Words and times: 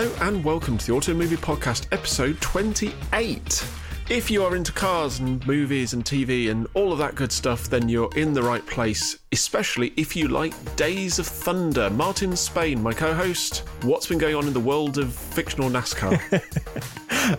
Hello 0.00 0.16
and 0.22 0.42
welcome 0.42 0.78
to 0.78 0.86
the 0.86 0.92
Auto 0.94 1.12
Movie 1.12 1.36
Podcast, 1.36 1.84
episode 1.92 2.40
28. 2.40 3.66
If 4.08 4.30
you 4.30 4.42
are 4.42 4.56
into 4.56 4.72
cars 4.72 5.18
and 5.18 5.46
movies 5.46 5.92
and 5.92 6.02
TV 6.02 6.50
and 6.50 6.66
all 6.72 6.90
of 6.90 6.98
that 7.00 7.16
good 7.16 7.30
stuff, 7.30 7.68
then 7.68 7.86
you're 7.86 8.08
in 8.16 8.32
the 8.32 8.42
right 8.42 8.64
place, 8.64 9.18
especially 9.30 9.92
if 9.98 10.16
you 10.16 10.28
like 10.28 10.54
Days 10.74 11.18
of 11.18 11.26
Thunder. 11.26 11.90
Martin 11.90 12.34
Spain, 12.34 12.82
my 12.82 12.94
co 12.94 13.12
host, 13.12 13.58
what's 13.82 14.06
been 14.06 14.16
going 14.16 14.34
on 14.34 14.46
in 14.46 14.54
the 14.54 14.58
world 14.58 14.96
of 14.96 15.12
fictional 15.14 15.68
NASCAR? 15.68 16.18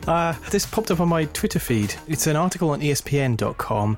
uh, 0.07 0.33
this 0.51 0.67
popped 0.67 0.91
up 0.91 0.99
on 0.99 1.09
my 1.09 1.25
Twitter 1.25 1.57
feed. 1.57 1.95
It's 2.07 2.27
an 2.27 2.35
article 2.35 2.69
on 2.69 2.79
ESPN.com 2.79 3.97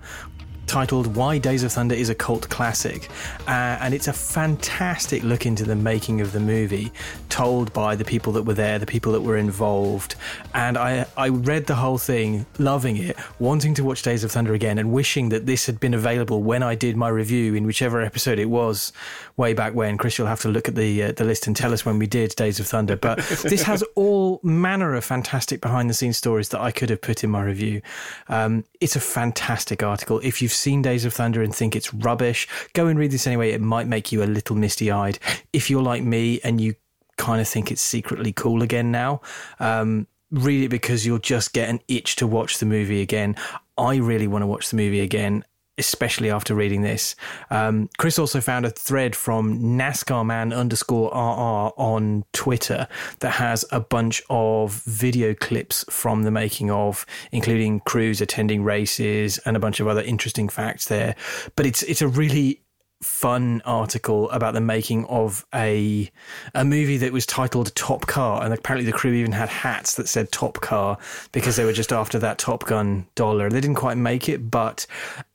titled 0.67 1.15
Why 1.15 1.37
Days 1.37 1.63
of 1.63 1.71
Thunder 1.71 1.95
is 1.95 2.09
a 2.09 2.15
Cult 2.15 2.49
Classic. 2.49 3.09
Uh, 3.47 3.77
and 3.79 3.93
it's 3.93 4.07
a 4.07 4.13
fantastic 4.13 5.23
look 5.23 5.45
into 5.45 5.63
the 5.63 5.75
making 5.75 6.21
of 6.21 6.31
the 6.31 6.39
movie, 6.39 6.91
told 7.29 7.71
by 7.73 7.95
the 7.95 8.05
people 8.05 8.33
that 8.33 8.43
were 8.43 8.53
there, 8.53 8.79
the 8.79 8.85
people 8.85 9.11
that 9.13 9.21
were 9.21 9.37
involved. 9.37 10.15
And 10.53 10.77
I, 10.77 11.05
I 11.17 11.29
read 11.29 11.67
the 11.67 11.75
whole 11.75 11.97
thing, 11.97 12.45
loving 12.57 12.97
it, 12.97 13.17
wanting 13.39 13.73
to 13.75 13.83
watch 13.83 14.01
Days 14.01 14.23
of 14.23 14.31
Thunder 14.31 14.53
again, 14.53 14.77
and 14.77 14.91
wishing 14.91 15.29
that 15.29 15.45
this 15.45 15.65
had 15.65 15.79
been 15.79 15.93
available 15.93 16.41
when 16.41 16.63
I 16.63 16.75
did 16.75 16.97
my 16.97 17.09
review 17.09 17.55
in 17.55 17.65
whichever 17.65 18.01
episode 18.01 18.39
it 18.39 18.49
was 18.49 18.91
way 19.37 19.53
back 19.53 19.73
when. 19.73 19.97
Chris, 19.97 20.17
you'll 20.17 20.27
have 20.27 20.41
to 20.41 20.49
look 20.49 20.67
at 20.67 20.75
the, 20.75 21.03
uh, 21.03 21.11
the 21.11 21.23
list 21.23 21.47
and 21.47 21.55
tell 21.55 21.73
us 21.73 21.85
when 21.85 21.99
we 21.99 22.07
did 22.07 22.35
Days 22.35 22.59
of 22.59 22.67
Thunder. 22.67 22.95
But 22.95 23.17
this 23.43 23.63
has 23.63 23.83
all 23.95 24.39
manner 24.43 24.93
of 24.93 25.03
fantastic 25.03 25.61
behind 25.61 25.89
the 25.89 25.93
scenes 25.93 26.17
stories 26.17 26.49
that 26.49 26.61
I 26.61 26.71
could 26.71 26.89
have 26.89 27.01
put 27.01 27.23
in 27.23 27.29
my 27.29 27.43
review. 27.43 27.81
Um, 28.29 28.63
it's 28.79 28.95
a 28.95 28.99
fantastic 28.99 29.81
article. 29.83 30.19
If 30.23 30.41
you've 30.41 30.53
seen 30.53 30.81
Days 30.81 31.05
of 31.05 31.13
Thunder 31.13 31.41
and 31.41 31.53
think 31.53 31.75
it's 31.75 31.93
rubbish, 31.93 32.47
go 32.73 32.87
and 32.87 32.97
read 32.99 33.11
this 33.11 33.27
anyway. 33.27 33.51
It 33.51 33.61
might 33.61 33.87
make 33.87 34.11
you 34.11 34.23
a 34.23 34.25
little 34.25 34.55
misty 34.55 34.91
eyed. 34.91 35.19
If 35.51 35.69
you're 35.69 35.83
like 35.83 36.03
me 36.03 36.39
and 36.43 36.61
you 36.61 36.75
kind 37.17 37.41
of 37.41 37.47
think 37.47 37.71
it's 37.71 37.81
secretly 37.81 38.33
cool 38.33 38.63
again 38.63 38.91
now, 38.91 39.21
um, 39.59 40.07
read 40.31 40.63
it 40.63 40.69
because 40.69 41.05
you'll 41.05 41.19
just 41.19 41.53
get 41.53 41.69
an 41.69 41.79
itch 41.87 42.15
to 42.17 42.27
watch 42.27 42.57
the 42.57 42.65
movie 42.65 43.01
again. 43.01 43.35
I 43.77 43.97
really 43.97 44.27
want 44.27 44.41
to 44.43 44.47
watch 44.47 44.69
the 44.69 44.75
movie 44.75 44.99
again 44.99 45.43
especially 45.77 46.29
after 46.29 46.53
reading 46.53 46.81
this. 46.81 47.15
Um, 47.49 47.89
Chris 47.97 48.19
also 48.19 48.41
found 48.41 48.65
a 48.65 48.69
thread 48.69 49.15
from 49.15 49.59
NASCAR 49.59 50.25
man 50.25 50.53
underscore 50.53 51.09
RR 51.09 51.73
on 51.77 52.25
Twitter 52.33 52.87
that 53.19 53.31
has 53.31 53.65
a 53.71 53.79
bunch 53.79 54.21
of 54.29 54.83
video 54.83 55.33
clips 55.33 55.83
from 55.89 56.23
the 56.23 56.31
making 56.31 56.69
of, 56.69 57.05
including 57.31 57.79
crews 57.81 58.21
attending 58.21 58.63
races 58.63 59.39
and 59.39 59.57
a 59.57 59.59
bunch 59.59 59.79
of 59.79 59.87
other 59.87 60.01
interesting 60.01 60.47
facts 60.47 60.85
there. 60.85 61.15
But 61.55 61.65
it's 61.65 61.83
it's 61.83 62.01
a 62.01 62.07
really 62.07 62.62
fun 63.03 63.61
article 63.65 64.29
about 64.31 64.53
the 64.53 64.61
making 64.61 65.05
of 65.05 65.45
a 65.53 66.09
a 66.55 66.65
movie 66.65 66.97
that 66.97 67.11
was 67.11 67.25
titled 67.25 67.73
Top 67.75 68.07
Car, 68.07 68.43
and 68.43 68.53
apparently 68.53 68.89
the 68.89 68.97
crew 68.97 69.13
even 69.13 69.31
had 69.31 69.49
hats 69.49 69.95
that 69.95 70.07
said 70.07 70.31
Top 70.31 70.61
Car 70.61 70.97
because 71.31 71.55
they 71.55 71.65
were 71.65 71.73
just 71.73 71.93
after 71.93 72.19
that 72.19 72.37
Top 72.37 72.65
Gun 72.65 73.05
dollar. 73.15 73.49
They 73.49 73.61
didn't 73.61 73.75
quite 73.75 73.97
make 73.97 74.29
it, 74.29 74.49
but 74.49 74.85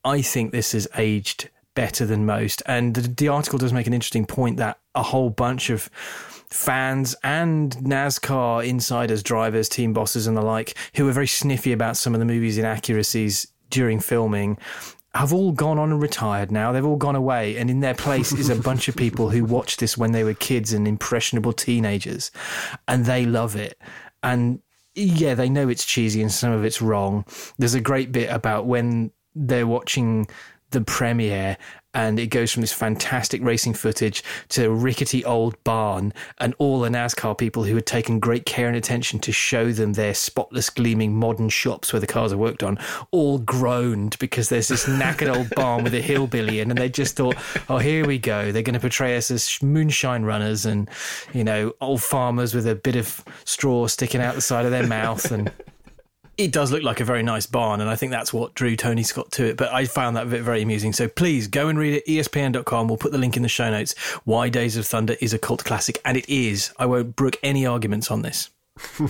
I 0.05 0.23
think 0.23 0.53
this 0.53 0.73
has 0.73 0.89
aged 0.97 1.51
better 1.75 2.05
than 2.05 2.27
most. 2.27 2.63
And 2.67 2.95
the, 2.95 3.03
the 3.03 3.29
article 3.29 3.59
does 3.59 3.73
make 3.73 3.87
an 3.87 3.95
interesting 3.95 4.27
point 4.27 4.57
that 4.57 4.79
a 4.97 5.03
whole 5.03 5.31
bunch 5.31 5.71
of 5.71 5.89
fans 6.51 7.15
and 7.23 7.73
NASCAR 7.77 8.67
insiders, 8.67 9.23
drivers, 9.23 9.69
team 9.69 9.93
bosses, 9.93 10.27
and 10.27 10.37
the 10.37 10.43
like, 10.43 10.77
who 10.97 11.05
were 11.05 11.13
very 11.13 11.27
sniffy 11.27 11.73
about 11.73 11.97
some 11.97 12.15
of 12.15 12.19
the 12.19 12.25
movie's 12.25 12.59
inaccuracies 12.59 13.47
during 13.71 14.01
filming, 14.01 14.59
have 15.15 15.33
all 15.33 15.53
gone 15.53 15.79
on 15.79 15.91
and 15.91 16.03
retired 16.03 16.51
now. 16.51 16.73
They've 16.73 16.85
all 16.85 16.97
gone 16.97 17.17
away, 17.17 17.57
and 17.57 17.71
in 17.71 17.81
their 17.81 17.95
place 17.95 18.33
is 18.33 18.51
a 18.51 18.57
bunch 18.63 18.89
of 18.89 18.97
people 18.97 19.31
who 19.31 19.45
watched 19.45 19.81
this 19.81 19.97
when 19.97 20.13
they 20.13 20.25
were 20.25 20.35
kids 20.35 20.73
and 20.73 20.87
impressionable 20.87 21.53
teenagers, 21.53 22.31
and 22.87 23.05
they 23.05 23.25
love 23.25 23.57
it. 23.57 23.81
And 24.23 24.61
yeah, 24.95 25.35
they 25.35 25.49
know 25.49 25.69
it's 25.69 25.85
cheesy 25.85 26.21
and 26.21 26.33
some 26.33 26.53
of 26.53 26.65
it's 26.65 26.83
wrong. 26.83 27.25
There's 27.59 27.75
a 27.75 27.81
great 27.81 28.13
bit 28.13 28.31
about 28.31 28.67
when 28.67 29.13
they're 29.35 29.67
watching 29.67 30.29
the 30.71 30.81
premiere 30.81 31.57
and 31.95 32.21
it 32.21 32.27
goes 32.27 32.53
from 32.53 32.61
this 32.61 32.73
fantastic 32.73 33.43
racing 33.43 33.73
footage 33.73 34.23
to 34.49 34.67
a 34.67 34.71
rickety 34.71 35.25
old 35.25 35.63
barn 35.65 36.13
and 36.39 36.55
all 36.59 36.81
the 36.81 36.89
NASCAR 36.89 37.37
people 37.37 37.65
who 37.65 37.75
had 37.75 37.87
taken 37.87 38.21
great 38.21 38.45
care 38.45 38.69
and 38.69 38.77
attention 38.77 39.19
to 39.21 39.33
show 39.33 39.73
them 39.73 39.95
their 39.95 40.15
spotless 40.15 40.69
gleaming 40.69 41.15
modern 41.15 41.49
shops 41.49 41.93
where 41.93 42.01
the 42.01 42.07
cars 42.07 42.33
are 42.33 42.39
worked 42.39 42.63
on 42.63 42.79
all 43.11 43.39
groaned 43.39 44.19
because 44.19 44.49
there's 44.49 44.69
this 44.69 44.87
knackered 44.87 45.35
old 45.35 45.49
barn 45.57 45.83
with 45.83 45.95
a 45.95 46.01
hillbilly 46.01 46.61
in 46.61 46.71
and 46.71 46.79
they 46.79 46.89
just 46.89 47.17
thought 47.17 47.37
oh 47.69 47.79
here 47.79 48.07
we 48.07 48.19
go. 48.19 48.53
They're 48.53 48.63
going 48.63 48.75
to 48.75 48.81
portray 48.81 49.17
us 49.17 49.31
as 49.31 49.63
moonshine 49.63 50.25
runners 50.25 50.67
and 50.67 50.89
you 51.33 51.43
know 51.43 51.73
old 51.81 52.03
farmers 52.03 52.55
with 52.55 52.67
a 52.67 52.75
bit 52.75 52.97
of 52.97 53.25
straw 53.45 53.87
sticking 53.87 54.21
out 54.21 54.35
the 54.35 54.41
side 54.43 54.67
of 54.67 54.71
their 54.71 54.87
mouth 54.87 55.31
and 55.33 55.51
it 56.39 56.53
does 56.53 56.71
look 56.71 56.85
like 56.85 57.01
a 57.01 57.05
very 57.05 57.25
nice 57.25 57.47
barn, 57.47 57.81
and 57.81 57.91
I 57.91 57.97
think 57.97 58.13
that's 58.13 58.33
what 58.33 58.55
drew 58.55 58.77
Tony 58.77 59.03
Scott 59.03 59.33
to 59.33 59.45
it. 59.45 59.57
But 59.57 59.73
I 59.73 59.85
found 59.87 60.17
that 60.17 60.31
bit 60.31 60.43
very 60.43 60.63
amusing. 60.63 60.93
So 60.93 61.09
please 61.09 61.49
go 61.49 61.69
and 61.69 61.77
read 61.77 61.95
it. 61.95 62.07
ESPN.com. 62.07 62.87
We'll 62.87 62.97
put 62.97 63.11
the 63.11 63.19
link 63.19 63.37
in 63.37 63.43
the 63.43 63.49
show 63.49 63.69
notes. 63.71 63.99
Why 64.25 64.49
Days 64.49 64.77
of 64.77 64.87
Thunder 64.87 65.17
is 65.21 65.35
a 65.35 65.39
cult 65.39 65.65
classic, 65.65 66.01
and 66.05 66.17
it 66.17 66.29
is. 66.29 66.73
I 66.79 66.87
won't 66.87 67.17
brook 67.17 67.37
any 67.43 67.67
arguments 67.67 68.11
on 68.11 68.23
this. 68.23 68.51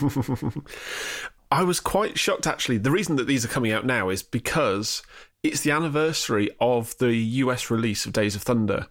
I 1.50 1.62
was 1.62 1.80
quite 1.80 2.18
shocked 2.18 2.46
actually. 2.46 2.78
The 2.78 2.90
reason 2.90 3.16
that 3.16 3.26
these 3.26 3.44
are 3.44 3.48
coming 3.48 3.72
out 3.72 3.84
now 3.84 4.08
is 4.08 4.22
because 4.22 5.02
it's 5.42 5.60
the 5.60 5.70
anniversary 5.70 6.48
of 6.60 6.96
the 6.98 7.14
US 7.14 7.70
release 7.70 8.06
of 8.06 8.12
Days 8.12 8.34
of 8.34 8.42
Thunder, 8.42 8.86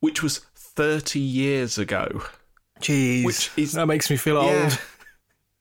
which 0.00 0.22
was 0.22 0.38
30 0.54 1.20
years 1.20 1.76
ago. 1.76 2.22
Jeez. 2.80 3.24
Which 3.24 3.50
is, 3.56 3.72
that 3.72 3.86
makes 3.86 4.10
me 4.10 4.16
feel 4.16 4.42
yeah. 4.42 4.62
old. 4.62 4.78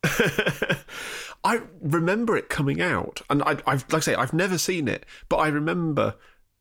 I 1.44 1.62
remember 1.81 2.38
it 2.38 2.50
coming 2.50 2.81
out, 2.81 3.22
and 3.30 3.44
I, 3.44 3.58
have 3.68 3.86
like 3.92 3.96
I 3.96 4.00
say, 4.00 4.16
I've 4.16 4.34
never 4.34 4.58
seen 4.58 4.88
it, 4.88 5.06
but 5.28 5.38
I 5.38 5.50
remember 5.50 6.16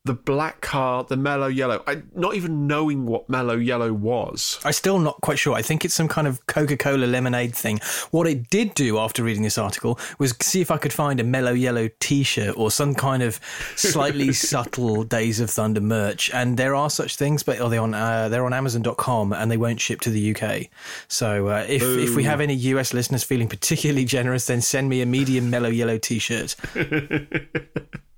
the 0.05 0.15
black 0.15 0.61
car, 0.61 1.05
the 1.05 1.17
mellow 1.17 1.47
yellow. 1.47 1.83
I 1.87 2.03
not 2.15 2.35
even 2.35 2.67
knowing 2.67 3.07
what 3.07 3.29
mellow 3.29 3.57
yellow 3.57 3.93
was. 3.93 4.59
I'm 4.65 4.73
still 4.73 4.99
not 4.99 5.21
quite 5.21 5.39
sure. 5.39 5.55
I 5.55 5.63
think 5.63 5.85
it's 5.85 5.95
some 5.95 6.09
kind 6.09 6.27
of 6.27 6.45
Coca 6.47 6.77
Cola 6.77 7.05
lemonade 7.05 7.55
thing. 7.55 7.79
What 8.11 8.27
it 8.27 8.51
did 8.51 8.75
do 8.75 8.99
after 8.99 9.23
reading 9.23 9.45
this 9.45 9.59
article 9.59 10.01
was 10.19 10.35
see 10.41 10.61
if 10.61 10.73
I 10.73 10.77
could 10.77 10.93
find 10.93 11.21
a 11.21 11.25
mellow 11.25 11.53
yellow 11.53 11.89
T-shirt 12.01 12.57
or 12.59 12.73
some 12.73 12.97
kind 12.97 13.23
of 13.23 13.39
slightly 13.77 14.33
subtle 14.33 15.05
Days 15.05 15.39
of 15.39 15.51
Thunder 15.51 15.81
merch. 15.81 16.31
And 16.35 16.57
there 16.57 16.75
are 16.75 16.91
such 16.91 17.15
things, 17.15 17.45
but 17.45 17.61
are 17.61 17.71
they 17.71 17.79
on? 17.79 17.95
Uh, 17.95 18.29
they're 18.29 18.45
on 18.45 18.53
Amazon.com 18.53 19.33
and 19.33 19.51
they 19.51 19.57
won't 19.57 19.81
ship 19.81 20.01
to 20.01 20.11
the 20.11 20.35
UK. 20.35 20.69
So 21.07 21.49
uh, 21.49 21.65
if 21.69 21.83
if 21.83 22.17
we 22.17 22.25
have 22.25 22.41
any 22.41 22.55
US 22.55 22.93
listeners 22.93 23.23
feeling 23.23 23.49
particularly 23.49 24.05
generous, 24.05 24.47
then 24.47 24.63
send 24.63 24.89
me 24.89 25.01
a 25.01 25.07
medium 25.07 25.49
mellow 25.49 25.69
yellow 25.69 25.99
T-shirt. 25.99 26.57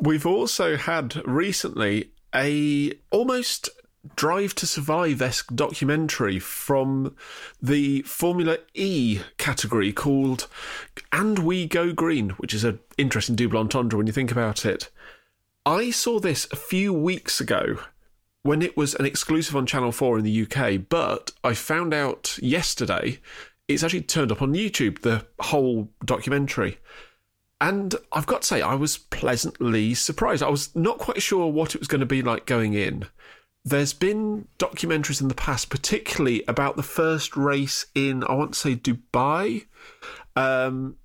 We've 0.00 0.26
also 0.26 0.76
had 0.76 1.24
recently 1.26 2.10
a 2.34 2.92
almost 3.10 3.70
Drive 4.14 4.54
to 4.56 4.66
Survive 4.66 5.20
esque 5.20 5.54
documentary 5.54 6.38
from 6.38 7.16
the 7.60 8.02
Formula 8.02 8.58
E 8.74 9.20
category 9.38 9.92
called 9.92 10.46
And 11.12 11.40
We 11.40 11.66
Go 11.66 11.92
Green, 11.92 12.30
which 12.30 12.54
is 12.54 12.62
an 12.62 12.78
interesting 12.98 13.34
double 13.34 13.58
entendre 13.58 13.96
when 13.96 14.06
you 14.06 14.12
think 14.12 14.30
about 14.30 14.64
it. 14.64 14.90
I 15.64 15.90
saw 15.90 16.20
this 16.20 16.46
a 16.52 16.56
few 16.56 16.92
weeks 16.92 17.40
ago 17.40 17.78
when 18.42 18.62
it 18.62 18.76
was 18.76 18.94
an 18.94 19.06
exclusive 19.06 19.56
on 19.56 19.66
Channel 19.66 19.90
4 19.90 20.18
in 20.18 20.24
the 20.24 20.42
UK, 20.42 20.88
but 20.88 21.32
I 21.42 21.54
found 21.54 21.92
out 21.92 22.38
yesterday 22.40 23.18
it's 23.66 23.82
actually 23.82 24.02
turned 24.02 24.30
up 24.30 24.42
on 24.42 24.54
YouTube, 24.54 25.00
the 25.00 25.26
whole 25.40 25.88
documentary. 26.04 26.78
And 27.60 27.94
I've 28.12 28.26
got 28.26 28.42
to 28.42 28.46
say, 28.46 28.60
I 28.60 28.74
was 28.74 28.98
pleasantly 28.98 29.94
surprised. 29.94 30.42
I 30.42 30.50
was 30.50 30.74
not 30.76 30.98
quite 30.98 31.22
sure 31.22 31.50
what 31.50 31.74
it 31.74 31.80
was 31.80 31.88
going 31.88 32.00
to 32.00 32.06
be 32.06 32.22
like 32.22 32.44
going 32.44 32.74
in. 32.74 33.06
There's 33.64 33.94
been 33.94 34.46
documentaries 34.58 35.20
in 35.20 35.28
the 35.28 35.34
past, 35.34 35.70
particularly 35.70 36.44
about 36.46 36.76
the 36.76 36.82
first 36.82 37.36
race 37.36 37.86
in, 37.94 38.22
I 38.24 38.34
want 38.34 38.54
to 38.54 38.60
say, 38.60 38.76
Dubai, 38.76 39.66
um, 40.36 40.96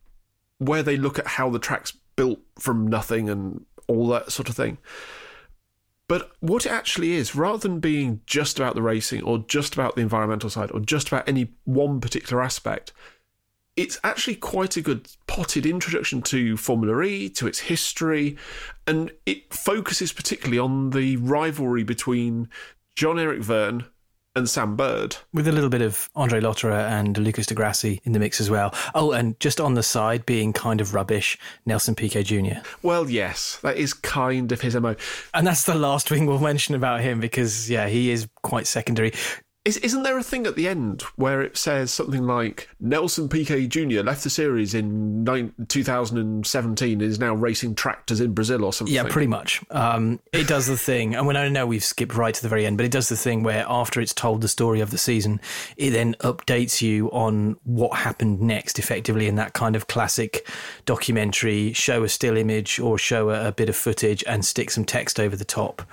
where 0.58 0.84
they 0.84 0.98
look 0.98 1.18
at 1.18 1.26
how 1.26 1.50
the 1.50 1.58
track's 1.58 1.94
built 2.16 2.40
from 2.60 2.86
nothing 2.86 3.30
and 3.30 3.66
all 3.88 4.08
that 4.10 4.32
sort 4.32 4.50
of 4.50 4.56
thing. 4.56 4.78
But 6.08 6.32
what 6.42 6.66
it 6.66 6.72
actually 6.72 7.14
is, 7.14 7.36
rather 7.36 7.58
than 7.58 7.80
being 7.80 8.20
just 8.26 8.60
about 8.60 8.76
the 8.76 8.82
racing 8.82 9.24
or 9.24 9.40
just 9.40 9.74
about 9.74 9.96
the 9.96 10.02
environmental 10.02 10.50
side 10.50 10.70
or 10.72 10.82
just 10.82 11.08
about 11.08 11.28
any 11.28 11.54
one 11.64 12.02
particular 12.02 12.44
aspect, 12.44 12.92
it's 13.82 14.00
actually 14.04 14.36
quite 14.36 14.78
a 14.78 14.82
good 14.82 15.08
potted 15.26 15.66
introduction 15.66 16.22
to 16.22 16.56
Formula 16.56 17.02
E, 17.02 17.30
to 17.30 17.48
its 17.48 17.60
history, 17.60 18.38
and 18.86 19.12
it 19.26 19.52
focuses 19.52 20.14
particularly 20.14 20.60
on 20.60 20.92
the 20.92 21.18
rivalry 21.18 21.84
between 21.84 22.48
Jean 22.96 23.18
Eric 23.18 23.42
Vergne 23.42 23.86
and 24.36 24.48
Sam 24.48 24.76
Bird. 24.76 25.18
With 25.34 25.48
a 25.48 25.52
little 25.52 25.70
bit 25.70 25.82
of 25.82 26.10
Andre 26.16 26.40
Lotterer 26.40 26.88
and 26.88 27.18
Lucas 27.18 27.48
di 27.48 27.56
Grassi 27.56 28.02
in 28.04 28.12
the 28.12 28.20
mix 28.20 28.40
as 28.40 28.52
well. 28.52 28.74
Oh, 28.94 29.14
and 29.14 29.38
just 29.40 29.60
on 29.60 29.74
the 29.74 29.84
side, 29.84 30.28
being 30.28 30.54
kind 30.54 30.80
of 30.80 30.94
rubbish, 30.94 31.38
Nelson 31.66 31.96
Piquet 31.96 32.24
Jr. 32.24 32.62
Well, 32.84 33.10
yes, 33.10 33.58
that 33.64 33.78
is 33.78 33.96
kind 33.96 34.52
of 34.52 34.62
his 34.62 34.76
MO. 34.76 34.96
And 35.34 35.48
that's 35.48 35.64
the 35.64 35.76
last 35.76 36.08
thing 36.08 36.28
we'll 36.28 36.40
mention 36.52 36.76
about 36.76 37.02
him 37.02 37.20
because, 37.20 37.68
yeah, 37.68 37.88
he 37.88 38.12
is 38.12 38.30
quite 38.44 38.68
secondary 38.68 39.12
Is, 39.64 39.78
isn't 39.78 40.02
there 40.02 40.18
a 40.18 40.24
thing 40.24 40.48
at 40.48 40.56
the 40.56 40.68
end 40.68 41.04
where 41.18 41.40
it 41.44 41.56
says 41.56 41.94
something 41.94 42.26
like 42.26 42.68
Nelson 42.80 43.30
Piquet 43.30 43.68
Jr. 43.68 44.02
left 44.02 44.24
the 44.24 44.32
series 44.32 44.74
in 44.74 45.24
nine, 45.24 45.54
2017 45.68 46.94
and 46.94 47.02
is 47.04 47.20
now 47.20 47.36
racing 47.36 47.76
tractors 47.76 48.20
in 48.22 48.34
Brazil 48.34 48.64
or 48.66 48.74
something? 48.74 48.96
Yeah, 48.96 49.04
pretty 49.04 49.28
much. 49.28 49.62
Um, 49.70 50.20
it 50.34 50.48
does 50.48 50.66
the 50.66 50.78
thing, 50.78 51.14
and 51.14 51.28
when 51.28 51.38
I 51.38 51.48
know 51.48 51.68
we've 51.68 51.84
skipped 51.84 52.16
right 52.16 52.34
to 52.34 52.42
the 52.42 52.50
very 52.50 52.66
end, 52.66 52.78
but 52.78 52.88
it 52.88 52.92
does 52.92 53.08
the 53.08 53.16
thing 53.16 53.44
where 53.44 53.64
after 53.68 54.02
it's 54.02 54.16
told 54.16 54.42
the 54.42 54.48
story 54.48 54.80
of 54.80 54.90
the 54.90 54.98
season, 54.98 55.40
it 55.78 55.92
then 55.92 56.16
updates 56.22 56.82
you 56.82 57.12
on 57.12 57.56
what 57.64 58.00
happened 58.00 58.42
next, 58.42 58.80
effectively 58.80 59.28
in 59.28 59.36
that 59.36 59.54
kind 59.54 59.76
of 59.76 59.86
classic 59.86 60.48
documentary. 60.88 61.72
Show 61.74 62.04
a 62.04 62.10
still 62.10 62.36
image 62.36 62.80
or 62.80 62.98
show 62.98 63.30
a, 63.30 63.50
a 63.50 63.52
bit 63.52 63.70
of 63.70 63.76
footage 63.76 64.24
and 64.26 64.44
stick 64.44 64.72
some 64.72 64.86
text 64.86 65.20
over 65.20 65.36
the 65.36 65.46
top. 65.46 65.84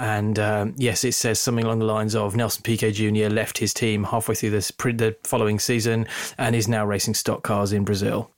And 0.00 0.38
um, 0.38 0.74
yes, 0.78 1.04
it 1.04 1.12
says 1.12 1.38
something 1.38 1.66
along 1.66 1.80
the 1.80 1.84
lines 1.84 2.14
of 2.14 2.34
Nelson 2.34 2.62
Piquet 2.62 2.92
Jr. 2.92 3.28
left 3.28 3.58
his 3.58 3.74
team 3.74 4.04
halfway 4.04 4.34
through 4.34 4.48
this, 4.48 4.70
the 4.70 5.14
following 5.24 5.58
season 5.58 6.06
and 6.38 6.56
is 6.56 6.68
now 6.68 6.86
racing 6.86 7.12
stock 7.12 7.42
cars 7.42 7.70
in 7.74 7.84
Brazil, 7.84 8.30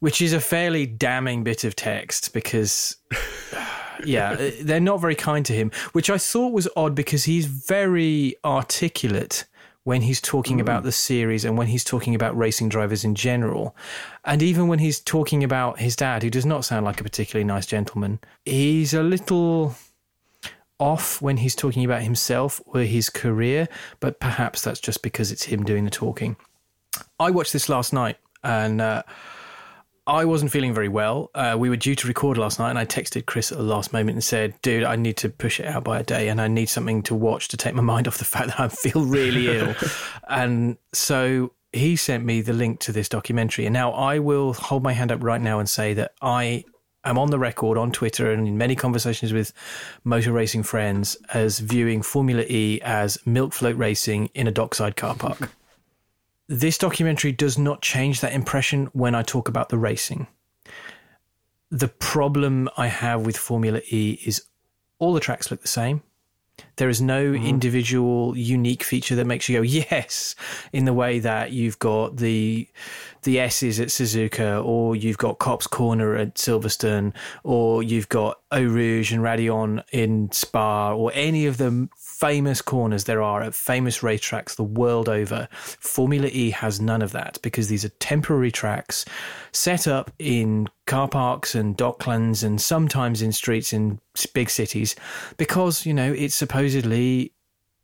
which 0.00 0.20
is 0.20 0.32
a 0.32 0.40
fairly 0.40 0.84
damning 0.84 1.44
bit 1.44 1.62
of 1.62 1.76
text 1.76 2.34
because. 2.34 2.96
yeah, 4.04 4.50
they're 4.60 4.80
not 4.80 5.00
very 5.00 5.14
kind 5.14 5.46
to 5.46 5.52
him, 5.54 5.70
which 5.92 6.10
I 6.10 6.18
thought 6.18 6.52
was 6.52 6.68
odd 6.76 6.94
because 6.94 7.24
he's 7.24 7.46
very 7.46 8.34
articulate 8.44 9.46
when 9.84 10.02
he's 10.02 10.20
talking 10.20 10.58
mm. 10.58 10.62
about 10.62 10.82
the 10.82 10.92
series 10.92 11.44
and 11.44 11.56
when 11.56 11.68
he's 11.68 11.84
talking 11.84 12.14
about 12.14 12.36
racing 12.36 12.68
drivers 12.68 13.04
in 13.04 13.14
general. 13.14 13.74
And 14.24 14.42
even 14.42 14.66
when 14.66 14.80
he's 14.80 14.98
talking 14.98 15.44
about 15.44 15.78
his 15.78 15.94
dad, 15.94 16.24
who 16.24 16.30
does 16.30 16.44
not 16.44 16.64
sound 16.64 16.84
like 16.84 17.00
a 17.00 17.04
particularly 17.04 17.44
nice 17.44 17.66
gentleman, 17.66 18.18
he's 18.44 18.92
a 18.92 19.02
little 19.02 19.76
off 20.78 21.22
when 21.22 21.38
he's 21.38 21.54
talking 21.54 21.84
about 21.84 22.02
himself 22.02 22.60
or 22.66 22.80
his 22.80 23.10
career, 23.10 23.68
but 24.00 24.20
perhaps 24.20 24.62
that's 24.62 24.80
just 24.80 25.02
because 25.02 25.32
it's 25.32 25.44
him 25.44 25.64
doing 25.64 25.84
the 25.84 25.90
talking. 25.90 26.36
I 27.18 27.30
watched 27.30 27.52
this 27.52 27.68
last 27.68 27.92
night 27.92 28.16
and 28.42 28.80
uh, 28.80 29.02
I 30.06 30.24
wasn't 30.24 30.52
feeling 30.52 30.72
very 30.72 30.88
well. 30.88 31.30
Uh, 31.34 31.56
we 31.58 31.68
were 31.68 31.76
due 31.76 31.96
to 31.96 32.06
record 32.06 32.38
last 32.38 32.60
night, 32.60 32.70
and 32.70 32.78
I 32.78 32.86
texted 32.86 33.26
Chris 33.26 33.50
at 33.50 33.58
the 33.58 33.64
last 33.64 33.92
moment 33.92 34.14
and 34.14 34.22
said, 34.22 34.54
"Dude, 34.62 34.84
I 34.84 34.94
need 34.94 35.16
to 35.18 35.28
push 35.28 35.58
it 35.58 35.66
out 35.66 35.82
by 35.82 35.98
a 35.98 36.04
day, 36.04 36.28
and 36.28 36.40
I 36.40 36.46
need 36.46 36.66
something 36.66 37.02
to 37.04 37.14
watch 37.14 37.48
to 37.48 37.56
take 37.56 37.74
my 37.74 37.82
mind 37.94 38.06
off 38.06 38.18
the 38.18 38.24
fact 38.24 38.48
that 38.48 38.60
I 38.60 38.68
feel 38.68 39.04
really 39.04 39.48
ill." 39.58 39.74
and 40.28 40.78
so 40.92 41.52
he 41.72 41.96
sent 41.96 42.24
me 42.24 42.40
the 42.40 42.52
link 42.52 42.78
to 42.80 42.92
this 42.92 43.08
documentary, 43.08 43.66
and 43.66 43.72
now 43.72 43.90
I 43.90 44.20
will 44.20 44.52
hold 44.52 44.84
my 44.84 44.92
hand 44.92 45.10
up 45.10 45.22
right 45.24 45.40
now 45.40 45.58
and 45.58 45.68
say 45.68 45.92
that 45.94 46.12
I 46.22 46.64
I'm 47.06 47.18
on 47.18 47.30
the 47.30 47.38
record 47.38 47.78
on 47.78 47.92
Twitter 47.92 48.32
and 48.32 48.48
in 48.48 48.58
many 48.58 48.74
conversations 48.74 49.32
with 49.32 49.52
motor 50.02 50.32
racing 50.32 50.64
friends 50.64 51.16
as 51.32 51.60
viewing 51.60 52.02
Formula 52.02 52.42
E 52.48 52.80
as 52.82 53.16
milk 53.24 53.52
float 53.52 53.76
racing 53.76 54.28
in 54.34 54.48
a 54.48 54.50
dockside 54.50 54.96
car 54.96 55.14
park. 55.14 55.50
this 56.48 56.76
documentary 56.76 57.30
does 57.30 57.56
not 57.56 57.80
change 57.80 58.20
that 58.20 58.32
impression 58.32 58.86
when 58.86 59.14
I 59.14 59.22
talk 59.22 59.48
about 59.48 59.68
the 59.68 59.78
racing. 59.78 60.26
The 61.70 61.88
problem 61.88 62.68
I 62.76 62.88
have 62.88 63.24
with 63.24 63.36
Formula 63.36 63.80
E 63.88 64.18
is 64.26 64.42
all 64.98 65.14
the 65.14 65.20
tracks 65.20 65.50
look 65.50 65.62
the 65.62 65.68
same. 65.68 66.02
There 66.76 66.88
is 66.88 67.00
no 67.00 67.32
mm-hmm. 67.32 67.46
individual 67.46 68.36
unique 68.36 68.82
feature 68.82 69.14
that 69.14 69.26
makes 69.26 69.48
you 69.48 69.58
go 69.58 69.62
yes 69.62 70.34
in 70.72 70.86
the 70.86 70.92
way 70.92 71.20
that 71.20 71.52
you've 71.52 71.78
got 71.78 72.16
the 72.16 72.66
the 73.26 73.40
S's 73.40 73.80
at 73.80 73.88
Suzuka 73.88 74.64
or 74.64 74.94
you've 74.94 75.18
got 75.18 75.40
Copse 75.40 75.66
Corner 75.66 76.14
at 76.14 76.36
Silverstone 76.36 77.12
or 77.42 77.82
you've 77.82 78.08
got 78.08 78.40
Eau 78.52 78.62
Rouge 78.62 79.12
and 79.12 79.20
Raidillon 79.20 79.82
in 79.92 80.30
Spa 80.30 80.94
or 80.94 81.10
any 81.12 81.44
of 81.46 81.58
the 81.58 81.88
famous 81.96 82.62
corners 82.62 83.04
there 83.04 83.20
are 83.20 83.42
at 83.42 83.52
famous 83.52 83.98
racetracks 83.98 84.54
the 84.54 84.62
world 84.62 85.08
over. 85.08 85.48
Formula 85.52 86.28
E 86.28 86.50
has 86.50 86.80
none 86.80 87.02
of 87.02 87.10
that 87.12 87.38
because 87.42 87.66
these 87.66 87.84
are 87.84 87.90
temporary 88.00 88.52
tracks 88.52 89.04
set 89.52 89.88
up 89.88 90.12
in 90.20 90.68
car 90.86 91.08
parks 91.08 91.56
and 91.56 91.76
docklands 91.76 92.44
and 92.44 92.60
sometimes 92.60 93.22
in 93.22 93.32
streets 93.32 93.72
in 93.72 94.00
big 94.34 94.48
cities 94.48 94.94
because, 95.36 95.84
you 95.84 95.92
know, 95.92 96.12
it's 96.12 96.36
supposedly 96.36 97.32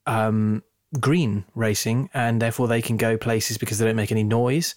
um, 0.07 0.63
green 1.01 1.45
racing 1.55 2.11
and 2.13 2.41
therefore 2.41 2.69
they 2.69 2.83
can 2.83 2.97
go 2.97 3.17
places 3.17 3.59
because 3.59 3.79
they 3.79 3.87
don't 3.87 3.97
make 3.97 4.13
any 4.13 4.25
noise 4.25 4.75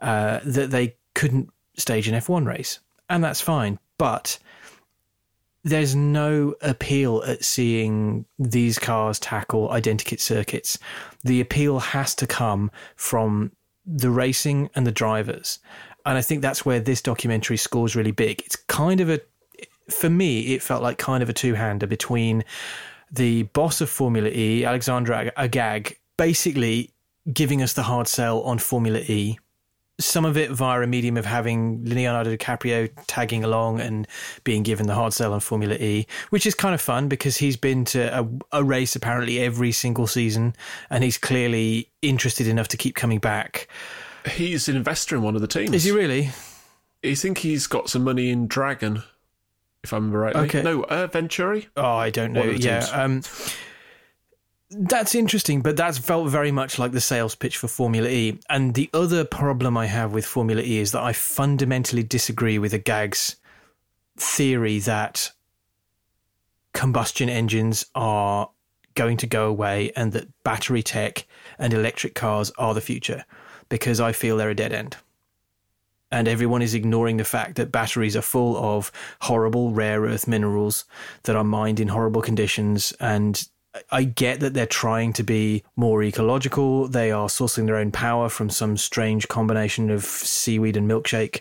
uh, 0.00 0.40
that 0.44 0.70
they 0.70 0.96
couldn't 1.14 1.50
stage 1.76 2.08
an 2.08 2.14
F1 2.14 2.46
race. 2.46 2.80
And 3.08 3.22
that's 3.22 3.40
fine. 3.40 3.78
But 3.98 4.38
there's 5.62 5.94
no 5.94 6.54
appeal 6.60 7.22
at 7.26 7.44
seeing 7.44 8.26
these 8.38 8.78
cars 8.78 9.18
tackle 9.18 9.68
identikit 9.70 10.20
circuits. 10.20 10.78
The 11.22 11.40
appeal 11.40 11.78
has 11.78 12.14
to 12.16 12.26
come 12.26 12.70
from 12.96 13.52
the 13.86 14.10
racing 14.10 14.70
and 14.74 14.86
the 14.86 14.92
drivers. 14.92 15.58
And 16.06 16.18
I 16.18 16.22
think 16.22 16.42
that's 16.42 16.66
where 16.66 16.80
this 16.80 17.00
documentary 17.00 17.56
scores 17.56 17.96
really 17.96 18.10
big. 18.10 18.42
It's 18.42 18.56
kind 18.56 19.00
of 19.00 19.08
a, 19.08 19.20
for 19.90 20.10
me, 20.10 20.54
it 20.54 20.62
felt 20.62 20.82
like 20.82 20.98
kind 20.98 21.22
of 21.22 21.30
a 21.30 21.32
two 21.32 21.54
hander 21.54 21.86
between 21.86 22.44
the 23.10 23.44
boss 23.44 23.80
of 23.80 23.88
Formula 23.88 24.28
E, 24.28 24.64
Alejandro 24.64 25.30
Agag, 25.36 25.98
basically 26.16 26.90
giving 27.32 27.62
us 27.62 27.72
the 27.72 27.82
hard 27.82 28.08
sell 28.08 28.42
on 28.42 28.58
Formula 28.58 29.00
E 29.00 29.38
some 30.00 30.24
of 30.24 30.36
it 30.36 30.50
via 30.50 30.82
a 30.82 30.86
medium 30.86 31.16
of 31.16 31.24
having 31.24 31.84
Leonardo 31.84 32.34
DiCaprio 32.36 32.90
tagging 33.06 33.44
along 33.44 33.80
and 33.80 34.08
being 34.42 34.62
given 34.62 34.86
the 34.86 34.94
hard 34.94 35.12
sell 35.12 35.32
on 35.32 35.40
Formula 35.40 35.74
E, 35.76 36.06
which 36.30 36.46
is 36.46 36.54
kind 36.54 36.74
of 36.74 36.80
fun 36.80 37.08
because 37.08 37.36
he's 37.36 37.56
been 37.56 37.84
to 37.84 38.18
a, 38.18 38.28
a, 38.52 38.64
race 38.64 38.96
apparently 38.96 39.38
every 39.38 39.70
single 39.70 40.06
season 40.06 40.54
and 40.90 41.04
he's 41.04 41.18
clearly 41.18 41.90
interested 42.02 42.48
enough 42.48 42.68
to 42.68 42.76
keep 42.76 42.96
coming 42.96 43.20
back. 43.20 43.68
He's 44.28 44.68
an 44.68 44.76
investor 44.76 45.16
in 45.16 45.22
one 45.22 45.36
of 45.36 45.42
the 45.42 45.48
teams. 45.48 45.72
Is 45.72 45.84
he 45.84 45.92
really? 45.92 46.30
I 47.04 47.14
think 47.14 47.38
he's 47.38 47.66
got 47.66 47.88
some 47.88 48.02
money 48.02 48.30
in 48.30 48.48
Dragon, 48.48 49.02
if 49.84 49.92
I 49.92 49.96
remember 49.96 50.18
right. 50.18 50.34
Okay. 50.34 50.62
No, 50.62 50.82
uh, 50.82 51.06
Venturi? 51.06 51.68
Oh, 51.76 51.84
I 51.84 52.10
don't 52.10 52.32
know. 52.32 52.42
Yeah. 52.42 52.86
Um, 52.92 53.22
that's 54.70 55.14
interesting, 55.14 55.60
but 55.60 55.76
that's 55.76 55.98
felt 55.98 56.28
very 56.28 56.50
much 56.50 56.78
like 56.78 56.92
the 56.92 57.00
sales 57.00 57.34
pitch 57.34 57.58
for 57.58 57.68
Formula 57.68 58.08
E. 58.08 58.40
And 58.48 58.74
the 58.74 58.90
other 58.92 59.24
problem 59.24 59.76
I 59.76 59.86
have 59.86 60.12
with 60.12 60.26
Formula 60.26 60.62
E 60.62 60.78
is 60.78 60.92
that 60.92 61.02
I 61.02 61.12
fundamentally 61.12 62.02
disagree 62.02 62.58
with 62.58 62.74
Agag's 62.74 63.36
theory 64.16 64.78
that 64.80 65.30
combustion 66.72 67.28
engines 67.28 67.86
are 67.94 68.50
going 68.94 69.16
to 69.18 69.26
go 69.26 69.48
away 69.48 69.92
and 69.96 70.12
that 70.12 70.28
battery 70.44 70.82
tech 70.82 71.26
and 71.58 71.72
electric 71.72 72.14
cars 72.14 72.50
are 72.58 72.74
the 72.74 72.80
future 72.80 73.24
because 73.68 74.00
I 74.00 74.12
feel 74.12 74.36
they're 74.36 74.50
a 74.50 74.54
dead 74.54 74.72
end. 74.72 74.96
And 76.14 76.28
everyone 76.28 76.62
is 76.62 76.74
ignoring 76.74 77.16
the 77.16 77.24
fact 77.24 77.56
that 77.56 77.72
batteries 77.72 78.16
are 78.16 78.22
full 78.22 78.56
of 78.56 78.92
horrible 79.22 79.72
rare 79.72 80.02
earth 80.02 80.28
minerals 80.28 80.84
that 81.24 81.34
are 81.34 81.42
mined 81.42 81.80
in 81.80 81.88
horrible 81.88 82.22
conditions 82.22 82.92
and 83.00 83.44
I 83.90 84.04
get 84.04 84.38
that 84.38 84.54
they're 84.54 84.66
trying 84.66 85.12
to 85.14 85.24
be 85.24 85.64
more 85.74 86.04
ecological. 86.04 86.86
They 86.86 87.10
are 87.10 87.26
sourcing 87.26 87.66
their 87.66 87.74
own 87.74 87.90
power 87.90 88.28
from 88.28 88.48
some 88.48 88.76
strange 88.76 89.26
combination 89.26 89.90
of 89.90 90.04
seaweed 90.04 90.76
and 90.76 90.88
milkshake. 90.88 91.40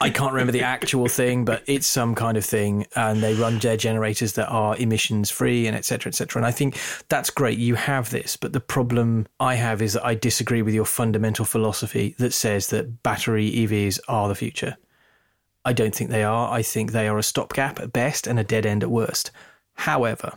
I 0.00 0.10
can't 0.10 0.32
remember 0.32 0.52
the 0.52 0.62
actual 0.62 1.08
thing, 1.20 1.44
but 1.44 1.62
it's 1.66 1.86
some 1.86 2.14
kind 2.14 2.36
of 2.36 2.44
thing, 2.44 2.86
and 2.94 3.22
they 3.22 3.34
run 3.34 3.58
their 3.58 3.76
generators 3.76 4.34
that 4.34 4.48
are 4.48 4.76
emissions 4.76 5.30
free 5.30 5.66
and 5.66 5.76
etc. 5.76 6.10
etc. 6.10 6.40
And 6.40 6.46
I 6.46 6.50
think 6.50 6.78
that's 7.08 7.30
great. 7.30 7.58
You 7.58 7.74
have 7.74 8.10
this, 8.10 8.36
but 8.36 8.52
the 8.52 8.60
problem 8.60 9.26
I 9.40 9.56
have 9.56 9.82
is 9.82 9.94
that 9.94 10.04
I 10.04 10.14
disagree 10.14 10.62
with 10.62 10.74
your 10.74 10.84
fundamental 10.84 11.44
philosophy 11.44 12.14
that 12.18 12.32
says 12.32 12.68
that 12.68 13.02
battery 13.02 13.50
EVs 13.50 13.98
are 14.08 14.28
the 14.28 14.34
future. 14.34 14.76
I 15.64 15.72
don't 15.72 15.94
think 15.94 16.10
they 16.10 16.24
are. 16.24 16.50
I 16.50 16.62
think 16.62 16.92
they 16.92 17.08
are 17.08 17.18
a 17.18 17.22
stopgap 17.22 17.80
at 17.80 17.92
best 17.92 18.26
and 18.26 18.38
a 18.38 18.44
dead 18.44 18.64
end 18.64 18.82
at 18.82 18.90
worst. 18.90 19.30
However, 19.74 20.32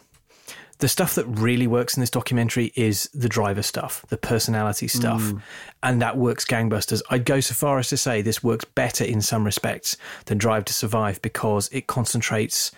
the 0.81 0.87
stuff 0.87 1.13
that 1.13 1.25
really 1.25 1.67
works 1.67 1.95
in 1.95 2.01
this 2.01 2.09
documentary 2.09 2.73
is 2.75 3.07
the 3.13 3.29
driver 3.29 3.61
stuff, 3.61 4.03
the 4.09 4.17
personality 4.17 4.87
stuff, 4.87 5.21
mm. 5.21 5.41
and 5.83 6.01
that 6.01 6.17
works 6.17 6.43
gangbusters. 6.43 7.03
I'd 7.11 7.23
go 7.23 7.39
so 7.39 7.53
far 7.53 7.77
as 7.77 7.89
to 7.89 7.97
say 7.97 8.21
this 8.21 8.43
works 8.43 8.65
better 8.65 9.03
in 9.03 9.21
some 9.21 9.45
respects 9.45 9.95
than 10.25 10.39
Drive 10.39 10.65
to 10.65 10.73
Survive 10.73 11.21
because 11.21 11.69
it 11.71 11.85
concentrates 11.85 12.71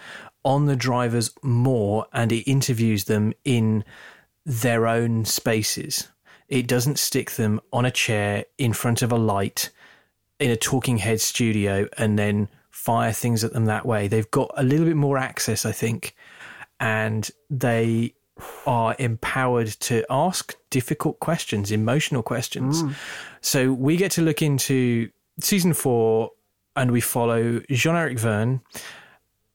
on 0.43 0.65
the 0.65 0.75
drivers 0.75 1.31
more 1.41 2.05
and 2.12 2.33
it 2.33 2.50
interviews 2.50 3.05
them 3.05 3.33
in 3.45 3.86
their 4.45 4.86
own 4.86 5.24
spaces. 5.24 6.10
It 6.50 6.67
doesn't 6.67 7.00
stick 7.00 7.31
them 7.31 7.62
on 7.72 7.86
a 7.86 7.91
chair 7.91 8.43
in 8.57 8.74
front 8.74 9.01
of 9.01 9.13
a 9.13 9.17
light 9.17 9.69
in 10.41 10.51
a 10.51 10.57
talking 10.57 10.98
head 10.98 11.22
studio 11.22 11.88
and 11.98 12.19
then 12.19 12.50
fire 12.69 13.13
things 13.13 13.45
at 13.45 13.53
them 13.53 13.63
that 13.65 13.86
way. 13.86 14.10
They've 14.10 14.29
got 14.29 14.51
a 14.57 14.63
little 14.63 14.86
bit 14.86 14.98
more 14.98 15.17
access, 15.17 15.65
I 15.65 15.72
think, 15.72 16.13
and 16.83 17.31
they 17.49 18.13
are 18.67 18.93
empowered 18.99 19.67
to 19.67 20.03
ask 20.09 20.53
difficult 20.69 21.17
questions, 21.21 21.71
emotional 21.71 22.21
questions. 22.21 22.83
Mm. 22.83 22.95
So 23.39 23.71
we 23.71 23.95
get 23.95 24.11
to 24.11 24.21
look 24.21 24.41
into 24.41 25.09
season 25.39 25.73
four 25.73 26.31
and 26.75 26.91
we 26.91 26.99
follow 26.99 27.61
Jean 27.69 27.95
Eric 27.95 28.19
Vergne, 28.19 28.59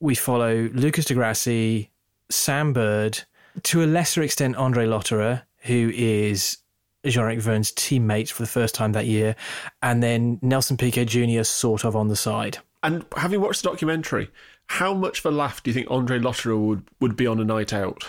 we 0.00 0.14
follow 0.14 0.70
Lucas 0.72 1.04
di 1.04 1.14
Grassi, 1.14 1.90
Sam 2.30 2.72
Bird, 2.72 3.24
to 3.64 3.84
a 3.84 3.86
lesser 3.86 4.22
extent, 4.22 4.56
Andre 4.56 4.86
Lotterer, 4.86 5.42
who 5.58 5.90
is 5.94 6.56
Jean-Eric 7.04 7.40
Vergne's 7.40 7.72
teammate 7.72 8.30
for 8.30 8.42
the 8.42 8.48
first 8.48 8.74
time 8.74 8.92
that 8.92 9.06
year, 9.06 9.36
and 9.82 10.02
then 10.02 10.38
Nelson 10.40 10.78
Piquet 10.78 11.04
Jr. 11.04 11.42
sort 11.42 11.84
of 11.84 11.94
on 11.94 12.08
the 12.08 12.16
side. 12.16 12.58
And 12.82 13.04
having 13.16 13.40
watched 13.40 13.62
the 13.62 13.68
documentary, 13.68 14.30
how 14.68 14.94
much 14.94 15.20
of 15.20 15.26
a 15.26 15.30
laugh 15.30 15.62
do 15.62 15.70
you 15.70 15.74
think 15.74 15.90
Andre 15.90 16.18
Lotterer 16.18 16.58
would, 16.58 16.84
would 17.00 17.16
be 17.16 17.26
on 17.26 17.40
a 17.40 17.44
night 17.44 17.72
out? 17.72 18.04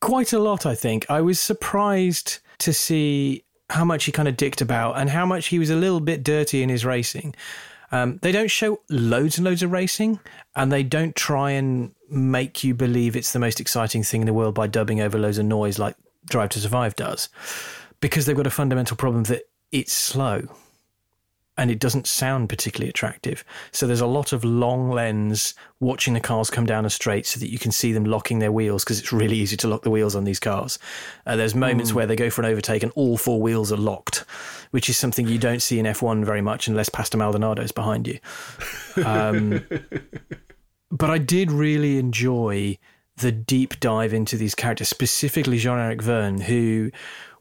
Quite 0.00 0.32
a 0.32 0.38
lot, 0.38 0.66
I 0.66 0.74
think. 0.74 1.06
I 1.10 1.20
was 1.20 1.38
surprised 1.38 2.38
to 2.58 2.72
see 2.72 3.44
how 3.68 3.84
much 3.84 4.04
he 4.04 4.12
kind 4.12 4.28
of 4.28 4.36
dicked 4.36 4.60
about 4.60 4.98
and 4.98 5.10
how 5.10 5.24
much 5.24 5.48
he 5.48 5.58
was 5.58 5.70
a 5.70 5.76
little 5.76 6.00
bit 6.00 6.24
dirty 6.24 6.62
in 6.62 6.68
his 6.68 6.84
racing. 6.84 7.34
Um, 7.92 8.18
they 8.22 8.32
don't 8.32 8.50
show 8.50 8.80
loads 8.88 9.36
and 9.38 9.44
loads 9.44 9.62
of 9.62 9.72
racing, 9.72 10.20
and 10.56 10.72
they 10.72 10.82
don't 10.82 11.14
try 11.16 11.52
and 11.52 11.94
make 12.08 12.64
you 12.64 12.74
believe 12.74 13.14
it's 13.14 13.32
the 13.32 13.38
most 13.38 13.60
exciting 13.60 14.02
thing 14.02 14.22
in 14.22 14.26
the 14.26 14.32
world 14.32 14.54
by 14.54 14.66
dubbing 14.66 15.00
over 15.00 15.18
loads 15.18 15.38
of 15.38 15.46
noise 15.46 15.78
like 15.78 15.96
Drive 16.26 16.50
to 16.50 16.60
Survive 16.60 16.94
does, 16.96 17.28
because 18.00 18.26
they've 18.26 18.36
got 18.36 18.46
a 18.46 18.50
fundamental 18.50 18.96
problem 18.96 19.24
that 19.24 19.42
it's 19.72 19.92
slow 19.92 20.48
and 21.60 21.70
it 21.70 21.78
doesn't 21.78 22.06
sound 22.06 22.48
particularly 22.48 22.88
attractive. 22.88 23.44
So 23.70 23.86
there's 23.86 24.00
a 24.00 24.06
lot 24.06 24.32
of 24.32 24.44
long 24.44 24.90
lens 24.90 25.52
watching 25.78 26.14
the 26.14 26.20
cars 26.20 26.48
come 26.48 26.64
down 26.64 26.86
a 26.86 26.90
straight 26.90 27.26
so 27.26 27.38
that 27.38 27.50
you 27.50 27.58
can 27.58 27.70
see 27.70 27.92
them 27.92 28.06
locking 28.06 28.38
their 28.38 28.50
wheels 28.50 28.82
because 28.82 28.98
it's 28.98 29.12
really 29.12 29.36
easy 29.36 29.58
to 29.58 29.68
lock 29.68 29.82
the 29.82 29.90
wheels 29.90 30.16
on 30.16 30.24
these 30.24 30.40
cars. 30.40 30.78
Uh, 31.26 31.36
there's 31.36 31.54
moments 31.54 31.92
mm. 31.92 31.96
where 31.96 32.06
they 32.06 32.16
go 32.16 32.30
for 32.30 32.40
an 32.40 32.50
overtake 32.50 32.82
and 32.82 32.90
all 32.96 33.18
four 33.18 33.42
wheels 33.42 33.70
are 33.70 33.76
locked, 33.76 34.24
which 34.70 34.88
is 34.88 34.96
something 34.96 35.28
you 35.28 35.36
don't 35.36 35.60
see 35.60 35.78
in 35.78 35.84
F1 35.84 36.24
very 36.24 36.40
much 36.40 36.66
unless 36.66 36.88
Pastor 36.88 37.18
Maldonado 37.18 37.62
is 37.62 37.72
behind 37.72 38.08
you. 38.08 38.18
Um, 39.04 39.62
but 40.90 41.10
I 41.10 41.18
did 41.18 41.52
really 41.52 41.98
enjoy 41.98 42.78
the 43.18 43.32
deep 43.32 43.78
dive 43.80 44.14
into 44.14 44.38
these 44.38 44.54
characters, 44.54 44.88
specifically 44.88 45.58
Jean 45.58 45.78
Eric 45.78 46.00
Vergne, 46.00 46.40
who 46.40 46.90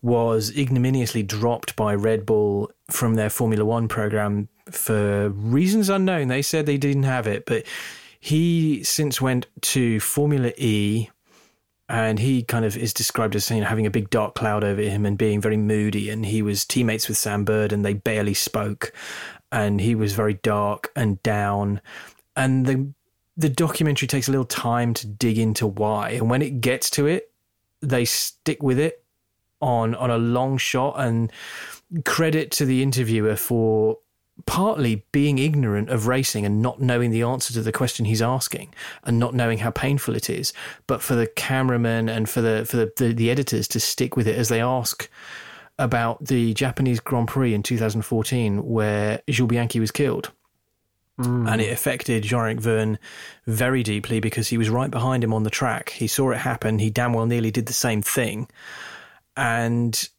was 0.01 0.55
ignominiously 0.55 1.23
dropped 1.23 1.75
by 1.75 1.93
Red 1.93 2.25
Bull 2.25 2.71
from 2.89 3.15
their 3.15 3.29
Formula 3.29 3.65
One 3.65 3.87
program 3.87 4.47
for 4.69 5.29
reasons 5.29 5.89
unknown. 5.89 6.27
They 6.27 6.41
said 6.41 6.65
they 6.65 6.77
didn't 6.77 7.03
have 7.03 7.27
it, 7.27 7.45
but 7.45 7.65
he 8.19 8.83
since 8.83 9.21
went 9.21 9.47
to 9.61 9.99
Formula 9.99 10.51
E 10.57 11.09
and 11.89 12.19
he 12.19 12.43
kind 12.43 12.65
of 12.65 12.77
is 12.77 12.93
described 12.93 13.35
as 13.35 13.49
you 13.49 13.59
know, 13.59 13.65
having 13.65 13.87
a 13.87 13.91
big 13.91 14.11
dark 14.11 14.35
cloud 14.35 14.63
over 14.63 14.81
him 14.81 15.05
and 15.05 15.17
being 15.17 15.41
very 15.41 15.57
moody. 15.57 16.09
And 16.09 16.25
he 16.25 16.43
was 16.43 16.63
teammates 16.63 17.07
with 17.07 17.17
Sam 17.17 17.43
Bird 17.43 17.73
and 17.73 17.83
they 17.83 17.93
barely 17.93 18.35
spoke. 18.35 18.93
And 19.51 19.81
he 19.81 19.95
was 19.95 20.13
very 20.13 20.35
dark 20.35 20.91
and 20.95 21.21
down. 21.23 21.81
And 22.35 22.65
the 22.65 22.93
the 23.35 23.49
documentary 23.49 24.07
takes 24.07 24.27
a 24.27 24.31
little 24.31 24.45
time 24.45 24.93
to 24.93 25.07
dig 25.07 25.37
into 25.37 25.65
why. 25.65 26.09
And 26.09 26.29
when 26.29 26.41
it 26.41 26.59
gets 26.61 26.89
to 26.91 27.07
it, 27.07 27.31
they 27.81 28.03
stick 28.03 28.61
with 28.61 28.77
it 28.77 29.03
on 29.61 29.95
on 29.95 30.09
a 30.09 30.17
long 30.17 30.57
shot 30.57 30.95
and 30.97 31.31
credit 32.05 32.51
to 32.51 32.65
the 32.65 32.83
interviewer 32.83 33.35
for 33.35 33.97
partly 34.45 35.05
being 35.11 35.37
ignorant 35.37 35.89
of 35.89 36.07
racing 36.07 36.45
and 36.45 36.61
not 36.61 36.81
knowing 36.81 37.11
the 37.11 37.21
answer 37.21 37.51
to 37.51 37.61
the 37.61 37.71
question 37.71 38.05
he's 38.05 38.21
asking 38.21 38.73
and 39.03 39.19
not 39.19 39.33
knowing 39.33 39.57
how 39.57 39.69
painful 39.69 40.15
it 40.15 40.29
is 40.29 40.53
but 40.87 41.01
for 41.01 41.15
the 41.15 41.27
cameraman 41.27 42.07
and 42.07 42.29
for 42.29 42.41
the 42.41 42.65
for 42.65 42.77
the, 42.77 42.91
the, 42.97 43.13
the 43.13 43.29
editors 43.29 43.67
to 43.67 43.79
stick 43.79 44.15
with 44.15 44.27
it 44.27 44.37
as 44.37 44.47
they 44.47 44.61
ask 44.61 45.09
about 45.77 46.23
the 46.25 46.53
Japanese 46.53 46.99
Grand 46.99 47.27
Prix 47.27 47.53
in 47.53 47.63
2014 47.63 48.65
where 48.65 49.21
Jules 49.29 49.49
Bianchi 49.49 49.79
was 49.79 49.91
killed 49.91 50.31
Mm. 51.19 51.51
And 51.51 51.61
it 51.61 51.71
affected 51.71 52.23
Jean-Eric 52.23 52.61
Vergne 52.61 52.97
very 53.45 53.83
deeply 53.83 54.19
because 54.19 54.47
he 54.47 54.57
was 54.57 54.69
right 54.69 54.89
behind 54.89 55.23
him 55.23 55.33
on 55.33 55.43
the 55.43 55.49
track. 55.49 55.89
He 55.89 56.07
saw 56.07 56.31
it 56.31 56.37
happen. 56.37 56.79
He 56.79 56.89
damn 56.89 57.13
well 57.13 57.25
nearly 57.25 57.51
did 57.51 57.65
the 57.65 57.73
same 57.73 58.01
thing. 58.01 58.47
And 59.35 60.09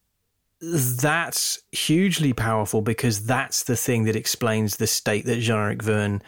that's 0.60 1.62
hugely 1.72 2.32
powerful 2.32 2.82
because 2.82 3.26
that's 3.26 3.64
the 3.64 3.76
thing 3.76 4.04
that 4.04 4.16
explains 4.16 4.76
the 4.76 4.86
state 4.86 5.24
that 5.24 5.40
Jean-Eric 5.40 5.82
Vergne 5.82 6.22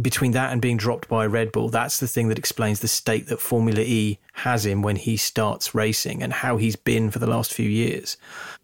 between 0.00 0.32
that 0.32 0.52
and 0.52 0.60
being 0.60 0.76
dropped 0.76 1.08
by 1.08 1.24
Red 1.26 1.52
Bull, 1.52 1.68
that's 1.68 2.00
the 2.00 2.08
thing 2.08 2.28
that 2.28 2.38
explains 2.38 2.80
the 2.80 2.88
state 2.88 3.28
that 3.28 3.40
Formula 3.40 3.80
E 3.80 4.18
has 4.34 4.66
him 4.66 4.82
when 4.82 4.96
he 4.96 5.16
starts 5.16 5.74
racing 5.74 6.22
and 6.22 6.32
how 6.32 6.56
he's 6.56 6.76
been 6.76 7.10
for 7.10 7.18
the 7.18 7.26
last 7.26 7.52
few 7.52 7.68
years. 7.68 8.16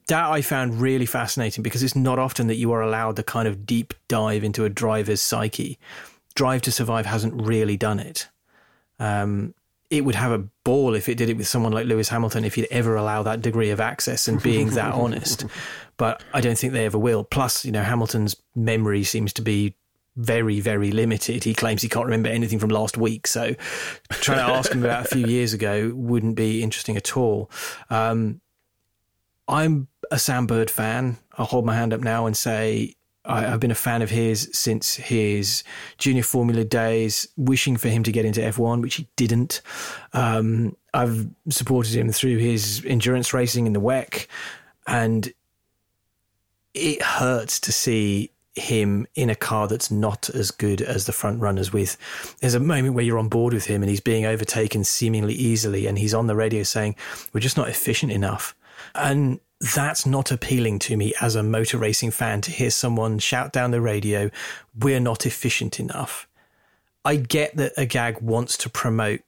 That 0.08 0.30
I 0.30 0.42
found 0.42 0.80
really 0.80 1.06
fascinating 1.06 1.62
because 1.62 1.82
it's 1.82 1.96
not 1.96 2.18
often 2.18 2.48
that 2.48 2.56
you 2.56 2.72
are 2.72 2.82
allowed 2.82 3.16
the 3.16 3.22
kind 3.22 3.48
of 3.48 3.64
deep 3.64 3.94
dive 4.08 4.44
into 4.44 4.64
a 4.64 4.68
driver's 4.68 5.22
psyche. 5.22 5.78
Drive 6.34 6.62
to 6.62 6.72
Survive 6.72 7.06
hasn't 7.06 7.40
really 7.40 7.76
done 7.76 8.00
it. 8.00 8.28
Um, 8.98 9.54
it 9.92 10.06
would 10.06 10.14
have 10.14 10.32
a 10.32 10.38
ball 10.64 10.94
if 10.94 11.06
it 11.06 11.18
did 11.18 11.28
it 11.28 11.36
with 11.36 11.46
someone 11.46 11.70
like 11.70 11.84
Lewis 11.84 12.08
Hamilton 12.08 12.46
if 12.46 12.54
he'd 12.54 12.66
ever 12.70 12.96
allow 12.96 13.22
that 13.24 13.42
degree 13.42 13.68
of 13.68 13.78
access 13.78 14.26
and 14.26 14.42
being 14.42 14.70
that 14.70 14.94
honest. 14.94 15.44
But 15.98 16.24
I 16.32 16.40
don't 16.40 16.56
think 16.56 16.72
they 16.72 16.86
ever 16.86 16.98
will. 16.98 17.24
Plus, 17.24 17.66
you 17.66 17.72
know, 17.72 17.82
Hamilton's 17.82 18.34
memory 18.56 19.04
seems 19.04 19.34
to 19.34 19.42
be 19.42 19.76
very, 20.16 20.60
very 20.60 20.92
limited. 20.92 21.44
He 21.44 21.52
claims 21.52 21.82
he 21.82 21.90
can't 21.90 22.06
remember 22.06 22.30
anything 22.30 22.58
from 22.58 22.70
last 22.70 22.96
week. 22.96 23.26
So 23.26 23.54
trying 24.12 24.38
to 24.38 24.54
ask 24.54 24.72
him 24.72 24.82
about 24.82 25.04
a 25.04 25.08
few 25.08 25.26
years 25.26 25.52
ago 25.52 25.92
wouldn't 25.94 26.36
be 26.36 26.62
interesting 26.62 26.96
at 26.96 27.14
all. 27.14 27.50
Um, 27.90 28.40
I'm 29.46 29.88
a 30.10 30.18
Sam 30.18 30.46
Bird 30.46 30.70
fan. 30.70 31.18
I'll 31.36 31.44
hold 31.44 31.66
my 31.66 31.74
hand 31.74 31.92
up 31.92 32.00
now 32.00 32.24
and 32.24 32.34
say 32.34 32.94
I, 33.24 33.42
have 33.42 33.60
been 33.60 33.70
a 33.70 33.76
fan 33.76 34.02
of 34.02 34.10
his 34.10 34.50
since 34.52 34.96
his 34.96 35.62
junior 35.98 36.22
formula 36.22 36.64
days, 36.64 37.28
wishing 37.36 37.76
for 37.76 37.88
him 37.88 38.02
to 38.02 38.12
get 38.12 38.24
into 38.24 38.40
F1, 38.40 38.82
which 38.82 38.96
he 38.96 39.08
didn't. 39.16 39.60
Um, 40.12 40.76
I've 40.92 41.28
supported 41.48 41.94
him 41.94 42.10
through 42.10 42.38
his 42.38 42.84
endurance 42.84 43.32
racing 43.32 43.66
in 43.66 43.72
the 43.72 43.80
WEC, 43.80 44.26
and 44.86 45.32
it 46.74 47.02
hurts 47.02 47.60
to 47.60 47.72
see 47.72 48.32
him 48.54 49.06
in 49.14 49.30
a 49.30 49.34
car 49.34 49.66
that's 49.66 49.90
not 49.90 50.28
as 50.30 50.50
good 50.50 50.82
as 50.82 51.06
the 51.06 51.12
front 51.12 51.40
runners 51.40 51.72
with 51.72 51.96
there's 52.40 52.52
a 52.52 52.60
moment 52.60 52.94
where 52.94 53.02
you're 53.02 53.18
on 53.18 53.28
board 53.28 53.54
with 53.54 53.64
him 53.64 53.82
and 53.82 53.88
he's 53.88 54.00
being 54.00 54.26
overtaken 54.26 54.84
seemingly 54.84 55.32
easily 55.32 55.86
and 55.86 55.98
he's 55.98 56.12
on 56.12 56.26
the 56.26 56.36
radio 56.36 56.62
saying 56.62 56.94
we're 57.32 57.40
just 57.40 57.56
not 57.56 57.68
efficient 57.68 58.12
enough 58.12 58.54
and 58.94 59.40
that's 59.74 60.04
not 60.04 60.30
appealing 60.30 60.78
to 60.78 60.96
me 60.96 61.12
as 61.20 61.34
a 61.34 61.42
motor 61.42 61.78
racing 61.78 62.10
fan 62.10 62.40
to 62.40 62.50
hear 62.50 62.70
someone 62.70 63.18
shout 63.18 63.52
down 63.52 63.70
the 63.70 63.80
radio 63.80 64.30
we're 64.78 65.00
not 65.00 65.24
efficient 65.24 65.78
enough 65.78 66.28
i 67.04 67.16
get 67.16 67.56
that 67.56 67.72
agag 67.78 68.20
wants 68.20 68.56
to 68.56 68.68
promote 68.68 69.20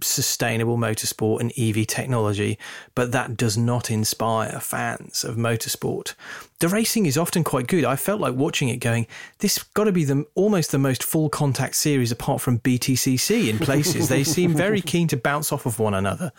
sustainable 0.00 0.76
motorsport 0.76 1.40
and 1.40 1.52
EV 1.58 1.86
technology, 1.86 2.58
but 2.94 3.12
that 3.12 3.36
does 3.36 3.56
not 3.56 3.90
inspire 3.90 4.60
fans 4.60 5.24
of 5.24 5.36
motorsport. 5.36 6.14
The 6.60 6.68
racing 6.68 7.06
is 7.06 7.18
often 7.18 7.44
quite 7.44 7.66
good. 7.66 7.84
I 7.84 7.96
felt 7.96 8.20
like 8.20 8.34
watching 8.34 8.68
it 8.68 8.76
going, 8.76 9.06
this 9.38 9.62
got 9.62 9.84
to 9.84 9.92
be 9.92 10.04
the 10.04 10.24
almost 10.34 10.70
the 10.70 10.78
most 10.78 11.02
full 11.02 11.28
contact 11.28 11.74
series 11.74 12.12
apart 12.12 12.40
from 12.40 12.60
BTCC 12.60 13.48
in 13.48 13.58
places. 13.58 14.08
they 14.08 14.24
seem 14.24 14.54
very 14.54 14.80
keen 14.80 15.08
to 15.08 15.16
bounce 15.16 15.52
off 15.52 15.66
of 15.66 15.78
one 15.78 15.94
another. 15.94 16.32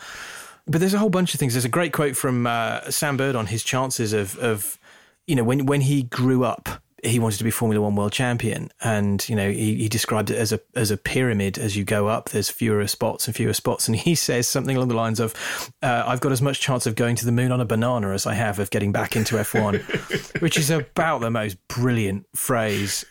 But 0.70 0.80
there's 0.80 0.94
a 0.94 1.00
whole 1.00 1.10
bunch 1.10 1.34
of 1.34 1.40
things. 1.40 1.54
There's 1.54 1.66
a 1.66 1.70
great 1.70 1.94
quote 1.94 2.16
from 2.16 2.46
uh, 2.46 2.92
Sam 2.92 3.18
Bird 3.18 3.36
on 3.36 3.48
his 3.48 3.64
chances 3.64 4.14
of, 4.14 4.38
of, 4.38 4.78
you 5.26 5.36
know, 5.36 5.44
when 5.44 5.66
when 5.66 5.82
he 5.82 6.04
grew 6.04 6.44
up 6.44 6.82
he 7.04 7.20
wanted 7.20 7.38
to 7.38 7.44
be 7.44 7.52
Formula 7.52 7.82
One 7.82 7.96
world 7.96 8.12
champion, 8.12 8.72
and 8.82 9.28
you 9.30 9.36
know 9.36 9.50
he, 9.50 9.76
he, 9.76 9.90
described 9.90 10.30
it 10.30 10.38
as 10.38 10.52
a 10.52 10.60
as 10.76 10.92
a 10.92 10.98
pyramid. 10.98 11.58
As 11.58 11.78
you 11.78 11.84
go 11.84 12.08
up, 12.08 12.30
there's 12.30 12.50
fewer 12.50 12.86
spots 12.88 13.28
and 13.28 13.36
fewer 13.36 13.54
spots, 13.54 13.88
and 13.88 13.96
he 13.96 14.16
says 14.28 14.48
something 14.48 14.76
along 14.76 14.90
the 14.90 14.96
lines 14.96 15.20
of, 15.20 15.34
uh, 15.82 16.04
"I've 16.06 16.20
got 16.20 16.32
as 16.32 16.42
much 16.42 16.60
chance 16.60 16.86
of 16.86 16.96
going 16.96 17.16
to 17.18 17.26
the 17.26 17.32
moon 17.32 17.52
on 17.52 17.62
a 17.62 17.66
banana 17.66 18.12
as 18.12 18.26
I 18.26 18.34
have 18.34 18.60
of 18.60 18.70
getting 18.70 18.92
back 18.92 19.16
into 19.16 19.36
F1," 19.36 20.42
which 20.42 20.58
is 20.58 20.70
about 20.70 21.22
the 21.22 21.32
most 21.32 21.58
brilliant 21.68 22.26
phrase. 22.36 23.06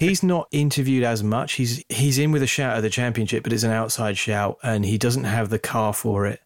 He's 0.00 0.22
not 0.22 0.48
interviewed 0.50 1.04
as 1.04 1.22
much. 1.22 1.54
He's 1.54 1.84
he's 1.88 2.18
in 2.18 2.30
with 2.30 2.42
a 2.42 2.46
shout 2.46 2.76
at 2.76 2.80
the 2.80 2.90
championship, 2.90 3.42
but 3.42 3.52
it's 3.52 3.64
an 3.64 3.70
outside 3.70 4.16
shout, 4.16 4.58
and 4.62 4.84
he 4.84 4.98
doesn't 4.98 5.24
have 5.24 5.50
the 5.50 5.58
car 5.58 5.92
for 5.92 6.26
it. 6.26 6.40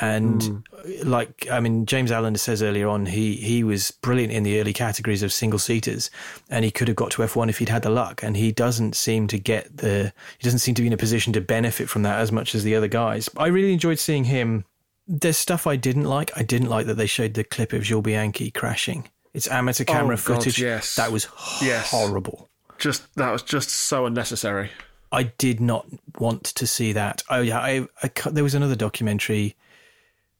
And 0.00 0.40
mm. 0.40 1.04
like, 1.04 1.46
I 1.50 1.60
mean, 1.60 1.84
James 1.84 2.10
Allen 2.10 2.34
says 2.36 2.62
earlier 2.62 2.88
on, 2.88 3.04
he, 3.04 3.36
he 3.36 3.62
was 3.62 3.90
brilliant 3.90 4.32
in 4.32 4.44
the 4.44 4.58
early 4.58 4.72
categories 4.72 5.22
of 5.22 5.30
single 5.30 5.58
seaters 5.58 6.10
and 6.48 6.64
he 6.64 6.70
could 6.70 6.88
have 6.88 6.96
got 6.96 7.10
to 7.12 7.22
F1 7.22 7.50
if 7.50 7.58
he'd 7.58 7.68
had 7.68 7.82
the 7.82 7.90
luck. 7.90 8.22
And 8.22 8.34
he 8.36 8.50
doesn't 8.50 8.96
seem 8.96 9.26
to 9.26 9.38
get 9.38 9.76
the, 9.76 10.12
he 10.38 10.44
doesn't 10.44 10.60
seem 10.60 10.74
to 10.76 10.82
be 10.82 10.86
in 10.86 10.94
a 10.94 10.98
position 10.98 11.34
to 11.34 11.42
benefit 11.42 11.90
from 11.90 12.02
that 12.04 12.18
as 12.18 12.32
much 12.32 12.54
as 12.54 12.64
the 12.64 12.74
other 12.74 12.88
guys. 12.88 13.28
I 13.36 13.48
really 13.48 13.74
enjoyed 13.74 13.98
seeing 13.98 14.24
him. 14.24 14.64
There's 15.06 15.36
stuff 15.36 15.66
I 15.66 15.76
didn't 15.76 16.04
like. 16.04 16.30
I 16.34 16.44
didn't 16.44 16.68
like 16.68 16.86
that 16.86 16.94
they 16.94 17.06
showed 17.06 17.34
the 17.34 17.44
clip 17.44 17.74
of 17.74 17.82
Jules 17.82 18.04
Bianchi 18.04 18.50
crashing. 18.50 19.06
It's 19.32 19.48
amateur 19.48 19.84
camera 19.84 20.14
oh, 20.14 20.18
footage. 20.18 20.56
God, 20.56 20.62
yes. 20.62 20.96
That 20.96 21.12
was 21.12 21.28
yes. 21.62 21.90
horrible. 21.90 22.48
Just, 22.78 23.14
that 23.14 23.30
was 23.30 23.42
just 23.42 23.70
so 23.70 24.06
unnecessary. 24.06 24.70
I 25.12 25.24
did 25.24 25.60
not 25.60 25.86
want 26.18 26.44
to 26.44 26.66
see 26.66 26.92
that. 26.92 27.22
Oh 27.28 27.40
yeah, 27.40 27.58
I, 27.58 27.86
I 28.02 28.10
there 28.30 28.44
was 28.44 28.54
another 28.54 28.76
documentary 28.76 29.56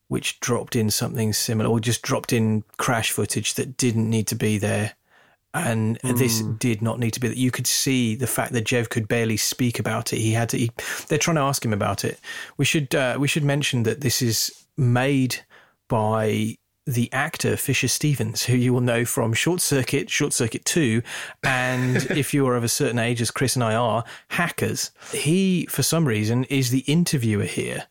which 0.08 0.40
dropped 0.40 0.76
in 0.76 0.90
something 0.90 1.32
similar 1.32 1.70
or 1.70 1.80
just 1.80 2.02
dropped 2.02 2.32
in 2.32 2.64
crash 2.78 3.10
footage 3.12 3.54
that 3.54 3.76
didn't 3.76 4.08
need 4.08 4.26
to 4.28 4.34
be 4.34 4.58
there. 4.58 4.94
And 5.52 6.00
mm. 6.00 6.16
this 6.16 6.40
did 6.40 6.82
not 6.82 7.00
need 7.00 7.12
to 7.12 7.20
be 7.20 7.26
that. 7.26 7.36
You 7.36 7.50
could 7.50 7.66
see 7.66 8.14
the 8.14 8.28
fact 8.28 8.52
that 8.52 8.64
Jev 8.64 8.88
could 8.88 9.08
barely 9.08 9.36
speak 9.36 9.80
about 9.80 10.12
it. 10.12 10.18
He 10.18 10.32
had 10.32 10.48
to. 10.50 10.58
He, 10.58 10.70
they're 11.08 11.18
trying 11.18 11.36
to 11.36 11.42
ask 11.42 11.64
him 11.64 11.72
about 11.72 12.04
it. 12.04 12.20
We 12.56 12.64
should 12.64 12.94
uh, 12.94 13.16
we 13.18 13.26
should 13.26 13.42
mention 13.42 13.82
that 13.82 14.00
this 14.00 14.22
is 14.22 14.64
made 14.76 15.44
by 15.88 16.56
the 16.90 17.12
actor 17.12 17.56
Fisher 17.56 17.88
Stevens, 17.88 18.44
who 18.44 18.56
you 18.56 18.72
will 18.72 18.80
know 18.80 19.04
from 19.04 19.32
Short 19.32 19.60
Circuit, 19.60 20.10
Short 20.10 20.32
Circuit 20.32 20.64
2, 20.64 21.02
and 21.42 21.96
if 22.10 22.34
you 22.34 22.46
are 22.46 22.56
of 22.56 22.64
a 22.64 22.68
certain 22.68 22.98
age, 22.98 23.20
as 23.20 23.30
Chris 23.30 23.56
and 23.56 23.64
I 23.64 23.74
are, 23.74 24.04
Hackers. 24.28 24.90
He, 25.12 25.66
for 25.66 25.82
some 25.82 26.06
reason, 26.06 26.44
is 26.44 26.70
the 26.70 26.80
interviewer 26.80 27.44
here. 27.44 27.86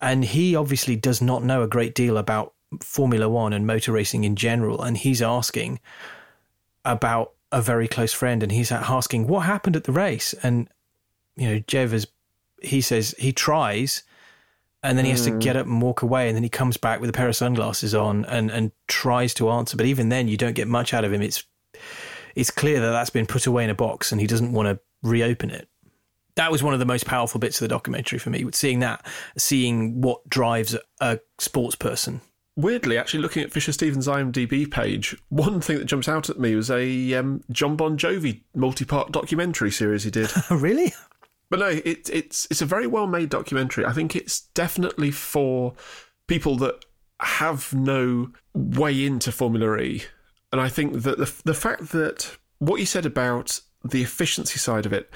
And 0.00 0.24
he 0.24 0.54
obviously 0.54 0.96
does 0.96 1.22
not 1.22 1.42
know 1.42 1.62
a 1.62 1.68
great 1.68 1.94
deal 1.94 2.18
about 2.18 2.52
Formula 2.80 3.28
One 3.28 3.52
and 3.52 3.66
motor 3.66 3.92
racing 3.92 4.24
in 4.24 4.36
general. 4.36 4.82
And 4.82 4.96
he's 4.96 5.22
asking 5.22 5.80
about 6.84 7.32
a 7.52 7.62
very 7.62 7.88
close 7.88 8.12
friend 8.12 8.42
and 8.42 8.52
he's 8.52 8.70
asking, 8.70 9.26
What 9.26 9.40
happened 9.40 9.76
at 9.76 9.84
the 9.84 9.92
race? 9.92 10.34
And, 10.42 10.68
you 11.36 11.48
know, 11.48 11.60
Jev 11.60 11.92
is, 11.92 12.06
he 12.60 12.80
says 12.80 13.14
he 13.18 13.32
tries 13.32 14.02
and 14.82 14.96
then 14.96 15.04
he 15.04 15.10
has 15.10 15.24
to 15.24 15.30
get 15.30 15.56
up 15.56 15.66
and 15.66 15.82
walk 15.82 16.02
away 16.02 16.28
and 16.28 16.36
then 16.36 16.42
he 16.42 16.48
comes 16.48 16.76
back 16.76 17.00
with 17.00 17.10
a 17.10 17.12
pair 17.12 17.28
of 17.28 17.36
sunglasses 17.36 17.94
on 17.94 18.24
and, 18.26 18.50
and 18.50 18.72
tries 18.86 19.34
to 19.34 19.50
answer. 19.50 19.76
But 19.76 19.86
even 19.86 20.08
then 20.10 20.28
you 20.28 20.36
don't 20.36 20.54
get 20.54 20.68
much 20.68 20.94
out 20.94 21.04
of 21.04 21.12
him. 21.12 21.22
It's 21.22 21.44
it's 22.34 22.50
clear 22.50 22.80
that 22.80 22.90
that's 22.90 23.10
been 23.10 23.26
put 23.26 23.46
away 23.46 23.64
in 23.64 23.70
a 23.70 23.74
box 23.74 24.12
and 24.12 24.20
he 24.20 24.26
doesn't 24.26 24.52
want 24.52 24.68
to 24.68 24.78
reopen 25.02 25.50
it. 25.50 25.68
That 26.36 26.52
was 26.52 26.62
one 26.62 26.74
of 26.74 26.80
the 26.80 26.86
most 26.86 27.06
powerful 27.06 27.40
bits 27.40 27.60
of 27.60 27.64
the 27.64 27.74
documentary 27.74 28.18
for 28.18 28.30
me 28.30 28.44
seeing 28.52 28.80
that 28.80 29.04
seeing 29.38 30.02
what 30.02 30.28
drives 30.28 30.76
a 31.00 31.18
sports 31.38 31.74
person. 31.74 32.20
Weirdly, 32.58 32.96
actually, 32.96 33.20
looking 33.20 33.42
at 33.42 33.52
Fisher 33.52 33.72
Stevens' 33.72 34.08
IMDb 34.08 34.70
page, 34.70 35.14
one 35.28 35.60
thing 35.60 35.76
that 35.78 35.84
jumps 35.84 36.08
out 36.08 36.30
at 36.30 36.38
me 36.40 36.54
was 36.54 36.70
a 36.70 37.12
um, 37.12 37.42
Jon 37.50 37.76
Bon 37.76 37.98
Jovi 37.98 38.40
multi-part 38.54 39.12
documentary 39.12 39.70
series 39.70 40.04
he 40.04 40.10
did. 40.10 40.30
really? 40.50 40.94
But 41.48 41.60
no, 41.60 41.68
it, 41.68 42.10
it's 42.12 42.46
it's 42.50 42.62
a 42.62 42.66
very 42.66 42.86
well 42.86 43.06
made 43.06 43.30
documentary. 43.30 43.84
I 43.84 43.92
think 43.92 44.16
it's 44.16 44.40
definitely 44.54 45.10
for 45.10 45.74
people 46.26 46.56
that 46.58 46.84
have 47.20 47.72
no 47.72 48.32
way 48.54 49.04
into 49.04 49.32
Formula 49.32 49.76
E, 49.78 50.04
and 50.52 50.60
I 50.60 50.68
think 50.68 51.02
that 51.02 51.18
the 51.18 51.32
the 51.44 51.54
fact 51.54 51.90
that 51.92 52.36
what 52.58 52.80
you 52.80 52.86
said 52.86 53.06
about 53.06 53.60
the 53.84 54.02
efficiency 54.02 54.58
side 54.58 54.86
of 54.86 54.92
it, 54.92 55.10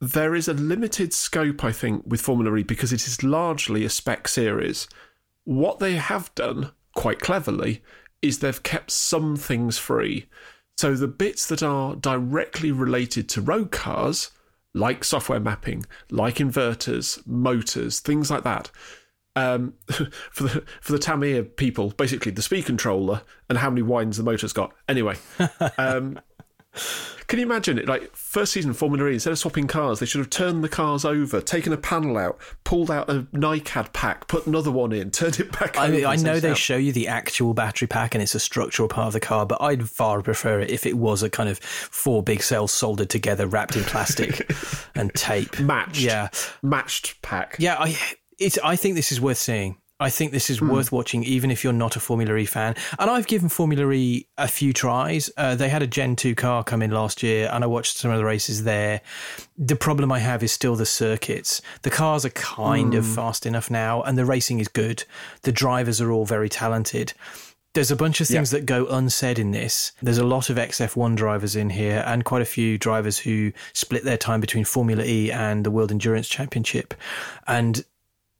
there 0.00 0.34
is 0.34 0.48
a 0.48 0.54
limited 0.54 1.12
scope, 1.12 1.64
I 1.64 1.72
think, 1.72 2.04
with 2.06 2.20
Formula 2.20 2.56
E 2.56 2.62
because 2.62 2.92
it 2.92 3.06
is 3.06 3.22
largely 3.22 3.84
a 3.84 3.90
spec 3.90 4.28
series. 4.28 4.88
What 5.44 5.78
they 5.78 5.94
have 5.94 6.34
done 6.34 6.72
quite 6.94 7.20
cleverly 7.20 7.82
is 8.22 8.38
they've 8.38 8.62
kept 8.62 8.90
some 8.90 9.36
things 9.36 9.78
free. 9.78 10.26
So 10.76 10.94
the 10.94 11.08
bits 11.08 11.46
that 11.46 11.62
are 11.62 11.94
directly 11.96 12.72
related 12.72 13.28
to 13.30 13.40
road 13.40 13.70
cars 13.70 14.30
like 14.76 15.04
software 15.04 15.40
mapping, 15.40 15.86
like 16.10 16.36
inverters, 16.36 17.26
motors, 17.26 18.00
things 18.00 18.30
like 18.30 18.44
that. 18.44 18.70
Um, 19.34 19.74
for 20.30 20.44
the 20.44 20.64
for 20.80 20.92
the 20.92 20.98
Tamiya 20.98 21.44
people, 21.44 21.90
basically 21.90 22.32
the 22.32 22.42
speed 22.42 22.66
controller 22.66 23.22
and 23.48 23.58
how 23.58 23.70
many 23.70 23.82
winds 23.82 24.18
the 24.18 24.22
motor's 24.22 24.52
got. 24.52 24.72
Anyway, 24.88 25.16
um, 25.78 26.20
can 27.26 27.38
you 27.38 27.44
imagine 27.44 27.78
it? 27.78 27.88
Like 27.88 28.14
first 28.14 28.52
season 28.52 28.72
Formula 28.72 29.08
E, 29.08 29.14
instead 29.14 29.32
of 29.32 29.38
swapping 29.38 29.66
cars, 29.66 29.98
they 29.98 30.06
should 30.06 30.20
have 30.20 30.30
turned 30.30 30.62
the 30.62 30.68
cars 30.68 31.04
over, 31.04 31.40
taken 31.40 31.72
a 31.72 31.76
panel 31.76 32.16
out, 32.16 32.38
pulled 32.64 32.90
out 32.90 33.10
a 33.10 33.22
NICAD 33.32 33.92
pack, 33.92 34.28
put 34.28 34.46
another 34.46 34.70
one 34.70 34.92
in, 34.92 35.10
turned 35.12 35.40
it 35.40 35.52
back. 35.52 35.76
I, 35.78 35.88
mean, 35.88 36.06
I 36.06 36.16
know 36.16 36.38
they 36.38 36.50
out. 36.50 36.58
show 36.58 36.76
you 36.76 36.92
the 36.92 37.08
actual 37.08 37.54
battery 37.54 37.88
pack 37.88 38.14
and 38.14 38.22
it's 38.22 38.34
a 38.34 38.40
structural 38.40 38.88
part 38.88 39.08
of 39.08 39.12
the 39.12 39.20
car, 39.20 39.44
but 39.46 39.60
I'd 39.60 39.88
far 39.88 40.22
prefer 40.22 40.60
it 40.60 40.70
if 40.70 40.86
it 40.86 40.96
was 40.96 41.22
a 41.22 41.30
kind 41.30 41.48
of 41.48 41.58
four 41.58 42.22
big 42.22 42.42
cells 42.42 42.72
soldered 42.72 43.10
together, 43.10 43.46
wrapped 43.46 43.76
in 43.76 43.82
plastic 43.84 44.50
and 44.94 45.12
tape, 45.14 45.58
matched. 45.58 46.00
Yeah, 46.00 46.28
matched 46.62 47.20
pack. 47.22 47.56
Yeah, 47.58 47.76
I. 47.78 47.98
It's. 48.38 48.58
I 48.58 48.76
think 48.76 48.96
this 48.96 49.12
is 49.12 49.20
worth 49.20 49.38
seeing. 49.38 49.78
I 49.98 50.10
think 50.10 50.32
this 50.32 50.50
is 50.50 50.60
mm. 50.60 50.70
worth 50.70 50.92
watching, 50.92 51.24
even 51.24 51.50
if 51.50 51.64
you're 51.64 51.72
not 51.72 51.96
a 51.96 52.00
Formula 52.00 52.36
E 52.36 52.44
fan. 52.44 52.74
And 52.98 53.10
I've 53.10 53.26
given 53.26 53.48
Formula 53.48 53.90
E 53.92 54.26
a 54.36 54.46
few 54.46 54.72
tries. 54.74 55.30
Uh, 55.36 55.54
they 55.54 55.70
had 55.70 55.82
a 55.82 55.86
Gen 55.86 56.16
2 56.16 56.34
car 56.34 56.62
come 56.62 56.82
in 56.82 56.90
last 56.90 57.22
year, 57.22 57.48
and 57.50 57.64
I 57.64 57.66
watched 57.66 57.96
some 57.96 58.10
of 58.10 58.18
the 58.18 58.24
races 58.24 58.64
there. 58.64 59.00
The 59.56 59.76
problem 59.76 60.12
I 60.12 60.18
have 60.18 60.42
is 60.42 60.52
still 60.52 60.76
the 60.76 60.84
circuits. 60.84 61.62
The 61.82 61.90
cars 61.90 62.26
are 62.26 62.30
kind 62.30 62.92
mm. 62.92 62.98
of 62.98 63.06
hmm. 63.06 63.14
fast 63.14 63.46
enough 63.46 63.70
now, 63.70 64.02
and 64.02 64.18
the 64.18 64.26
racing 64.26 64.58
is 64.58 64.68
good. 64.68 65.04
The 65.42 65.52
drivers 65.52 66.00
are 66.00 66.12
all 66.12 66.26
very 66.26 66.50
talented. 66.50 67.14
There's 67.72 67.90
a 67.90 67.96
bunch 67.96 68.22
of 68.22 68.26
things 68.26 68.52
yeah. 68.52 68.60
that 68.60 68.66
go 68.66 68.86
unsaid 68.86 69.38
in 69.38 69.50
this. 69.50 69.92
There's 70.00 70.16
a 70.16 70.24
lot 70.24 70.48
of 70.48 70.56
XF1 70.56 71.14
drivers 71.14 71.56
in 71.56 71.68
here 71.68 72.02
and 72.06 72.24
quite 72.24 72.40
a 72.40 72.46
few 72.46 72.78
drivers 72.78 73.18
who 73.18 73.52
split 73.74 74.02
their 74.02 74.16
time 74.16 74.40
between 74.40 74.64
Formula 74.64 75.04
E 75.04 75.30
and 75.30 75.62
the 75.62 75.70
World 75.70 75.90
Endurance 75.90 76.26
Championship. 76.26 76.94
And 77.46 77.84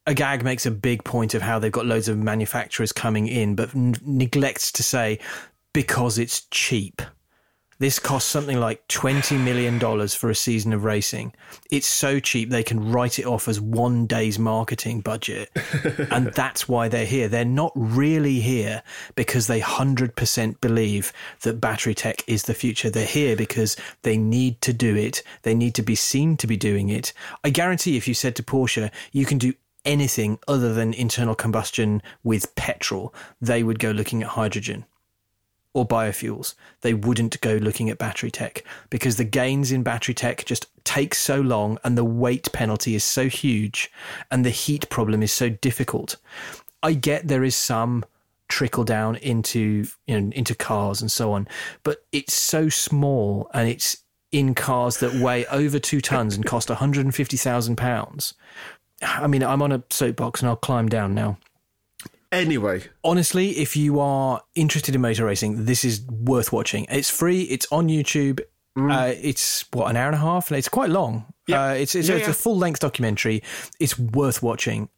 Agag 0.07 0.41
makes 0.41 0.65
a 0.65 0.71
big 0.71 1.03
point 1.03 1.33
of 1.33 1.41
how 1.41 1.59
they've 1.59 1.71
got 1.71 1.85
loads 1.85 2.07
of 2.07 2.17
manufacturers 2.17 2.93
coming 2.93 3.27
in, 3.27 3.55
but 3.55 3.75
n- 3.75 3.93
neglects 4.03 4.71
to 4.71 4.81
say 4.81 5.19
because 5.73 6.17
it's 6.17 6.47
cheap. 6.49 7.01
This 7.79 7.99
costs 7.99 8.29
something 8.29 8.59
like 8.59 8.87
$20 8.87 9.39
million 9.43 9.79
for 10.07 10.31
a 10.31 10.35
season 10.35 10.73
of 10.73 10.83
racing. 10.83 11.33
It's 11.69 11.85
so 11.85 12.19
cheap 12.19 12.49
they 12.49 12.63
can 12.63 12.91
write 12.91 13.19
it 13.19 13.25
off 13.25 13.47
as 13.47 13.61
one 13.61 14.07
day's 14.07 14.39
marketing 14.39 15.01
budget. 15.01 15.51
and 16.11 16.33
that's 16.33 16.67
why 16.67 16.87
they're 16.87 17.05
here. 17.05 17.27
They're 17.27 17.45
not 17.45 17.71
really 17.75 18.39
here 18.39 18.81
because 19.15 19.45
they 19.45 19.61
100% 19.61 20.59
believe 20.59 21.13
that 21.41 21.61
battery 21.61 21.93
tech 21.93 22.23
is 22.25 22.43
the 22.43 22.55
future. 22.55 22.89
They're 22.89 23.05
here 23.05 23.35
because 23.35 23.77
they 24.01 24.17
need 24.17 24.59
to 24.61 24.73
do 24.73 24.95
it. 24.95 25.21
They 25.43 25.53
need 25.53 25.75
to 25.75 25.83
be 25.83 25.95
seen 25.95 26.35
to 26.37 26.47
be 26.47 26.57
doing 26.57 26.89
it. 26.89 27.13
I 27.43 27.51
guarantee 27.51 27.95
if 27.95 28.07
you 28.07 28.15
said 28.15 28.35
to 28.37 28.43
Porsche, 28.43 28.89
you 29.11 29.25
can 29.25 29.37
do 29.37 29.53
anything 29.87 30.37
other 30.47 30.73
than 30.73 30.93
internal 30.93 31.33
combustion 31.33 32.03
with 32.23 32.53
petrol, 32.55 33.15
they 33.41 33.63
would 33.63 33.79
go 33.79 33.89
looking 33.89 34.21
at 34.21 34.29
hydrogen 34.29 34.85
or 35.73 35.87
biofuels. 35.87 36.55
They 36.81 36.93
wouldn't 36.93 37.39
go 37.41 37.55
looking 37.55 37.89
at 37.89 37.97
battery 37.97 38.29
tech 38.29 38.63
because 38.89 39.15
the 39.15 39.23
gains 39.23 39.71
in 39.71 39.83
battery 39.83 40.13
tech 40.13 40.45
just 40.45 40.67
take 40.83 41.15
so 41.15 41.39
long 41.39 41.79
and 41.83 41.97
the 41.97 42.03
weight 42.03 42.51
penalty 42.51 42.95
is 42.95 43.03
so 43.03 43.29
huge 43.29 43.89
and 44.29 44.45
the 44.45 44.49
heat 44.49 44.89
problem 44.89 45.23
is 45.23 45.31
so 45.31 45.49
difficult. 45.49 46.17
I 46.83 46.93
get 46.93 47.27
there 47.27 47.43
is 47.43 47.55
some 47.55 48.05
trickle 48.49 48.85
down 48.85 49.17
into 49.17 49.85
you 50.05 50.21
know 50.21 50.31
into 50.33 50.55
cars 50.55 51.01
and 51.01 51.11
so 51.11 51.31
on, 51.33 51.47
but 51.83 52.05
it's 52.11 52.33
so 52.33 52.69
small 52.69 53.49
and 53.53 53.69
it's 53.69 54.03
in 54.31 54.53
cars 54.53 54.97
that 54.97 55.13
weigh 55.13 55.45
over 55.47 55.79
two 55.79 56.01
tons 56.01 56.35
and 56.35 56.45
cost 56.45 56.69
150,000 56.69 57.75
pounds 57.77 58.33
I 59.01 59.27
mean, 59.27 59.43
I'm 59.43 59.61
on 59.61 59.71
a 59.71 59.83
soapbox 59.89 60.41
and 60.41 60.49
I'll 60.49 60.55
climb 60.55 60.89
down 60.89 61.13
now. 61.13 61.37
Anyway, 62.31 62.83
honestly, 63.03 63.51
if 63.51 63.77
you 63.77 63.99
are 63.99 64.41
interested 64.53 64.93
in 64.95 65.01
motor 65.01 65.25
racing, 65.25 65.65
this 65.65 65.85
is 65.85 66.01
worth 66.01 66.51
watching. 66.51 66.85
It's 66.89 67.09
free. 67.09 67.43
It's 67.43 67.65
on 67.71 67.87
YouTube. 67.87 68.41
Mm. 68.77 68.91
Uh, 68.93 69.15
it's 69.21 69.65
what 69.71 69.89
an 69.89 69.95
hour 69.95 70.07
and 70.07 70.15
a 70.15 70.19
half. 70.19 70.51
It's 70.51 70.67
quite 70.67 70.89
long. 70.89 71.25
Yeah. 71.47 71.63
Uh, 71.63 71.73
it's 71.73 71.95
it's, 71.95 72.09
yeah, 72.09 72.15
it's 72.15 72.25
yeah. 72.25 72.31
a 72.31 72.33
full 72.33 72.57
length 72.57 72.81
documentary. 72.81 73.43
It's 73.79 73.97
worth 73.97 74.43
watching, 74.43 74.89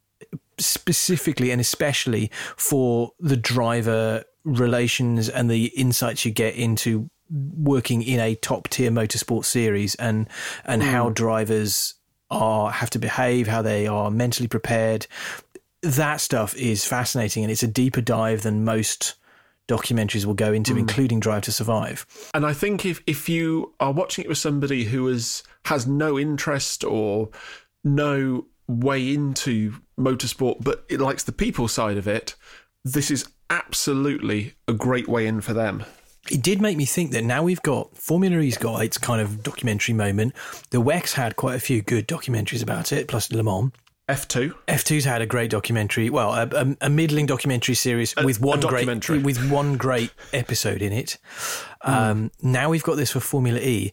specifically 0.58 1.52
and 1.52 1.60
especially 1.60 2.30
for 2.56 3.12
the 3.20 3.36
driver 3.36 4.24
relations 4.44 5.28
and 5.28 5.50
the 5.50 5.66
insights 5.66 6.24
you 6.24 6.32
get 6.32 6.56
into 6.56 7.10
working 7.30 8.02
in 8.02 8.18
a 8.18 8.34
top 8.34 8.68
tier 8.68 8.90
motorsport 8.90 9.44
series 9.44 9.94
and 9.96 10.28
and 10.64 10.82
mm. 10.82 10.90
how 10.90 11.10
drivers 11.10 11.94
are 12.30 12.70
have 12.70 12.90
to 12.90 12.98
behave, 12.98 13.46
how 13.46 13.62
they 13.62 13.86
are 13.86 14.10
mentally 14.10 14.48
prepared. 14.48 15.06
That 15.82 16.20
stuff 16.20 16.54
is 16.56 16.84
fascinating, 16.84 17.42
and 17.42 17.50
it's 17.50 17.62
a 17.62 17.68
deeper 17.68 18.00
dive 18.00 18.42
than 18.42 18.64
most 18.64 19.14
documentaries 19.68 20.24
will 20.24 20.34
go 20.34 20.52
into, 20.52 20.74
mm. 20.74 20.80
including 20.80 21.20
Drive 21.20 21.42
to 21.42 21.52
Survive. 21.52 22.06
And 22.34 22.44
I 22.44 22.52
think 22.52 22.84
if 22.84 23.02
if 23.06 23.28
you 23.28 23.74
are 23.80 23.92
watching 23.92 24.24
it 24.24 24.28
with 24.28 24.38
somebody 24.38 24.84
who 24.84 25.08
is 25.08 25.42
has 25.66 25.86
no 25.86 26.18
interest 26.18 26.84
or 26.84 27.30
no 27.84 28.46
way 28.66 29.12
into 29.12 29.74
motorsport, 29.98 30.62
but 30.62 30.84
it 30.88 31.00
likes 31.00 31.24
the 31.24 31.32
people 31.32 31.68
side 31.68 31.96
of 31.96 32.06
it, 32.06 32.34
this 32.84 33.10
is 33.10 33.26
absolutely 33.48 34.54
a 34.68 34.72
great 34.72 35.08
way 35.08 35.26
in 35.26 35.40
for 35.40 35.52
them 35.52 35.84
it 36.30 36.42
did 36.42 36.60
make 36.60 36.76
me 36.76 36.84
think 36.84 37.12
that 37.12 37.24
now 37.24 37.42
we've 37.42 37.62
got 37.62 37.96
Formula 37.96 38.38
E's 38.38 38.58
got 38.58 38.82
its 38.84 38.98
kind 38.98 39.20
of 39.20 39.42
documentary 39.42 39.94
moment. 39.94 40.34
The 40.70 40.80
WEC's 40.80 41.14
had 41.14 41.36
quite 41.36 41.54
a 41.54 41.60
few 41.60 41.82
good 41.82 42.06
documentaries 42.06 42.62
about 42.62 42.92
it, 42.92 43.08
plus 43.08 43.32
Le 43.32 43.42
Mans. 43.42 43.72
F2. 44.10 44.52
F2's 44.66 45.04
had 45.04 45.22
a 45.22 45.26
great 45.26 45.50
documentary, 45.50 46.10
well, 46.10 46.32
a, 46.34 46.48
a, 46.52 46.76
a 46.82 46.90
middling 46.90 47.26
documentary 47.26 47.76
series 47.76 48.12
a, 48.16 48.24
with 48.24 48.40
one 48.40 48.60
great 48.60 48.86
with 49.22 49.50
one 49.50 49.76
great 49.76 50.10
episode 50.32 50.82
in 50.82 50.92
it. 50.92 51.16
Mm. 51.84 51.88
Um, 51.88 52.30
now 52.42 52.70
we've 52.70 52.82
got 52.82 52.96
this 52.96 53.12
for 53.12 53.20
Formula 53.20 53.60
E. 53.60 53.92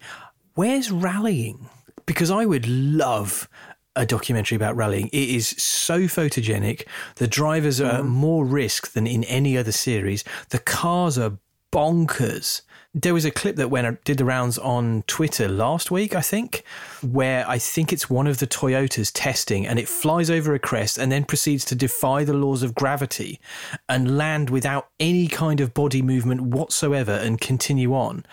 Where's 0.55 0.91
rallying? 0.91 1.69
Because 2.07 2.31
I 2.31 2.45
would 2.45 2.67
love 2.67 3.47
a 3.95 4.05
documentary 4.05 4.55
about 4.55 4.75
rallying. 4.75 5.07
It 5.07 5.29
is 5.29 5.49
so 5.49 6.01
photogenic. 6.01 6.87
The 7.15 7.27
drivers 7.27 7.79
are 7.79 8.01
mm. 8.01 8.07
more 8.07 8.43
risk 8.43 8.93
than 8.93 9.05
in 9.05 9.23
any 9.25 9.55
other 9.55 9.71
series. 9.71 10.23
The 10.49 10.59
cars 10.59 11.19
are 11.19 11.37
bonkers. 11.71 12.61
there 12.93 13.13
was 13.13 13.25
a 13.25 13.31
clip 13.31 13.57
that 13.57 13.69
went 13.69 14.03
did 14.05 14.17
the 14.17 14.25
rounds 14.25 14.57
on 14.57 15.03
Twitter 15.05 15.47
last 15.47 15.91
week, 15.91 16.15
I 16.15 16.21
think, 16.21 16.63
where 17.01 17.47
I 17.47 17.59
think 17.59 17.93
it's 17.93 18.09
one 18.09 18.25
of 18.25 18.39
the 18.39 18.47
Toyotas 18.47 19.11
testing 19.13 19.67
and 19.67 19.77
it 19.77 19.87
flies 19.87 20.29
over 20.31 20.55
a 20.55 20.59
crest 20.59 20.97
and 20.97 21.11
then 21.11 21.23
proceeds 21.23 21.63
to 21.65 21.75
defy 21.75 22.23
the 22.23 22.33
laws 22.33 22.63
of 22.63 22.73
gravity 22.73 23.39
and 23.87 24.17
land 24.17 24.49
without 24.49 24.89
any 24.99 25.27
kind 25.27 25.61
of 25.61 25.73
body 25.73 26.01
movement 26.01 26.41
whatsoever 26.41 27.11
and 27.11 27.39
continue 27.39 27.93
on. 27.93 28.25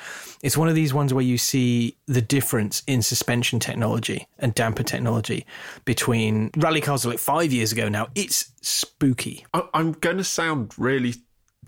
It's 0.42 0.56
one 0.56 0.68
of 0.68 0.74
these 0.74 0.94
ones 0.94 1.12
where 1.12 1.24
you 1.24 1.36
see 1.36 1.96
the 2.06 2.22
difference 2.22 2.82
in 2.86 3.02
suspension 3.02 3.58
technology 3.58 4.28
and 4.38 4.54
damper 4.54 4.82
technology 4.82 5.46
between 5.84 6.50
rally 6.56 6.80
cars 6.80 7.04
like 7.04 7.18
five 7.18 7.52
years 7.52 7.72
ago 7.72 7.88
now. 7.88 8.08
It's 8.14 8.52
spooky. 8.62 9.44
I'm 9.52 9.92
going 9.92 10.18
to 10.18 10.24
sound 10.24 10.72
really 10.78 11.14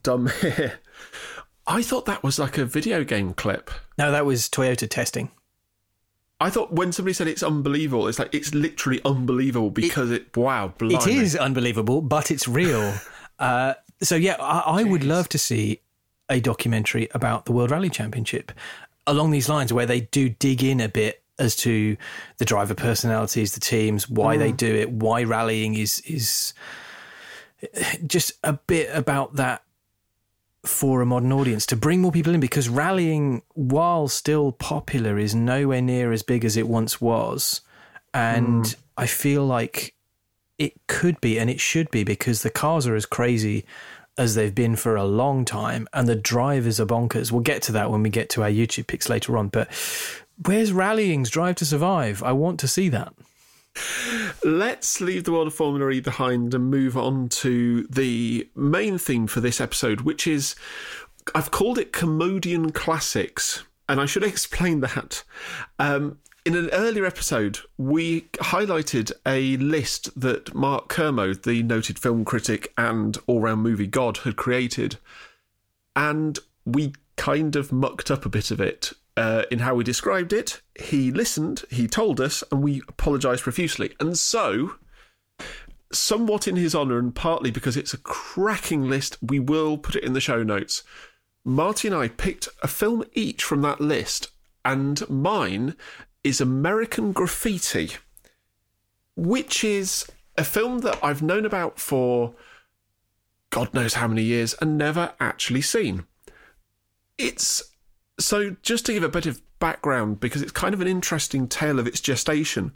dumb 0.03 0.29
here. 0.41 0.81
I 1.67 1.83
thought 1.83 2.07
that 2.07 2.23
was 2.23 2.39
like 2.39 2.59
a 2.59 2.65
video 2.65 3.05
game 3.05 3.35
clip. 3.35 3.71
No, 3.99 4.13
that 4.13 4.25
was 4.25 4.49
Toyota 4.49 4.89
testing. 4.89 5.31
I 6.39 6.51
thought 6.51 6.73
when 6.73 6.93
somebody 6.93 7.15
said 7.15 7.29
it's 7.29 7.43
unbelievable, 7.43 8.09
it's 8.09 8.19
like 8.19 8.35
it's 8.35 8.55
literally 8.55 9.01
unbelievable 9.05 9.71
because 9.71 10.11
it, 10.11 10.23
it 10.23 10.37
wow, 10.37 10.73
blimey. 10.79 10.95
it 10.95 11.07
is 11.07 11.35
unbelievable, 11.35 12.03
but 12.03 12.31
it's 12.31 12.47
real. 12.47 12.95
uh, 13.39 13.75
so 14.03 14.17
yeah, 14.17 14.37
I, 14.39 14.81
I 14.81 14.85
would 14.85 15.03
love 15.03 15.29
to 15.31 15.39
see 15.39 15.81
a 16.29 16.41
documentary 16.41 17.09
about 17.15 17.47
the 17.47 17.53
World 17.53 17.71
Rally 17.71 17.89
Championship 17.89 18.53
along 19.07 19.31
these 19.31 19.49
lines, 19.49 19.73
where 19.73 19.87
they 19.87 20.01
do 20.01 20.29
dig 20.29 20.63
in 20.63 20.81
a 20.81 20.89
bit 20.89 21.23
as 21.39 21.57
to 21.57 21.97
the 22.39 22.45
driver 22.45 22.75
personalities, 22.75 23.53
the 23.53 23.61
teams, 23.61 24.09
why 24.09 24.37
mm. 24.37 24.41
they 24.41 24.53
do 24.53 24.75
it, 24.75 24.91
why 24.91 25.23
rallying 25.23 25.75
is 25.75 26.01
is 26.01 26.53
just 28.07 28.33
a 28.45 28.53
bit 28.53 28.91
about 28.93 29.37
that 29.37 29.63
for 30.67 31.01
a 31.01 31.07
modern 31.07 31.33
audience 31.33 31.67
to 31.67 31.77
bring 31.77 32.01
more 32.01 32.13
people 32.13 32.35
in 32.35 32.41
because 32.41 32.69
rallying, 32.69 33.43
while 33.55 34.09
still 34.09 34.53
popular, 34.53 35.19
is 35.19 35.35
nowhere 35.35 35.83
near 35.83 36.13
as 36.13 36.23
big 36.23 36.45
as 36.45 36.57
it 36.57 36.69
once 36.69 37.01
was. 37.01 37.61
And 38.13 38.65
mm. 38.65 38.77
I 38.97 39.07
feel 39.07 39.45
like 39.47 39.95
it 40.59 40.75
could 40.87 41.21
be 41.21 41.39
and 41.39 41.51
it 41.51 41.61
should 41.61 41.91
be 41.91 42.03
because 42.05 42.43
the 42.43 42.51
cars 42.51 42.87
are 42.87 42.97
as 42.97 43.07
crazy 43.07 43.65
as 44.19 44.35
they've 44.35 44.55
been 44.55 44.77
for 44.77 44.97
a 44.97 45.05
long 45.05 45.45
time 45.45 45.87
and 45.93 46.09
the 46.09 46.17
drivers 46.17 46.81
are 46.81 46.87
bonkers. 46.87 47.31
We'll 47.31 47.43
get 47.43 47.63
to 47.63 47.73
that 47.73 47.91
when 47.91 48.03
we 48.03 48.11
get 48.11 48.31
to 48.31 48.43
our 48.43 48.51
YouTube 48.51 48.87
picks 48.87 49.09
later 49.09 49.37
on. 49.37 49.49
But 49.49 49.69
where's 50.45 50.73
rallying's 50.73 51.31
Drive 51.31 51.57
to 51.57 51.67
Survive? 51.67 52.23
I 52.23 52.33
want 52.33 52.59
to 52.61 52.69
see 52.69 52.89
that. 52.89 53.13
Let's 54.45 55.01
leave 55.01 55.25
the 55.25 55.33
world 55.33 55.49
of 55.49 55.55
Formula 55.55 55.91
E 55.91 56.01
behind 56.01 56.55
and 56.55 56.71
move 56.71 56.97
on 56.97 57.29
to 57.31 57.85
the 57.85 58.49
main 58.55 58.99
theme 58.99 59.27
for 59.27 59.41
this 59.41 59.61
episode, 59.61 60.03
which 60.03 60.27
is 60.27 60.55
I've 61.35 61.51
called 61.51 61.79
it 61.79 61.93
Kermodian 61.93 62.73
Classics. 62.73 63.65
And 63.89 64.01
I 64.01 64.07
should 64.07 64.25
explain 64.25 64.81
that. 64.81 65.25
Um, 65.79 66.19
in 66.45 66.55
an 66.55 66.71
earlier 66.73 67.05
episode, 67.05 67.59
we 67.77 68.23
highlighted 68.35 69.11
a 69.27 69.57
list 69.57 70.19
that 70.21 70.55
Mark 70.55 70.89
Kermode, 70.89 71.43
the 71.43 71.63
noted 71.65 71.99
film 71.99 72.25
critic 72.25 72.73
and 72.79 73.19
all 73.27 73.41
round 73.41 73.63
movie 73.63 73.89
god, 73.89 74.19
had 74.19 74.37
created. 74.37 74.99
And 75.97 76.39
we 76.65 76.93
kind 77.17 77.57
of 77.57 77.73
mucked 77.73 78.11
up 78.11 78.25
a 78.25 78.29
bit 78.29 78.51
of 78.51 78.61
it 78.61 78.93
uh, 79.17 79.45
in 79.51 79.61
how 79.61 79.75
we 79.75 79.85
described 79.85 80.33
it. 80.33 80.61
He 80.79 81.11
listened, 81.11 81.65
he 81.71 81.87
told 81.87 82.21
us, 82.21 82.45
and 82.51 82.63
we 82.63 82.83
apologised 82.89 83.43
profusely. 83.43 83.95
And 83.99 84.19
so, 84.19 84.75
somewhat 85.93 86.47
in 86.47 86.57
his 86.57 86.75
honour, 86.75 86.99
and 86.99 87.15
partly 87.15 87.51
because 87.51 87.77
it's 87.77 87.95
a 87.95 87.99
cracking 87.99 88.89
list, 88.89 89.17
we 89.23 89.39
will 89.39 89.79
put 89.79 89.97
it 89.97 90.05
in 90.05 90.13
the 90.13 90.21
show 90.21 90.43
notes. 90.43 90.83
Marty 91.45 91.89
and 91.89 91.97
I 91.97 92.09
picked 92.09 92.49
a 92.63 92.69
film 92.69 93.05
each 93.15 93.43
from 93.43 93.63
that 93.63 93.81
list, 93.81 94.29
and 94.65 95.09
mine 95.09 95.77
is 96.25 96.41
American 96.41 97.13
Graffiti, 97.13 97.93
which 99.15 99.63
is 99.63 100.07
a 100.37 100.45
film 100.45 100.81
that 100.81 100.99
I've 101.03 101.23
known 101.23 101.47
about 101.47 101.79
for 101.79 102.35
God 103.51 103.73
knows 103.73 103.95
how 103.95 104.09
many 104.09 104.23
years 104.23 104.55
and 104.61 104.77
never 104.77 105.15
actually 105.21 105.63
seen. 105.63 106.05
It's 107.17 107.63
so, 108.19 108.57
just 108.63 108.87
to 108.87 108.93
give 108.93 109.03
a 109.03 109.09
bit 109.09 109.27
of 109.27 109.43
background, 109.59 110.21
because 110.21 110.43
it's 110.43 110.53
kind 110.53 110.75
of 110.75 110.81
an 110.81 110.89
interesting 110.89 111.49
tale 111.49 111.79
of 111.79 111.87
its 111.87 112.01
gestation, 112.01 112.73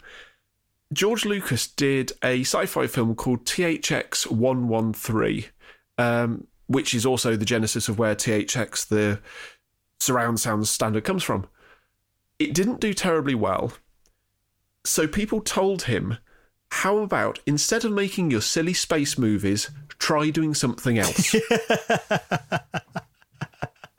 George 0.92 1.24
Lucas 1.24 1.66
did 1.66 2.12
a 2.22 2.40
sci 2.40 2.66
fi 2.66 2.87
film 2.87 3.14
called 3.14 3.44
THX 3.44 4.31
113, 4.31 5.44
um, 5.98 6.46
which 6.66 6.94
is 6.94 7.07
also 7.07 7.37
the 7.37 7.44
genesis 7.44 7.88
of 7.88 7.98
where 7.98 8.14
THX, 8.14 8.88
the 8.88 9.20
surround 9.98 10.40
sound 10.40 10.68
standard, 10.68 11.05
comes 11.05 11.22
from. 11.22 11.46
It 12.38 12.55
didn't 12.55 12.81
do 12.81 12.92
terribly 12.92 13.35
well. 13.35 13.72
So, 14.85 15.07
people 15.07 15.40
told 15.40 15.83
him, 15.83 16.18
how 16.70 16.98
about 16.98 17.40
instead 17.46 17.85
of 17.85 17.92
making 17.92 18.31
your 18.31 18.40
silly 18.40 18.74
space 18.74 19.16
movies, 19.16 19.70
try 19.98 20.31
doing 20.31 20.55
something 20.55 20.98
else? 20.98 21.35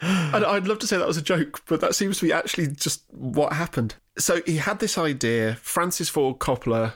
And 0.02 0.44
I'd 0.44 0.68
love 0.68 0.80
to 0.80 0.88
say 0.88 0.98
that 0.98 1.08
was 1.08 1.18
a 1.18 1.22
joke, 1.22 1.62
but 1.68 1.80
that 1.82 1.96
seems 1.96 2.20
to 2.20 2.26
be 2.26 2.34
actually 2.34 2.68
just 2.68 3.04
what 3.10 3.54
happened. 3.54 3.96
So 4.18 4.42
he 4.46 4.58
had 4.58 4.80
this 4.80 4.98
idea. 4.98 5.56
Francis 5.56 6.10
Ford 6.10 6.40
Coppola, 6.40 6.94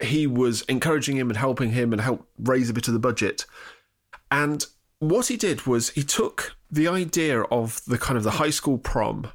he 0.00 0.26
was 0.26 0.62
encouraging 0.62 1.16
him 1.16 1.28
and 1.28 1.36
helping 1.36 1.72
him 1.72 1.92
and 1.92 2.00
helped 2.00 2.26
raise 2.38 2.70
a 2.70 2.74
bit 2.74 2.88
of 2.88 2.94
the 2.94 3.00
budget. 3.00 3.44
And 4.30 4.64
what 4.98 5.26
he 5.26 5.36
did 5.36 5.66
was 5.66 5.90
he 5.90 6.02
took 6.02 6.56
the 6.70 6.88
idea 6.88 7.42
of 7.42 7.84
the 7.86 7.98
kind 7.98 8.16
of 8.16 8.24
the 8.24 8.32
high 8.32 8.50
school 8.50 8.78
prom 8.78 9.28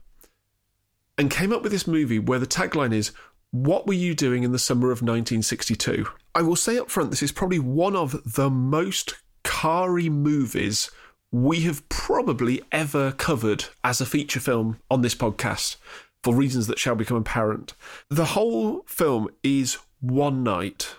and 1.18 1.30
came 1.30 1.54
up 1.54 1.62
with 1.62 1.72
this 1.72 1.88
movie 1.88 2.20
where 2.20 2.40
the 2.40 2.48
tagline 2.48 2.94
is 2.94 3.12
what 3.52 3.86
were 3.86 3.94
you 3.94 4.16
doing 4.16 4.44
in 4.44 4.54
the 4.54 4.60
summer 4.60 4.88
of 4.88 5.02
1962? 5.02 6.08
I 6.34 6.42
will 6.42 6.56
say 6.56 6.80
up 6.80 6.90
front, 6.90 7.10
this 7.10 7.22
is 7.22 7.34
probably 7.34 7.60
one 7.60 7.96
of 7.96 8.34
the 8.34 8.50
most 8.50 9.16
carry 9.44 10.10
movies 10.10 10.90
we 11.32 11.62
have 11.62 11.88
probably 11.88 12.62
ever 12.72 13.14
covered 13.14 13.66
as 13.84 14.02
a 14.02 14.06
feature 14.06 14.40
film 14.40 14.80
on 14.90 15.02
this 15.02 15.16
podcast 15.16 15.78
for 16.24 16.36
reasons 16.36 16.68
that 16.68 16.78
shall 16.78 16.96
become 16.96 17.18
apparent. 17.18 17.74
The 18.10 18.26
whole 18.26 18.84
film 18.86 19.30
is 19.44 19.78
one 20.02 20.44
night 20.44 20.96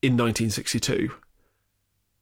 in 0.00 0.12
1962. 0.16 1.10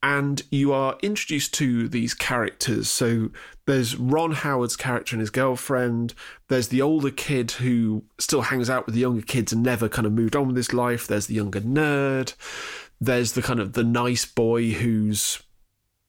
And 0.05 0.43
you 0.51 0.73
are 0.73 0.99
introduced 1.01 1.55
to 1.55 1.87
these 1.87 2.13
characters. 2.13 2.91
So 2.91 3.31
there's 3.67 3.95
Ron 3.95 4.33
Howard's 4.33 4.77
character 4.77 5.15
and 5.15 5.21
his 5.21 5.31
girlfriend. 5.31 6.15
There's 6.49 6.69
the 6.69 6.83
older 6.83 7.13
kid 7.13 7.53
who 7.53 8.03
still 8.19 8.43
hangs 8.43 8.69
out 8.69 8.87
with 8.87 8.97
the 8.97 9.03
younger 9.03 9.23
kids 9.23 9.53
and 9.53 9.63
never 9.63 9.89
kind 9.89 10.07
of 10.07 10.13
moved 10.13 10.35
on 10.35 10.49
with 10.49 10.57
his 10.57 10.75
life. 10.75 11.07
There's 11.07 11.29
the 11.29 11.35
younger 11.35 11.61
nerd. 11.61 12.35
There's 13.01 13.33
the 13.33 13.43
kind 13.43 13.61
of 13.61 13.75
the 13.75 13.85
nice 13.85 14.25
boy 14.25 14.73
who's 14.73 15.41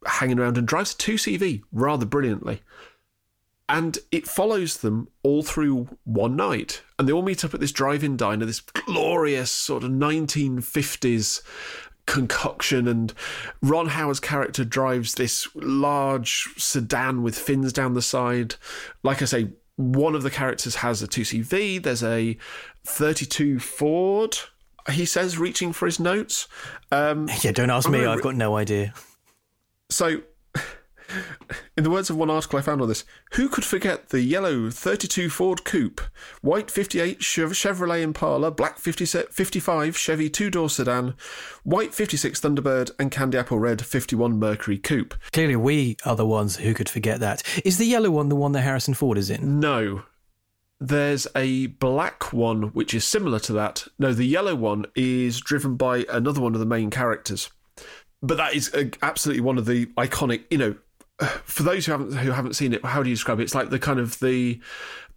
hanging 0.05 0.39
around 0.39 0.57
and 0.57 0.67
drives 0.67 0.93
a 0.93 0.97
2CV 0.97 1.63
rather 1.71 2.05
brilliantly. 2.05 2.61
And 3.69 3.97
it 4.11 4.27
follows 4.27 4.77
them 4.77 5.07
all 5.23 5.41
through 5.41 5.97
one 6.03 6.35
night. 6.35 6.83
And 6.99 7.07
they 7.07 7.13
all 7.13 7.21
meet 7.21 7.45
up 7.45 7.53
at 7.53 7.59
this 7.59 7.71
drive 7.71 8.03
in 8.03 8.17
diner, 8.17 8.45
this 8.45 8.59
glorious 8.59 9.51
sort 9.51 9.83
of 9.83 9.91
1950s 9.91 11.41
concoction. 12.05 12.87
And 12.87 13.13
Ron 13.61 13.87
Howard's 13.87 14.19
character 14.19 14.65
drives 14.65 15.15
this 15.15 15.47
large 15.55 16.49
sedan 16.57 17.23
with 17.23 17.37
fins 17.37 17.71
down 17.71 17.93
the 17.93 18.01
side. 18.01 18.55
Like 19.01 19.21
I 19.21 19.25
say, 19.25 19.49
one 19.75 20.13
of 20.13 20.23
the 20.23 20.29
characters 20.29 20.75
has 20.75 21.01
a 21.01 21.07
2CV, 21.07 21.81
there's 21.81 22.03
a 22.03 22.37
32 22.85 23.59
Ford, 23.59 24.37
he 24.91 25.05
says, 25.05 25.37
reaching 25.37 25.73
for 25.73 25.85
his 25.85 25.99
notes. 25.99 26.47
Um, 26.91 27.27
yeah, 27.41 27.51
don't 27.51 27.69
ask 27.71 27.89
me, 27.89 28.05
I've 28.05 28.21
got 28.21 28.35
no 28.35 28.55
idea. 28.55 28.93
So, 29.93 30.23
in 31.77 31.83
the 31.83 31.91
words 31.91 32.09
of 32.09 32.15
one 32.17 32.31
article 32.31 32.57
I 32.57 32.63
found 32.63 32.81
on 32.81 32.87
this, 32.87 33.05
who 33.33 33.47
could 33.47 33.63
forget 33.63 34.09
the 34.09 34.21
yellow 34.21 34.71
32 34.71 35.29
Ford 35.29 35.63
Coupe, 35.65 36.01
white 36.41 36.71
58 36.71 37.19
Chevrolet 37.19 38.01
Impala, 38.01 38.49
black 38.49 38.79
55 38.79 39.95
Chevy 39.95 40.29
two 40.31 40.49
door 40.49 40.67
sedan, 40.67 41.13
white 41.61 41.93
56 41.93 42.41
Thunderbird, 42.41 42.89
and 42.97 43.11
candy 43.11 43.37
apple 43.37 43.59
red 43.59 43.85
51 43.85 44.39
Mercury 44.39 44.79
Coupe? 44.79 45.13
Clearly, 45.31 45.57
we 45.57 45.97
are 46.05 46.15
the 46.15 46.25
ones 46.25 46.55
who 46.55 46.73
could 46.73 46.89
forget 46.89 47.19
that. 47.19 47.43
Is 47.63 47.77
the 47.77 47.85
yellow 47.85 48.09
one 48.09 48.29
the 48.29 48.35
one 48.35 48.53
that 48.53 48.61
Harrison 48.61 48.95
Ford 48.95 49.19
is 49.19 49.29
in? 49.29 49.59
No. 49.59 50.01
There's 50.79 51.27
a 51.35 51.67
black 51.67 52.33
one 52.33 52.63
which 52.73 52.95
is 52.95 53.05
similar 53.05 53.37
to 53.41 53.53
that. 53.53 53.87
No, 53.99 54.11
the 54.11 54.25
yellow 54.25 54.55
one 54.55 54.87
is 54.95 55.39
driven 55.39 55.75
by 55.75 56.03
another 56.09 56.41
one 56.41 56.55
of 56.55 56.59
the 56.59 56.65
main 56.65 56.89
characters 56.89 57.51
but 58.23 58.37
that 58.37 58.55
is 58.55 58.73
uh, 58.73 58.85
absolutely 59.01 59.41
one 59.41 59.57
of 59.59 59.65
the 59.65 59.85
iconic. 59.97 60.45
You 60.49 60.57
know, 60.57 60.75
for 61.43 61.61
those 61.61 61.85
who 61.85 61.91
haven't 61.91 62.13
who 62.13 62.31
haven't 62.31 62.55
seen 62.55 62.73
it, 62.73 62.83
how 62.83 63.03
do 63.03 63.09
you 63.09 63.15
describe 63.15 63.39
it? 63.39 63.43
It's 63.43 63.53
like 63.53 63.69
the 63.69 63.77
kind 63.77 63.99
of 63.99 64.17
the 64.19 64.59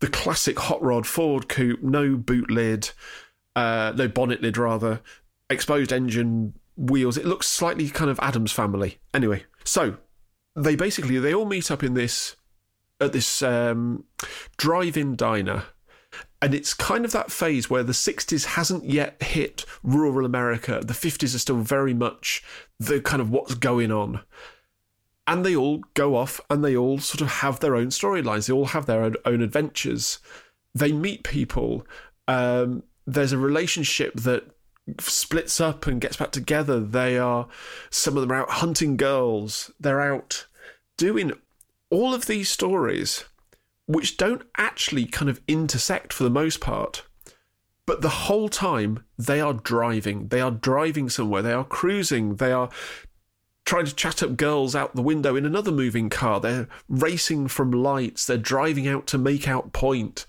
the 0.01 0.09
classic 0.09 0.59
hot 0.59 0.83
rod 0.83 1.07
Ford 1.07 1.49
coupe, 1.49 1.83
no 1.83 2.16
boot 2.16 2.51
lid, 2.51 2.90
uh, 3.55 3.92
no 3.97 4.09
bonnet 4.09 4.42
lid 4.42 4.59
rather, 4.59 5.01
exposed 5.49 5.92
engine 5.92 6.53
wheels. 6.77 7.16
It 7.16 7.25
looks 7.25 7.47
slightly 7.47 7.88
kind 7.88 8.11
of 8.11 8.19
Addams 8.21 8.53
family. 8.53 8.99
Anyway, 9.14 9.45
so 9.64 9.97
they 10.57 10.75
basically 10.75 11.19
they 11.19 11.33
all 11.33 11.47
meet 11.47 11.71
up 11.71 11.83
in 11.83 11.95
this 11.95 12.37
at 13.01 13.12
this 13.12 13.42
um, 13.42 14.05
drive-in 14.57 15.16
diner, 15.16 15.64
and 16.42 16.55
it's 16.55 16.75
kind 16.75 17.05
of 17.05 17.12
that 17.12 17.33
phase 17.33 17.70
where 17.70 17.83
the 17.83 17.92
60s 17.92 18.44
hasn't 18.44 18.85
yet 18.85 19.20
hit 19.22 19.64
rural 19.83 20.27
America. 20.27 20.81
The 20.85 20.92
50s 20.92 21.35
are 21.35 21.38
still 21.38 21.57
very 21.57 21.94
much 21.94 22.42
the 22.79 23.01
kind 23.01 23.22
of 23.22 23.31
what's 23.31 23.55
going 23.55 23.90
on. 23.90 24.20
And 25.27 25.44
they 25.44 25.57
all 25.57 25.81
go 25.94 26.14
off 26.14 26.40
and 26.51 26.64
they 26.64 26.77
all 26.77 26.99
sort 26.99 27.22
of 27.22 27.29
have 27.29 27.61
their 27.61 27.75
own 27.75 27.88
storylines. 27.88 28.46
They 28.46 28.53
all 28.53 28.66
have 28.66 28.87
their 28.87 29.03
own, 29.03 29.16
own 29.25 29.40
adventures. 29.40 30.18
They 30.75 30.92
meet 30.92 31.25
people. 31.25 31.87
Um, 32.29 32.83
there's 33.07 33.33
a 33.33 33.38
relationship 33.38 34.14
that 34.20 34.44
splits 35.01 35.61
up 35.61 35.87
and 35.87 36.01
gets 36.01 36.18
back 36.18 36.33
together. 36.33 36.81
They 36.81 37.18
are, 37.18 37.49
some 37.90 38.16
of 38.16 38.20
them 38.20 38.31
are 38.31 38.42
out 38.42 38.51
hunting 38.51 38.96
girls. 38.96 39.70
They're 39.81 40.01
out 40.01 40.46
doing 40.96 41.33
all 41.90 42.14
of 42.14 42.27
these 42.27 42.51
stories 42.51 43.25
which 43.87 44.16
don't 44.16 44.42
actually 44.57 45.07
kind 45.07 45.31
of 45.31 45.40
intersect 45.49 46.12
for 46.12 46.25
the 46.25 46.31
most 46.31 46.61
part. 46.61 47.03
But 47.87 48.03
the 48.03 48.09
whole 48.09 48.49
time 48.49 49.05
they 49.16 49.40
are 49.40 49.55
driving. 49.55 50.29
They 50.29 50.40
are 50.40 50.51
driving 50.51 51.09
somewhere. 51.09 51.42
They 51.42 51.53
are 51.53 51.64
cruising. 51.64 52.37
They 52.37 52.53
are 52.53 52.68
trying 53.64 53.87
to 53.87 53.94
chat 53.94 54.22
up 54.22 54.37
girls 54.37 54.75
out 54.75 54.94
the 54.94 55.03
window 55.03 55.37
in 55.37 55.46
another 55.46 55.72
moving 55.72 56.11
car. 56.11 56.40
They're 56.40 56.68
racing 56.88 57.49
from 57.49 57.70
lights. 57.70 58.27
They're 58.27 58.37
driving 58.37 58.88
out 58.88 59.07
to 59.09 59.18
make 59.18 59.49
out 59.49 59.72
point. 59.72 60.27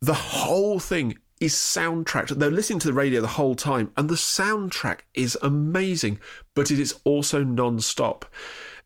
The 0.00 0.14
whole 0.14 0.80
thing 0.80 1.18
is 1.40 1.54
soundtracked. 1.54 2.38
They're 2.38 2.50
listening 2.50 2.80
to 2.80 2.88
the 2.88 2.94
radio 2.94 3.20
the 3.20 3.26
whole 3.28 3.54
time, 3.54 3.92
and 3.96 4.08
the 4.08 4.14
soundtrack 4.14 5.00
is 5.14 5.38
amazing, 5.42 6.20
but 6.54 6.70
it 6.70 6.78
is 6.78 6.94
also 7.04 7.44
non 7.44 7.80
stop. 7.80 8.24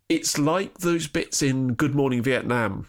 It's 0.09 0.39
like 0.39 0.79
those 0.79 1.07
bits 1.07 1.43
in 1.43 1.75
Good 1.75 1.95
Morning 1.95 2.23
Vietnam 2.23 2.89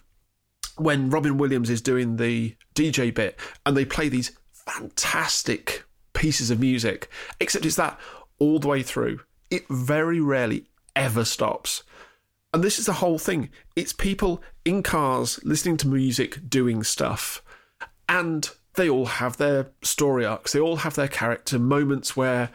when 0.80 1.10
Robin 1.10 1.38
Williams 1.38 1.70
is 1.70 1.82
doing 1.82 2.16
the 2.16 2.56
DJ 2.76 3.14
bit 3.14 3.40
and 3.66 3.76
they 3.76 3.86
play 3.86 4.10
these 4.10 4.32
fantastic 4.52 5.84
pieces 6.14 6.52
of 6.52 6.60
music, 6.60 7.10
except 7.40 7.66
it's 7.66 7.76
that 7.76 8.00
all 8.40 8.60
the 8.60 8.68
way 8.68 8.84
through. 8.84 9.20
It 9.50 9.68
very 9.70 10.20
rarely 10.20 10.66
ever 10.96 11.26
stops. 11.26 11.84
And 12.54 12.64
this 12.64 12.80
is 12.80 12.86
the 12.86 12.94
whole 12.94 13.20
thing 13.20 13.50
it's 13.76 13.94
people 13.94 14.42
in 14.66 14.84
cars 14.84 15.40
listening 15.44 15.78
to 15.78 15.88
music, 15.88 16.50
doing 16.50 16.84
stuff. 16.84 17.44
And 18.08 18.50
they 18.76 18.90
all 18.90 19.06
have 19.06 19.38
their 19.38 19.72
story 19.82 20.26
arcs, 20.26 20.54
they 20.54 20.60
all 20.60 20.78
have 20.78 20.96
their 20.96 21.08
character 21.08 21.60
moments 21.60 22.16
where 22.16 22.50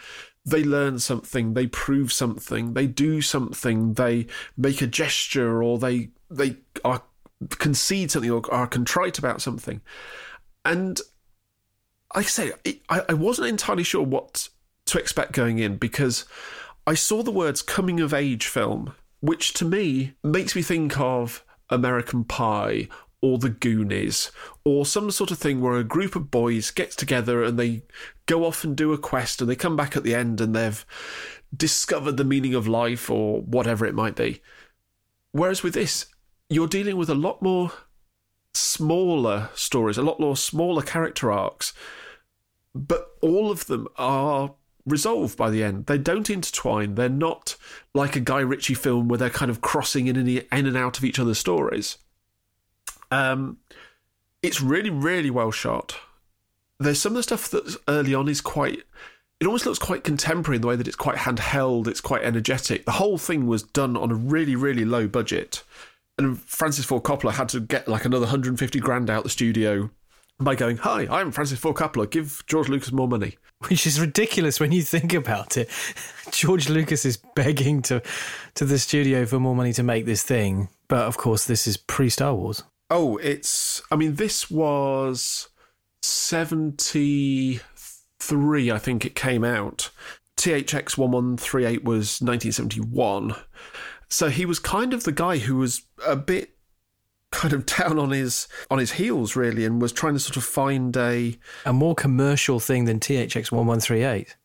they 0.45 0.63
learn 0.63 0.99
something, 0.99 1.55
they 1.55 1.67
prove 1.67 2.13
something, 2.13 2.75
they 2.75 2.87
do 2.87 3.23
something, 3.23 3.95
they 3.95 4.27
make 4.57 4.83
a 4.83 4.87
gesture, 4.87 5.63
or 5.63 5.79
they 5.79 6.11
they 6.31 6.57
are 6.85 7.03
concede 7.51 8.11
something 8.11 8.31
or 8.31 8.43
are 8.53 8.67
contrite 8.67 9.19
about 9.19 9.43
something. 9.43 9.81
And 10.65 11.01
like 12.15 12.27
I 12.27 12.29
say, 12.29 12.53
I, 12.89 13.03
I 13.09 13.15
wasn't 13.15 13.49
entirely 13.49 13.83
sure 13.83 14.05
what 14.05 14.49
to 14.87 14.99
expect 14.99 15.33
going 15.33 15.59
in 15.59 15.77
because 15.77 16.25
I 16.87 16.95
saw 16.95 17.23
the 17.23 17.31
words 17.31 17.63
coming 17.63 18.01
of 18.01 18.15
age 18.15 18.47
film, 18.47 18.95
which 19.21 19.53
to 19.55 19.65
me 19.65 20.15
makes 20.23 20.55
me 20.55 20.63
think 20.63 20.99
of 21.01 21.45
American 21.71 22.25
Pie 22.25 22.89
or 23.23 23.39
the 23.39 23.49
Goonies 23.49 24.31
or 24.67 24.85
some 24.85 25.11
sort 25.11 25.31
of 25.31 25.39
thing 25.39 25.61
where 25.63 25.77
a 25.77 25.85
group 25.85 26.15
of 26.15 26.31
boys 26.31 26.71
gets 26.71 26.95
together 26.95 27.43
and 27.43 27.59
they 27.59 27.83
go 28.27 28.45
off 28.45 28.65
and 28.65 28.77
do 28.77 28.93
a 28.93 28.99
quest 28.99 29.41
and 29.41 29.49
they 29.49 29.57
come 29.57 29.77
back 29.77 29.97
at 29.97 30.03
the 30.03 30.15
end 30.15 30.43
and 30.43 30.55
they've 30.55 30.85
discovered 31.57 32.19
the 32.19 32.25
meaning 32.25 32.55
of 32.55 32.69
life 32.69 33.09
or 33.09 33.41
whatever 33.41 33.87
it 33.87 33.95
might 33.95 34.15
be. 34.15 34.43
Whereas 35.33 35.63
with 35.63 35.73
this, 35.73 36.07
you're 36.49 36.69
dealing 36.69 36.97
with 36.97 37.09
a 37.09 37.15
lot 37.15 37.43
more 37.43 37.73
smaller 38.53 39.51
stories, 39.55 39.99
a 39.99 40.03
lot 40.03 40.21
more 40.21 40.37
smaller 40.37 40.83
character 40.83 41.33
arcs, 41.33 41.73
but 42.75 43.09
all 43.21 43.51
of 43.51 43.67
them 43.67 43.89
are 43.97 44.55
resolved 44.87 45.37
by 45.37 45.51
the 45.51 45.63
end. 45.63 45.87
They 45.87 45.99
don't 45.99 46.29
intertwine. 46.29 46.95
They're 46.95 47.09
not 47.09 47.57
like 47.95 48.17
a 48.17 48.21
Guy 48.21 48.41
Ritchie 48.41 48.75
film 48.75 49.09
where 49.09 49.19
they're 49.19 49.31
kind 49.31 49.51
of 49.51 49.61
crossing 49.61 50.07
in 50.07 50.17
and, 50.17 50.29
in 50.29 50.45
and 50.51 50.77
out 50.77 50.99
of 50.99 51.05
each 51.05 51.19
other's 51.19 51.39
stories. 51.39 51.99
Um, 53.11 53.59
it's 54.43 54.61
really, 54.61 54.91
really 54.91 55.31
well 55.31 55.51
shot. 55.51 55.97
There's 56.79 57.01
some 57.01 57.13
of 57.13 57.17
the 57.17 57.23
stuff 57.23 57.49
that 57.51 57.77
early 57.89 58.15
on 58.15 58.29
is 58.29 58.41
quite. 58.41 58.83
It 59.41 59.47
almost 59.47 59.67
looks 59.67 59.79
quite 59.79 60.05
contemporary 60.05 60.57
in 60.57 60.63
the 60.63 60.69
way 60.69 60.77
that 60.77 60.87
it's 60.87 60.97
quite 60.97 61.17
handheld, 61.19 61.87
it's 61.87 62.01
quite 62.01 62.23
energetic. 62.23 62.85
The 62.85 62.93
whole 62.93 63.19
thing 63.19 63.47
was 63.47 63.63
done 63.63 63.97
on 63.97 64.11
a 64.11 64.15
really, 64.15 64.55
really 64.55 64.85
low 64.85 65.09
budget 65.09 65.63
and 66.19 66.39
Francis 66.41 66.85
Ford 66.85 67.03
Coppola 67.03 67.33
had 67.33 67.49
to 67.51 67.61
get 67.61 67.89
like 67.89 68.05
another 68.05 68.27
150 68.27 68.81
grand 68.81 69.09
out 69.11 69.25
the 69.25 69.31
studio 69.31 69.91
by 70.39 70.55
going, 70.55 70.77
Hi, 70.79 71.07
I'm 71.11 71.33
Francis 71.33 71.59
Ford 71.59 71.77
Coppola, 71.77 72.11
give 72.11 72.43
George 72.47 72.69
Lucas 72.69 72.93
more 72.93 73.09
money. 73.09 73.37
Which 73.69 73.87
is 73.87 74.01
ridiculous 74.01 74.59
when 74.61 74.73
you 74.73 74.83
think 74.83 75.15
about 75.15 75.57
it. 75.57 75.71
George 76.31 76.69
Lucas 76.69 77.05
is 77.05 77.19
begging 77.35 77.83
to, 77.83 78.01
to 78.55 78.65
the 78.65 78.79
studio 78.79 79.27
for 79.27 79.41
more 79.41 79.57
money 79.57 79.73
to 79.73 79.83
make 79.83 80.07
this 80.07 80.23
thing. 80.23 80.69
But 80.89 81.07
of 81.07 81.17
course, 81.17 81.47
this 81.47 81.67
is 81.67 81.77
pre 81.77 82.09
Star 82.11 82.35
Wars. 82.35 82.63
Oh, 82.91 83.17
it's. 83.19 83.81
I 83.91 83.97
mean, 83.97 84.17
this 84.17 84.51
was 84.51 85.49
73, 86.03 87.61
I 88.71 88.79
think 88.79 89.07
it 89.07 89.15
came 89.15 89.45
out. 89.45 89.91
THX 90.37 90.99
1138 90.99 91.85
was 91.85 92.21
1971. 92.21 93.35
So 94.09 94.29
he 94.29 94.47
was 94.47 94.59
kind 94.59 94.95
of 94.95 95.05
the 95.05 95.13
guy 95.13 95.39
who 95.39 95.57
was 95.57 95.83
a 96.07 96.17
bit 96.17 96.57
kind 97.31 97.53
of 97.53 97.67
down 97.79 97.99
on 97.99 98.11
his 98.11 98.49
on 98.71 98.79
his 98.79 98.93
heels 98.93 99.37
really 99.37 99.65
and 99.65 99.83
was 99.83 99.93
trying 99.93 100.15
to 100.15 100.21
sort 100.21 100.37
of 100.37 100.45
find 100.45 100.97
a 100.97 101.37
a 101.65 101.73
more 101.73 101.95
commercial 101.95 102.61
thing 102.61 102.85
than 102.85 103.01
THX 103.01 103.51
1138 103.51 104.37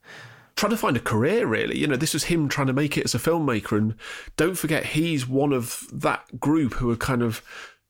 trying 0.55 0.71
to 0.71 0.77
find 0.77 0.97
a 0.97 0.99
career 0.99 1.47
really. 1.47 1.77
You 1.77 1.87
know 1.87 1.95
this 1.95 2.13
was 2.13 2.25
him 2.25 2.49
trying 2.49 2.67
to 2.67 2.73
make 2.73 2.97
it 2.97 3.05
as 3.05 3.15
a 3.15 3.19
filmmaker 3.19 3.77
and 3.77 3.95
don't 4.35 4.57
forget 4.57 4.87
he's 4.87 5.27
one 5.27 5.53
of 5.53 5.85
that 5.93 6.39
group 6.39 6.73
who 6.75 6.91
are 6.91 6.97
kind 6.97 7.21
of 7.21 7.41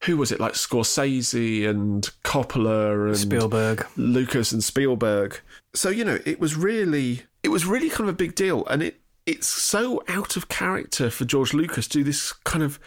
who 0.04 0.16
was 0.16 0.32
it 0.32 0.40
like 0.40 0.52
Scorsese 0.54 1.68
and 1.68 2.08
Coppola 2.24 3.08
and 3.08 3.18
Spielberg. 3.18 3.86
Lucas 3.96 4.52
and 4.52 4.62
Spielberg. 4.62 5.40
So 5.74 5.88
you 5.88 6.04
know 6.04 6.18
it 6.24 6.38
was 6.38 6.54
really 6.54 7.22
it 7.42 7.48
was 7.48 7.66
really 7.66 7.90
kind 7.90 8.08
of 8.08 8.14
a 8.14 8.16
big 8.16 8.34
deal 8.34 8.64
and 8.66 8.82
it 8.82 8.99
it's 9.30 9.46
so 9.46 10.02
out 10.08 10.36
of 10.36 10.48
character 10.48 11.08
for 11.08 11.24
George 11.24 11.54
Lucas 11.54 11.86
to 11.86 11.98
do 11.98 12.04
this 12.04 12.32
kind 12.32 12.64
of 12.64 12.80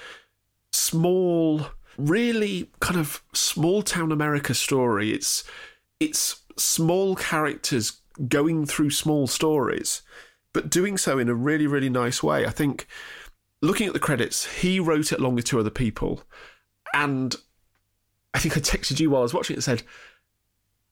small, 0.74 1.68
really 1.98 2.70
kind 2.82 3.00
of 3.00 3.24
small 3.34 3.82
town 3.82 4.12
America 4.12 4.54
story. 4.54 5.14
It's 5.14 5.46
it's 6.02 6.44
small 6.58 7.16
characters 7.16 8.02
going 8.28 8.66
through 8.66 8.90
small 8.90 9.26
stories, 9.26 10.02
but 10.52 10.70
doing 10.70 10.98
so 10.98 11.18
in 11.18 11.30
a 11.30 11.34
really, 11.34 11.66
really 11.66 11.90
nice 11.90 12.22
way. 12.22 12.46
I 12.46 12.50
think 12.50 12.88
looking 13.62 13.88
at 13.88 13.94
the 13.94 14.00
credits, 14.00 14.60
he 14.60 14.82
wrote 14.82 15.14
it 15.14 15.20
along 15.20 15.36
with 15.36 15.46
two 15.46 15.62
other 15.62 15.70
people. 15.70 16.24
And 16.94 17.34
I 18.34 18.40
think 18.40 18.58
I 18.58 18.60
texted 18.60 19.00
you 19.00 19.10
while 19.10 19.22
I 19.22 19.24
was 19.24 19.34
watching 19.34 19.54
it 19.54 19.58
and 19.58 19.64
said, 19.64 19.84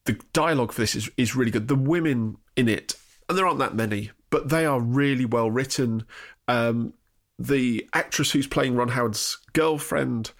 the 0.06 0.18
dialogue 0.32 0.72
for 0.72 0.80
this 0.80 0.94
is, 0.94 1.10
is 1.18 1.36
really 1.36 1.50
good. 1.50 1.68
The 1.68 1.76
women 1.76 2.38
in 2.56 2.68
it, 2.68 2.94
and 3.28 3.36
there 3.36 3.46
aren't 3.46 3.60
that 3.60 3.76
many, 3.76 4.10
but 4.32 4.48
they 4.48 4.64
are 4.66 4.80
really 4.80 5.26
well 5.26 5.50
written. 5.50 6.04
Um, 6.48 6.94
the 7.38 7.86
actress 7.92 8.32
who's 8.32 8.46
playing 8.46 8.74
Ron 8.74 8.88
Howard's 8.88 9.38
girlfriend 9.52 10.32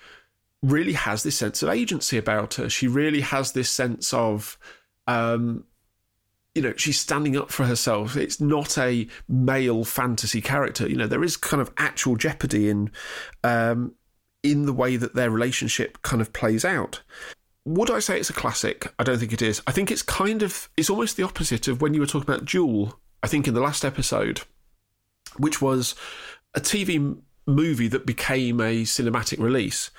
really 0.62 0.94
has 0.94 1.22
this 1.22 1.36
sense 1.36 1.62
of 1.62 1.68
agency 1.68 2.16
about 2.16 2.54
her. 2.54 2.70
She 2.70 2.88
really 2.88 3.20
has 3.20 3.52
this 3.52 3.68
sense 3.68 4.14
of, 4.14 4.58
um, 5.06 5.64
you 6.54 6.62
know, 6.62 6.72
she's 6.76 6.98
standing 6.98 7.36
up 7.36 7.50
for 7.50 7.64
herself. 7.64 8.16
It's 8.16 8.40
not 8.40 8.78
a 8.78 9.08
male 9.28 9.84
fantasy 9.84 10.40
character. 10.40 10.88
You 10.88 10.96
know, 10.96 11.06
there 11.06 11.24
is 11.24 11.36
kind 11.36 11.60
of 11.60 11.70
actual 11.76 12.16
jeopardy 12.16 12.70
in, 12.70 12.90
um, 13.44 13.94
in 14.42 14.64
the 14.64 14.72
way 14.72 14.96
that 14.96 15.14
their 15.14 15.30
relationship 15.30 16.00
kind 16.00 16.22
of 16.22 16.32
plays 16.32 16.64
out. 16.64 17.02
Would 17.66 17.90
I 17.90 17.98
say 17.98 18.18
it's 18.18 18.30
a 18.30 18.34
classic? 18.34 18.90
I 18.98 19.04
don't 19.04 19.18
think 19.18 19.32
it 19.34 19.42
is. 19.42 19.60
I 19.66 19.72
think 19.72 19.90
it's 19.90 20.02
kind 20.02 20.42
of, 20.42 20.70
it's 20.78 20.90
almost 20.90 21.18
the 21.18 21.24
opposite 21.24 21.68
of 21.68 21.82
when 21.82 21.92
you 21.92 22.00
were 22.00 22.06
talking 22.06 22.30
about 22.30 22.46
Duel 22.46 22.98
I 23.22 23.28
think, 23.28 23.46
in 23.46 23.54
the 23.54 23.60
last 23.60 23.84
episode, 23.84 24.42
which 25.36 25.62
was 25.62 25.94
a 26.54 26.60
TV 26.60 27.18
movie 27.46 27.88
that 27.88 28.06
became 28.06 28.60
a 28.60 28.82
cinematic 28.82 29.38
release. 29.38 29.90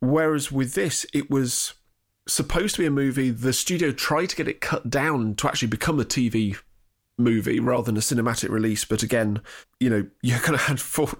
Whereas 0.00 0.52
with 0.52 0.74
this, 0.74 1.06
it 1.12 1.30
was 1.30 1.74
supposed 2.26 2.76
to 2.76 2.82
be 2.82 2.86
a 2.86 2.90
movie. 2.90 3.30
The 3.30 3.52
studio 3.52 3.92
tried 3.92 4.26
to 4.30 4.36
get 4.36 4.48
it 4.48 4.60
cut 4.60 4.90
down 4.90 5.34
to 5.36 5.48
actually 5.48 5.68
become 5.68 5.98
a 6.00 6.04
TV 6.04 6.56
movie 7.16 7.60
rather 7.60 7.84
than 7.84 7.96
a 7.96 8.00
cinematic 8.00 8.50
release. 8.50 8.84
But 8.84 9.02
again, 9.02 9.40
you 9.80 9.90
know, 9.90 10.06
you 10.22 10.36
kind 10.36 10.54
of 10.54 10.62
had 10.62 10.80
full, 10.80 11.10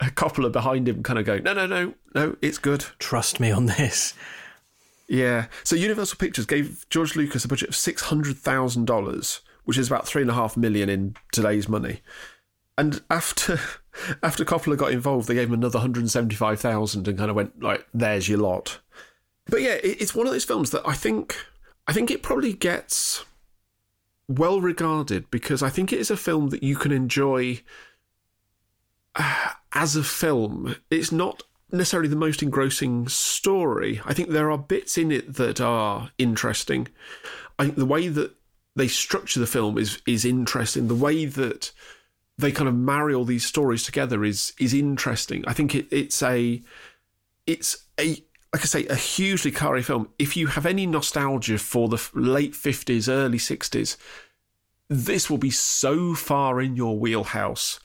a 0.00 0.06
Coppola 0.06 0.50
behind 0.50 0.88
him 0.88 1.02
kind 1.02 1.18
of 1.18 1.24
going, 1.24 1.42
no, 1.42 1.52
no, 1.52 1.66
no, 1.66 1.94
no, 2.14 2.36
it's 2.42 2.58
good. 2.58 2.86
Trust 2.98 3.40
me 3.40 3.50
on 3.50 3.66
this. 3.66 4.14
Yeah. 5.08 5.46
So 5.62 5.76
Universal 5.76 6.18
Pictures 6.18 6.46
gave 6.46 6.86
George 6.88 7.16
Lucas 7.16 7.44
a 7.44 7.48
budget 7.48 7.68
of 7.68 7.74
$600,000 7.74 9.40
which 9.64 9.78
is 9.78 9.88
about 9.88 10.06
three 10.06 10.22
and 10.22 10.30
a 10.30 10.34
half 10.34 10.56
million 10.56 10.88
in 10.88 11.16
today's 11.32 11.68
money. 11.68 12.00
And 12.78 13.02
after 13.10 13.60
after 14.22 14.44
Coppola 14.44 14.76
got 14.76 14.92
involved, 14.92 15.28
they 15.28 15.34
gave 15.34 15.48
him 15.48 15.54
another 15.54 15.78
175,000 15.78 17.08
and 17.08 17.18
kind 17.18 17.30
of 17.30 17.36
went 17.36 17.62
like, 17.62 17.86
"There's 17.92 18.28
your 18.28 18.38
lot." 18.38 18.80
But 19.46 19.62
yeah, 19.62 19.78
it's 19.82 20.14
one 20.14 20.26
of 20.26 20.32
those 20.32 20.44
films 20.44 20.70
that 20.70 20.86
I 20.86 20.94
think 20.94 21.36
I 21.86 21.92
think 21.92 22.10
it 22.10 22.22
probably 22.22 22.52
gets 22.52 23.24
well 24.28 24.60
regarded 24.60 25.30
because 25.30 25.62
I 25.62 25.68
think 25.68 25.92
it 25.92 25.98
is 25.98 26.10
a 26.10 26.16
film 26.16 26.50
that 26.50 26.62
you 26.62 26.76
can 26.76 26.92
enjoy 26.92 27.60
uh, 29.16 29.50
as 29.72 29.96
a 29.96 30.04
film. 30.04 30.76
It's 30.90 31.12
not 31.12 31.42
necessarily 31.70 32.08
the 32.08 32.16
most 32.16 32.42
engrossing 32.42 33.08
story. 33.08 34.00
I 34.04 34.14
think 34.14 34.28
there 34.28 34.50
are 34.50 34.58
bits 34.58 34.96
in 34.96 35.10
it 35.10 35.34
that 35.34 35.60
are 35.60 36.10
interesting. 36.18 36.88
I 37.58 37.64
think 37.64 37.76
the 37.76 37.86
way 37.86 38.08
that 38.08 38.34
they 38.74 38.88
structure 38.88 39.40
the 39.40 39.46
film 39.46 39.78
is 39.78 40.00
is 40.06 40.24
interesting. 40.24 40.88
The 40.88 40.94
way 40.94 41.24
that 41.24 41.72
they 42.38 42.52
kind 42.52 42.68
of 42.68 42.74
marry 42.74 43.14
all 43.14 43.24
these 43.24 43.46
stories 43.46 43.82
together 43.82 44.24
is 44.24 44.52
is 44.58 44.74
interesting. 44.74 45.44
I 45.46 45.52
think 45.52 45.74
it, 45.74 45.86
it's 45.90 46.22
a 46.22 46.62
it's 47.46 47.86
a 47.98 48.24
like 48.52 48.62
I 48.62 48.66
say 48.66 48.86
a 48.86 48.94
hugely 48.94 49.50
Kari 49.50 49.82
film. 49.82 50.08
If 50.18 50.36
you 50.36 50.48
have 50.48 50.66
any 50.66 50.86
nostalgia 50.86 51.58
for 51.58 51.88
the 51.88 52.02
late 52.14 52.54
fifties, 52.54 53.08
early 53.08 53.38
sixties, 53.38 53.96
this 54.88 55.30
will 55.30 55.38
be 55.38 55.50
so 55.50 56.14
far 56.14 56.60
in 56.60 56.76
your 56.76 56.98
wheelhouse. 56.98 57.80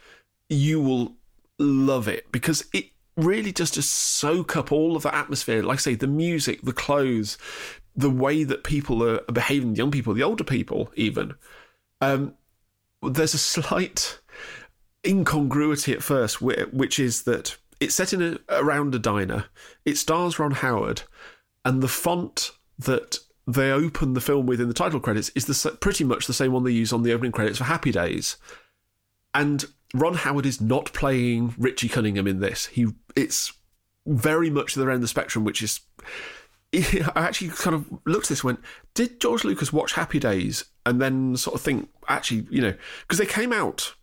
You 0.50 0.82
will 0.82 1.16
love 1.60 2.08
it 2.08 2.32
because 2.32 2.66
it 2.74 2.86
really 3.16 3.52
just 3.52 3.74
to 3.74 3.82
soak 3.82 4.56
up 4.56 4.72
all 4.72 4.96
of 4.96 5.04
the 5.04 5.14
atmosphere. 5.14 5.64
Like 5.64 5.80
I 5.80 5.82
say, 5.82 5.96
the 5.96 6.08
music, 6.08 6.62
the 6.62 6.74
clothes, 6.74 7.38
the 7.98 8.10
way 8.10 8.44
that 8.44 8.64
people 8.64 9.04
are 9.04 9.20
behaving, 9.34 9.76
young 9.76 9.92
people, 9.92 10.14
the 10.14 10.24
older 10.24 10.44
people, 10.44 10.92
even. 10.96 11.34
Um, 12.00 12.36
there's 13.02 13.34
a 13.34 13.40
slight 13.40 14.20
incongruity 15.06 15.94
at 15.94 16.04
first, 16.04 16.42
which 16.42 17.00
is 17.00 17.24
that 17.24 17.58
it's 17.80 17.96
set 17.96 18.14
in 18.14 18.22
a, 18.22 18.40
around 18.50 18.94
a 18.94 19.00
diner. 19.00 19.46
It 19.84 19.98
stars 19.98 20.38
Ron 20.38 20.52
Howard, 20.52 21.02
and 21.66 21.82
the 21.82 21.88
font 21.88 22.52
that 22.78 23.18
they 23.48 23.72
open 23.72 24.14
the 24.14 24.22
film 24.22 24.46
with 24.46 24.62
in 24.62 24.68
the 24.68 24.74
title 24.74 25.00
credits 25.00 25.30
is 25.30 25.46
the, 25.46 25.72
pretty 25.72 26.04
much 26.04 26.28
the 26.28 26.34
same 26.34 26.52
one 26.52 26.64
they 26.64 26.72
use 26.72 26.94
on 26.94 27.04
the 27.04 27.14
opening 27.14 27.32
credits 27.32 27.58
for 27.58 27.64
Happy 27.64 27.92
Days. 27.92 28.38
And 29.34 29.66
Ron 29.94 30.16
Howard 30.16 30.46
is 30.46 30.62
not 30.62 30.94
playing 30.94 31.56
Richie 31.58 31.90
Cunningham 31.90 32.28
in 32.28 32.42
this. 32.42 32.68
He 32.68 32.88
it's 33.16 33.54
very 34.06 34.50
much 34.50 34.76
the 34.76 34.84
end 34.84 34.92
of 34.92 35.02
the 35.02 35.08
spectrum, 35.08 35.44
which 35.44 35.62
is 35.62 35.80
I 36.76 37.12
actually 37.16 37.50
kind 37.50 37.76
of 37.76 37.86
looked 38.06 38.26
at 38.26 38.30
this 38.30 38.40
and 38.42 38.46
went, 38.46 38.60
did 38.94 39.20
George 39.22 39.44
Lucas 39.44 39.72
watch 39.72 39.94
Happy 39.94 40.20
Days 40.20 40.66
and 40.86 41.02
then 41.02 41.38
sort 41.38 41.56
of 41.56 41.62
think, 41.62 41.90
actually, 42.08 42.46
you 42.50 42.62
know, 42.62 42.74
because 43.02 43.20
they 43.20 43.26
came 43.26 43.54
out, 43.54 43.94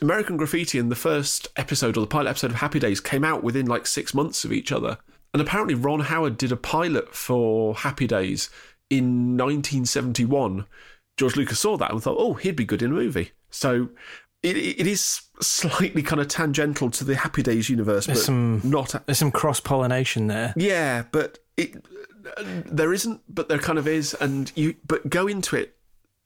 American 0.00 0.36
Graffiti 0.36 0.78
and 0.78 0.90
the 0.90 0.96
first 0.96 1.48
episode 1.56 1.96
or 1.96 2.00
the 2.00 2.06
pilot 2.06 2.30
episode 2.30 2.50
of 2.50 2.56
Happy 2.56 2.78
Days 2.78 3.00
came 3.00 3.24
out 3.24 3.42
within 3.42 3.66
like 3.66 3.86
six 3.86 4.14
months 4.14 4.44
of 4.44 4.52
each 4.52 4.72
other. 4.72 4.98
And 5.34 5.42
apparently 5.42 5.74
Ron 5.74 6.00
Howard 6.00 6.38
did 6.38 6.52
a 6.52 6.56
pilot 6.56 7.14
for 7.14 7.74
Happy 7.74 8.06
Days 8.06 8.48
in 8.88 9.36
1971. 9.36 10.64
George 11.16 11.36
Lucas 11.36 11.60
saw 11.60 11.76
that 11.76 11.90
and 11.90 12.02
thought, 12.02 12.16
oh, 12.18 12.34
he'd 12.34 12.56
be 12.56 12.64
good 12.64 12.82
in 12.82 12.92
a 12.92 12.94
movie. 12.94 13.32
So 13.50 13.90
it, 14.42 14.56
it 14.56 14.86
is 14.86 15.22
slightly 15.40 16.02
kind 16.02 16.20
of 16.20 16.28
tangential 16.28 16.90
to 16.90 17.04
the 17.04 17.16
Happy 17.16 17.42
Days 17.42 17.68
universe, 17.68 18.06
there's 18.06 18.20
but 18.20 18.24
some, 18.24 18.60
not. 18.64 18.94
There's 19.06 19.18
some 19.18 19.32
cross 19.32 19.60
pollination 19.60 20.28
there. 20.28 20.54
Yeah, 20.56 21.04
but 21.10 21.40
it 21.58 21.84
there 22.64 22.92
isn't, 22.92 23.20
but 23.28 23.48
there 23.48 23.58
kind 23.58 23.78
of 23.78 23.86
is, 23.86 24.14
and 24.14 24.50
you 24.54 24.76
but 24.86 25.10
go 25.10 25.26
into 25.26 25.56
it 25.56 25.76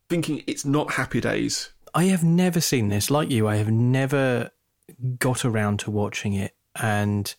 thinking 0.08 0.44
it's 0.46 0.64
not 0.64 0.92
Happy 0.92 1.20
Days. 1.20 1.70
I 1.94 2.04
have 2.04 2.22
never 2.22 2.60
seen 2.60 2.88
this 2.88 3.10
like 3.10 3.30
you. 3.30 3.48
I 3.48 3.56
have 3.56 3.70
never 3.70 4.50
got 5.18 5.44
around 5.44 5.80
to 5.80 5.90
watching 5.90 6.34
it, 6.34 6.54
and 6.80 7.34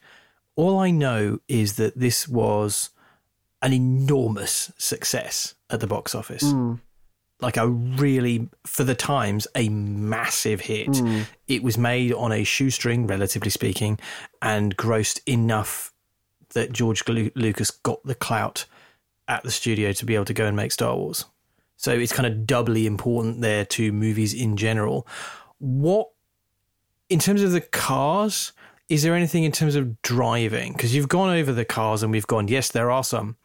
all 0.56 0.80
I 0.80 0.92
know 0.92 1.40
is 1.48 1.76
that 1.78 1.98
this 1.98 2.28
was 2.28 2.90
an 3.62 3.74
enormous 3.74 4.72
success 4.78 5.56
at 5.70 5.80
the 5.80 5.88
box 5.88 6.14
office. 6.14 6.44
Mm 6.44 6.80
like 7.44 7.58
a 7.58 7.68
really, 7.68 8.50
for 8.66 8.84
the 8.84 8.96
times, 8.96 9.48
a 9.54 9.70
massive 9.70 10.62
hit. 10.62 10.88
Mm. 10.88 11.26
It 11.48 11.62
was 11.62 11.78
made 11.78 12.14
on 12.14 12.32
a 12.32 12.44
shoestring, 12.44 13.06
relatively 13.06 13.52
speaking, 13.52 14.00
and 14.42 14.76
grossed 14.78 15.20
enough 15.28 15.93
that 16.54 16.72
George 16.72 17.08
Lucas 17.08 17.72
got 17.72 18.04
the 18.04 18.16
clout 18.16 18.66
at 19.28 19.44
the 19.44 19.52
studio 19.52 19.92
to 19.94 20.06
be 20.06 20.16
able 20.16 20.26
to 20.26 20.34
go 20.34 20.46
and 20.46 20.56
make 20.56 20.72
Star 20.72 20.96
Wars. 20.96 21.26
So 21.78 21.92
it's 21.92 22.14
kind 22.14 22.26
of 22.26 22.46
doubly 22.46 22.86
important 22.86 23.42
there 23.42 23.66
to 23.66 23.92
movies 23.92 24.34
in 24.34 24.58
general. 24.58 25.08
What, 25.60 26.10
in 27.10 27.20
terms 27.20 27.42
of 27.42 27.52
the 27.52 27.62
cars, 27.62 28.54
is 28.90 29.04
there 29.04 29.16
anything 29.16 29.44
in 29.44 29.52
terms 29.52 29.76
of 29.76 30.02
driving? 30.02 30.74
Because 30.74 30.96
you've 30.96 31.10
gone 31.10 31.36
over 31.36 31.52
the 31.52 31.66
cars 31.66 32.04
and 32.04 32.12
we've 32.12 32.28
gone, 32.28 32.48
yes, 32.48 32.72
there 32.72 32.92
are 32.92 33.04
some. 33.04 33.36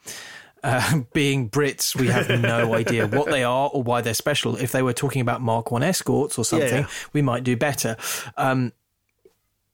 Uh, 0.63 1.01
being 1.13 1.49
Brits, 1.49 1.97
we 1.97 2.09
have 2.09 2.29
no 2.41 2.75
idea 2.77 3.07
what 3.07 3.31
they 3.31 3.45
are 3.45 3.71
or 3.73 3.83
why 3.83 4.01
they're 4.01 4.15
special. 4.15 4.57
If 4.57 4.73
they 4.73 4.83
were 4.83 4.93
talking 4.93 5.23
about 5.23 5.41
Mark 5.41 5.71
One 5.71 5.83
escorts 5.83 6.39
or 6.39 6.45
something, 6.45 6.83
yeah. 6.83 6.89
we 7.13 7.23
might 7.23 7.45
do 7.45 7.57
better. 7.57 7.97
Um, 8.37 8.73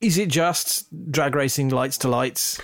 is 0.01 0.17
it 0.17 0.29
just 0.29 1.11
drag 1.11 1.35
racing 1.35 1.69
lights 1.69 1.97
to 1.99 2.07
lights, 2.07 2.59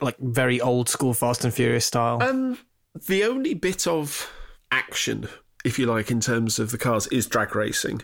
like 0.00 0.18
very 0.18 0.60
old 0.60 0.88
school 0.88 1.14
Fast 1.14 1.44
and 1.44 1.52
Furious 1.52 1.86
style? 1.86 2.22
Um, 2.22 2.58
the 3.06 3.24
only 3.24 3.54
bit 3.54 3.86
of 3.86 4.30
action, 4.70 5.28
if 5.64 5.78
you 5.78 5.86
like, 5.86 6.10
in 6.10 6.20
terms 6.20 6.58
of 6.58 6.70
the 6.70 6.78
cars, 6.78 7.06
is 7.08 7.26
drag 7.26 7.54
racing. 7.54 8.02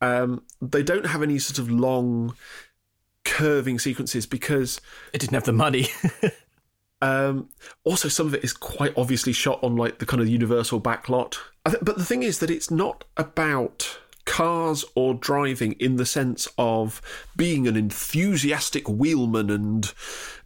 Um, 0.00 0.42
they 0.60 0.82
don't 0.82 1.06
have 1.06 1.22
any 1.22 1.38
sort 1.38 1.58
of 1.58 1.70
long 1.70 2.34
curving 3.24 3.78
sequences 3.78 4.26
because 4.26 4.80
it 5.12 5.20
didn't 5.20 5.34
have 5.34 5.44
the 5.44 5.52
money. 5.52 5.88
Um, 7.04 7.50
also, 7.84 8.08
some 8.08 8.26
of 8.26 8.34
it 8.34 8.44
is 8.44 8.54
quite 8.54 8.96
obviously 8.96 9.34
shot 9.34 9.62
on 9.62 9.76
like 9.76 9.98
the 9.98 10.06
kind 10.06 10.22
of 10.22 10.28
universal 10.28 10.80
backlot. 10.80 11.36
Th- 11.66 11.82
but 11.82 11.98
the 11.98 12.04
thing 12.04 12.22
is 12.22 12.38
that 12.38 12.50
it's 12.50 12.70
not 12.70 13.04
about 13.18 13.98
cars 14.24 14.86
or 14.94 15.12
driving 15.12 15.72
in 15.72 15.96
the 15.96 16.06
sense 16.06 16.48
of 16.56 17.02
being 17.36 17.68
an 17.68 17.76
enthusiastic 17.76 18.88
wheelman 18.88 19.50
and, 19.50 19.92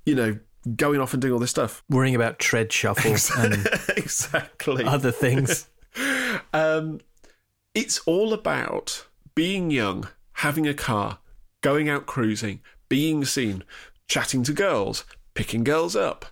you 0.05 0.16
know, 0.16 0.38
going 0.76 1.00
off 1.00 1.12
and 1.12 1.22
doing 1.22 1.33
all 1.33 1.38
this 1.38 1.50
stuff. 1.50 1.83
Worrying 1.88 2.14
about 2.14 2.38
tread 2.38 2.72
shuffles 2.72 3.31
and 3.37 3.66
exactly 3.96 4.85
other 4.85 5.12
things. 5.12 5.68
um, 6.52 7.00
it's 7.74 7.98
all 8.00 8.33
about 8.33 9.07
being 9.35 9.70
young, 9.70 10.09
having 10.35 10.66
a 10.66 10.74
car, 10.74 11.18
going 11.61 11.88
out 11.88 12.07
cruising, 12.07 12.61
being 12.88 13.24
seen, 13.24 13.64
chatting 14.09 14.42
to 14.44 14.52
girls, 14.52 15.04
picking 15.35 15.64
girls 15.64 15.94
up, 15.94 16.26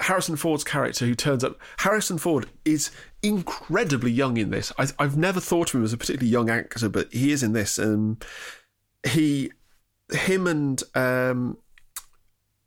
Harrison 0.00 0.36
Ford's 0.36 0.64
character 0.64 1.06
who 1.06 1.14
turns 1.14 1.44
up. 1.44 1.58
Harrison 1.78 2.18
Ford 2.18 2.46
is 2.64 2.90
incredibly 3.22 4.10
young 4.10 4.36
in 4.36 4.50
this. 4.50 4.72
I, 4.78 4.88
have 5.02 5.16
never 5.16 5.40
thought 5.40 5.70
of 5.70 5.76
him 5.76 5.84
as 5.84 5.92
a 5.92 5.96
particularly 5.96 6.30
young 6.30 6.50
actor, 6.50 6.88
but 6.88 7.12
he 7.12 7.30
is 7.30 7.42
in 7.42 7.52
this. 7.52 7.78
And 7.78 8.24
he, 9.06 9.52
him, 10.12 10.46
and 10.46 10.82
um, 10.94 11.58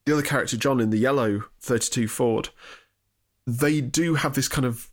the 0.07 0.13
other 0.13 0.23
character 0.23 0.55
John 0.55 0.79
in 0.79 0.89
the 0.89 0.97
yellow 0.97 1.43
32 1.59 2.07
Ford, 2.07 2.49
they 3.45 3.81
do 3.81 4.15
have 4.15 4.33
this 4.33 4.47
kind 4.47 4.65
of 4.65 4.89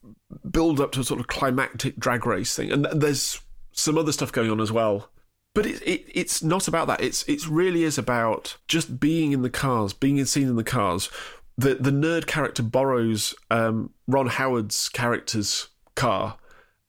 build 0.51 0.81
up 0.81 0.93
to 0.93 1.01
a 1.01 1.05
sort 1.05 1.21
of 1.21 1.29
climactic 1.29 1.97
drag 1.97 2.27
race 2.27 2.55
thing, 2.55 2.73
and 2.73 2.85
there's 2.93 3.41
some 3.73 3.97
other 3.97 4.13
stuff 4.13 4.33
going 4.33 4.51
on 4.51 4.61
as 4.61 4.73
well. 4.73 5.09
But 5.55 5.67
it, 5.67 5.83
it, 5.83 6.05
it's 6.13 6.43
not 6.43 6.67
about 6.67 6.89
that. 6.89 7.01
It's 7.01 7.23
it 7.29 7.47
really 7.47 7.85
is 7.85 7.97
about 7.97 8.57
just 8.67 8.99
being 8.99 9.31
in 9.31 9.43
the 9.43 9.51
cars, 9.51 9.93
being 9.93 10.23
seen 10.25 10.49
in 10.49 10.57
the 10.57 10.65
cars, 10.65 11.09
the 11.57 11.77
the 11.77 11.93
nerd 11.93 12.27
character 12.27 12.65
borrows 12.65 13.35
um, 13.53 13.91
Ron 14.09 14.27
Howard's 14.27 14.89
character's 14.89 15.69
car, 15.95 16.39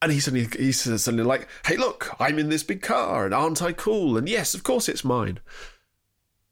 and 0.01 0.11
he 0.11 0.19
suddenly 0.19 0.47
he 0.57 0.71
says 0.71 1.03
suddenly 1.03 1.25
like, 1.25 1.47
"Hey, 1.67 1.77
look, 1.77 2.15
I'm 2.19 2.39
in 2.39 2.49
this 2.49 2.63
big 2.63 2.81
car, 2.81 3.25
and 3.25 3.35
aren't 3.35 3.61
I 3.61 3.71
cool?" 3.71 4.17
And 4.17 4.27
yes, 4.27 4.55
of 4.55 4.63
course, 4.63 4.89
it's 4.89 5.05
mine. 5.05 5.39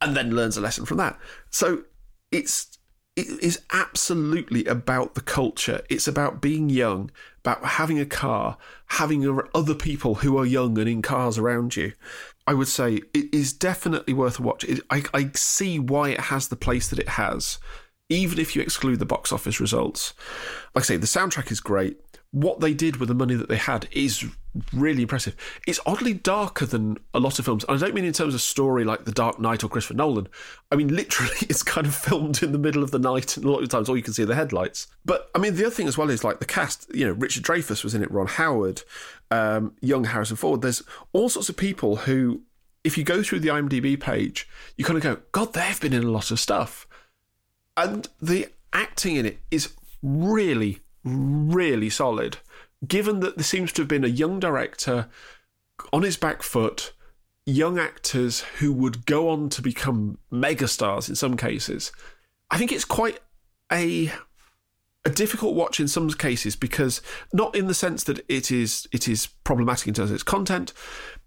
And 0.03 0.15
then 0.15 0.35
learns 0.35 0.57
a 0.57 0.61
lesson 0.61 0.85
from 0.85 0.97
that. 0.97 1.17
So 1.49 1.83
it's 2.31 2.77
it 3.15 3.27
is 3.43 3.61
absolutely 3.71 4.65
about 4.65 5.13
the 5.13 5.21
culture. 5.21 5.81
It's 5.89 6.07
about 6.07 6.41
being 6.41 6.69
young, 6.69 7.11
about 7.39 7.63
having 7.63 7.99
a 7.99 8.07
car, 8.07 8.57
having 8.87 9.39
other 9.53 9.75
people 9.75 10.15
who 10.15 10.37
are 10.37 10.45
young 10.45 10.77
and 10.79 10.89
in 10.89 11.03
cars 11.03 11.37
around 11.37 11.75
you. 11.75 11.93
I 12.47 12.55
would 12.55 12.67
say 12.67 13.01
it 13.13 13.33
is 13.33 13.53
definitely 13.53 14.13
worth 14.13 14.39
a 14.39 14.41
watch. 14.41 14.63
It, 14.63 14.81
I, 14.89 15.03
I 15.13 15.29
see 15.35 15.77
why 15.77 16.09
it 16.09 16.19
has 16.21 16.47
the 16.47 16.55
place 16.55 16.89
that 16.89 16.99
it 16.99 17.09
has 17.09 17.59
even 18.09 18.39
if 18.39 18.55
you 18.55 18.61
exclude 18.61 18.99
the 18.99 19.05
box 19.05 19.31
office 19.31 19.59
results. 19.59 20.13
Like 20.75 20.83
I 20.83 20.85
say, 20.85 20.97
the 20.97 21.07
soundtrack 21.07 21.51
is 21.51 21.59
great. 21.59 21.99
What 22.33 22.59
they 22.59 22.73
did 22.73 22.97
with 22.97 23.07
the 23.07 23.15
money 23.15 23.35
that 23.35 23.47
they 23.47 23.57
had 23.57 23.87
is 23.91 24.25
really 24.73 25.03
impressive. 25.03 25.35
It's 25.65 25.79
oddly 25.85 26.13
darker 26.13 26.65
than 26.65 26.97
a 27.13 27.19
lot 27.19 27.39
of 27.39 27.45
films. 27.45 27.63
I 27.69 27.77
don't 27.77 27.93
mean 27.93 28.05
in 28.05 28.13
terms 28.13 28.33
of 28.33 28.41
story 28.41 28.83
like 28.83 29.05
The 29.05 29.11
Dark 29.11 29.39
Knight 29.39 29.63
or 29.63 29.69
Christopher 29.69 29.93
Nolan. 29.93 30.27
I 30.71 30.75
mean, 30.75 30.93
literally, 30.95 31.35
it's 31.41 31.63
kind 31.63 31.87
of 31.87 31.95
filmed 31.95 32.43
in 32.43 32.51
the 32.51 32.57
middle 32.57 32.83
of 32.83 32.91
the 32.91 32.99
night, 32.99 33.37
and 33.37 33.45
a 33.45 33.51
lot 33.51 33.63
of 33.63 33.69
times 33.69 33.87
all 33.87 33.95
you 33.95 34.03
can 34.03 34.13
see 34.13 34.23
are 34.23 34.27
the 34.27 34.35
headlights. 34.35 34.87
But 35.05 35.29
I 35.33 35.39
mean, 35.39 35.55
the 35.55 35.65
other 35.65 35.75
thing 35.75 35.87
as 35.87 35.97
well 35.97 36.09
is 36.09 36.23
like 36.23 36.39
the 36.39 36.45
cast. 36.45 36.93
You 36.93 37.05
know, 37.05 37.13
Richard 37.13 37.43
Dreyfuss 37.43 37.83
was 37.83 37.95
in 37.95 38.03
it, 38.03 38.11
Ron 38.11 38.27
Howard, 38.27 38.81
um, 39.31 39.75
young 39.81 40.05
Harrison 40.05 40.35
Ford. 40.35 40.61
There's 40.61 40.83
all 41.13 41.29
sorts 41.29 41.49
of 41.49 41.55
people 41.55 41.95
who 41.97 42.41
if 42.83 42.97
you 42.97 43.03
go 43.03 43.23
through 43.23 43.39
the 43.39 43.49
IMDb 43.49 43.99
page, 43.99 44.47
you 44.75 44.83
kind 44.83 44.97
of 44.97 45.03
go, 45.03 45.17
God, 45.31 45.53
they've 45.53 45.79
been 45.79 45.93
in 45.93 46.03
a 46.03 46.11
lot 46.11 46.31
of 46.31 46.39
stuff. 46.39 46.87
And 47.77 48.07
the 48.21 48.47
acting 48.71 49.15
in 49.15 49.25
it 49.25 49.39
is 49.49 49.73
really, 50.01 50.79
really 51.03 51.89
solid. 51.89 52.37
Given 52.87 53.19
that 53.21 53.35
there 53.37 53.43
seems 53.43 53.71
to 53.73 53.81
have 53.81 53.89
been 53.89 54.03
a 54.03 54.09
young 54.09 54.39
director 54.39 55.07
on 55.91 56.03
his 56.03 56.17
back 56.17 56.43
foot, 56.43 56.93
young 57.45 57.77
actors 57.77 58.41
who 58.59 58.73
would 58.73 59.05
go 59.05 59.29
on 59.29 59.49
to 59.49 59.61
become 59.61 60.17
megastars 60.31 61.09
in 61.09 61.15
some 61.15 61.37
cases, 61.37 61.91
I 62.49 62.57
think 62.57 62.71
it's 62.71 62.85
quite 62.85 63.19
a 63.71 64.11
a 65.05 65.09
difficult 65.09 65.53
watch 65.53 65.79
in 65.81 65.87
some 65.87 66.09
cases 66.11 66.55
because 66.55 67.01
not 67.33 67.55
in 67.55 67.67
the 67.67 67.73
sense 67.73 68.05
that 68.05 68.23
it 68.29 68.51
is 68.51 68.87
it 68.91 69.07
is 69.07 69.27
problematic 69.43 69.87
in 69.87 69.93
terms 69.93 70.09
of 70.09 70.15
its 70.15 70.23
content, 70.23 70.73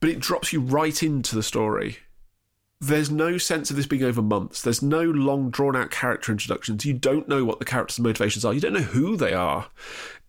but 0.01 0.09
it 0.09 0.21
drops 0.21 0.53
you 0.53 0.61
right 0.61 1.03
into 1.03 1.35
the 1.35 1.43
story. 1.43 1.99
There's 2.81 3.11
no 3.11 3.39
sense 3.39 3.71
of 3.71 3.77
this 3.77 3.87
being 3.87 4.03
over 4.03 4.21
months. 4.21 4.61
There's 4.61 4.83
no 4.83 5.03
long 5.03 5.51
drawn 5.51 5.75
out 5.75 5.91
character 5.91 6.31
introductions. 6.31 6.85
You 6.85 6.93
don't 6.93 7.27
know 7.27 7.45
what 7.45 7.59
the 7.59 7.65
characters' 7.65 7.99
motivations 7.99 8.45
are. 8.45 8.53
You 8.53 8.61
don't 8.61 8.75
know 8.75 8.81
who 8.81 9.17
they 9.17 9.33
are 9.33 9.69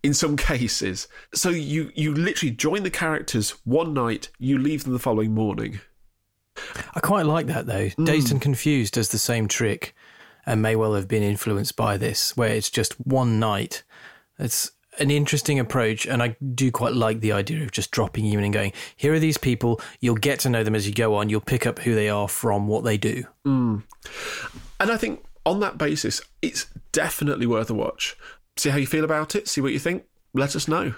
in 0.02 0.14
some 0.14 0.36
cases. 0.50 1.08
So 1.34 1.50
you 1.50 1.90
you 1.94 2.14
literally 2.14 2.54
join 2.54 2.82
the 2.84 2.90
characters 2.90 3.50
one 3.64 3.92
night, 3.92 4.30
you 4.38 4.58
leave 4.58 4.84
them 4.84 4.94
the 4.94 4.98
following 4.98 5.34
morning. 5.34 5.80
I 6.94 7.00
quite 7.00 7.26
like 7.26 7.46
that 7.46 7.66
though. 7.66 7.88
Mm. 7.88 8.06
Dazed 8.06 8.32
and 8.32 8.40
Confused 8.40 8.94
does 8.94 9.10
the 9.10 9.18
same 9.18 9.46
trick 9.46 9.94
and 10.46 10.62
may 10.62 10.74
well 10.74 10.94
have 10.94 11.08
been 11.08 11.22
influenced 11.22 11.76
by 11.76 11.98
this, 11.98 12.36
where 12.36 12.48
it's 12.48 12.70
just 12.70 12.94
one 13.06 13.38
night. 13.38 13.82
It's 14.38 14.70
an 14.98 15.10
interesting 15.10 15.58
approach, 15.58 16.06
and 16.06 16.22
I 16.22 16.36
do 16.54 16.70
quite 16.70 16.94
like 16.94 17.20
the 17.20 17.32
idea 17.32 17.62
of 17.62 17.72
just 17.72 17.90
dropping 17.90 18.24
you 18.24 18.38
in 18.38 18.44
and 18.44 18.52
going, 18.52 18.72
here 18.96 19.12
are 19.12 19.18
these 19.18 19.38
people, 19.38 19.80
you'll 20.00 20.16
get 20.16 20.40
to 20.40 20.50
know 20.50 20.64
them 20.64 20.74
as 20.74 20.86
you 20.86 20.94
go 20.94 21.14
on, 21.14 21.28
you'll 21.28 21.40
pick 21.40 21.66
up 21.66 21.80
who 21.80 21.94
they 21.94 22.08
are 22.08 22.28
from 22.28 22.66
what 22.66 22.84
they 22.84 22.96
do. 22.96 23.24
Mm. 23.46 23.82
And 24.80 24.90
I 24.90 24.96
think 24.96 25.24
on 25.44 25.60
that 25.60 25.78
basis, 25.78 26.20
it's 26.42 26.66
definitely 26.92 27.46
worth 27.46 27.70
a 27.70 27.74
watch. 27.74 28.16
See 28.56 28.70
how 28.70 28.76
you 28.76 28.86
feel 28.86 29.04
about 29.04 29.34
it, 29.34 29.48
see 29.48 29.60
what 29.60 29.72
you 29.72 29.78
think, 29.78 30.04
let 30.34 30.56
us 30.56 30.68
know. 30.68 30.94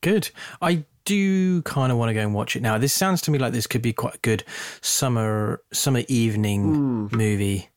Good. 0.00 0.30
I 0.62 0.84
do 1.04 1.62
kind 1.62 1.90
of 1.90 1.98
want 1.98 2.10
to 2.10 2.14
go 2.14 2.20
and 2.20 2.34
watch 2.34 2.56
it 2.56 2.62
now. 2.62 2.78
This 2.78 2.92
sounds 2.92 3.20
to 3.22 3.30
me 3.30 3.38
like 3.38 3.52
this 3.52 3.66
could 3.66 3.82
be 3.82 3.92
quite 3.92 4.16
a 4.16 4.18
good 4.18 4.44
summer 4.80 5.62
summer 5.72 6.02
evening 6.08 7.08
mm. 7.08 7.12
movie 7.12 7.69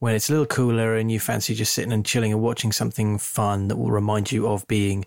when 0.00 0.14
it's 0.14 0.28
a 0.28 0.32
little 0.32 0.46
cooler 0.46 0.96
and 0.96 1.12
you 1.12 1.20
fancy 1.20 1.54
just 1.54 1.72
sitting 1.72 1.92
and 1.92 2.04
chilling 2.04 2.32
and 2.32 2.42
watching 2.42 2.72
something 2.72 3.18
fun 3.18 3.68
that 3.68 3.76
will 3.76 3.90
remind 3.90 4.32
you 4.32 4.48
of 4.48 4.66
being 4.66 5.06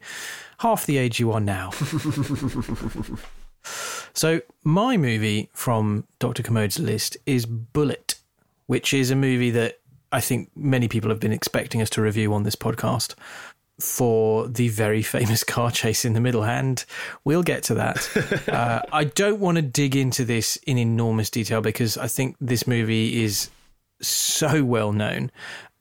half 0.59 0.85
the 0.85 0.97
age 0.97 1.19
you 1.19 1.31
are 1.31 1.41
now. 1.41 1.71
so, 4.13 4.39
my 4.63 4.95
movie 4.95 5.49
from 5.51 6.05
Dr. 6.19 6.43
Kermode's 6.43 6.79
list 6.79 7.17
is 7.25 7.45
Bullitt, 7.45 8.15
which 8.67 8.93
is 8.93 9.11
a 9.11 9.15
movie 9.15 9.51
that 9.51 9.79
I 10.11 10.21
think 10.21 10.51
many 10.55 10.87
people 10.87 11.09
have 11.09 11.19
been 11.19 11.33
expecting 11.33 11.81
us 11.81 11.89
to 11.91 12.01
review 12.01 12.33
on 12.33 12.43
this 12.43 12.55
podcast 12.55 13.15
for 13.79 14.47
the 14.47 14.69
very 14.69 15.01
famous 15.01 15.43
car 15.43 15.71
chase 15.71 16.05
in 16.05 16.13
the 16.13 16.21
middle 16.21 16.43
hand. 16.43 16.85
We'll 17.23 17.41
get 17.41 17.63
to 17.63 17.73
that. 17.73 18.47
uh, 18.47 18.81
I 18.91 19.05
don't 19.05 19.39
want 19.39 19.55
to 19.55 19.63
dig 19.63 19.95
into 19.95 20.23
this 20.23 20.57
in 20.67 20.77
enormous 20.77 21.31
detail 21.31 21.61
because 21.61 21.97
I 21.97 22.07
think 22.07 22.35
this 22.39 22.67
movie 22.67 23.23
is 23.23 23.49
so 24.01 24.63
well 24.63 24.91
known, 24.91 25.31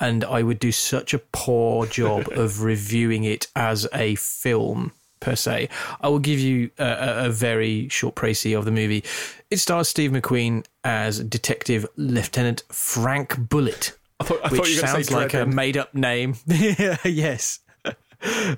and 0.00 0.24
I 0.24 0.42
would 0.42 0.58
do 0.58 0.72
such 0.72 1.14
a 1.14 1.18
poor 1.18 1.86
job 1.86 2.28
of 2.32 2.62
reviewing 2.62 3.24
it 3.24 3.48
as 3.54 3.86
a 3.92 4.14
film 4.16 4.92
per 5.20 5.36
se. 5.36 5.68
I 6.00 6.08
will 6.08 6.18
give 6.18 6.40
you 6.40 6.70
a, 6.78 7.26
a, 7.26 7.30
very 7.30 7.88
short 7.88 8.16
précis 8.16 8.58
of 8.58 8.64
the 8.64 8.72
movie. 8.72 9.04
It 9.50 9.58
stars 9.58 9.88
Steve 9.88 10.10
McQueen 10.10 10.66
as 10.84 11.20
Detective 11.20 11.86
Lieutenant 11.96 12.64
Frank 12.70 13.48
Bullitt. 13.48 13.96
I 14.20 14.24
thought, 14.24 14.40
I 14.44 14.48
which 14.48 14.78
sounds 14.78 15.10
like 15.10 15.34
a 15.34 15.46
made 15.46 15.76
up 15.76 15.94
name. 15.94 16.34
yes. 17.04 17.60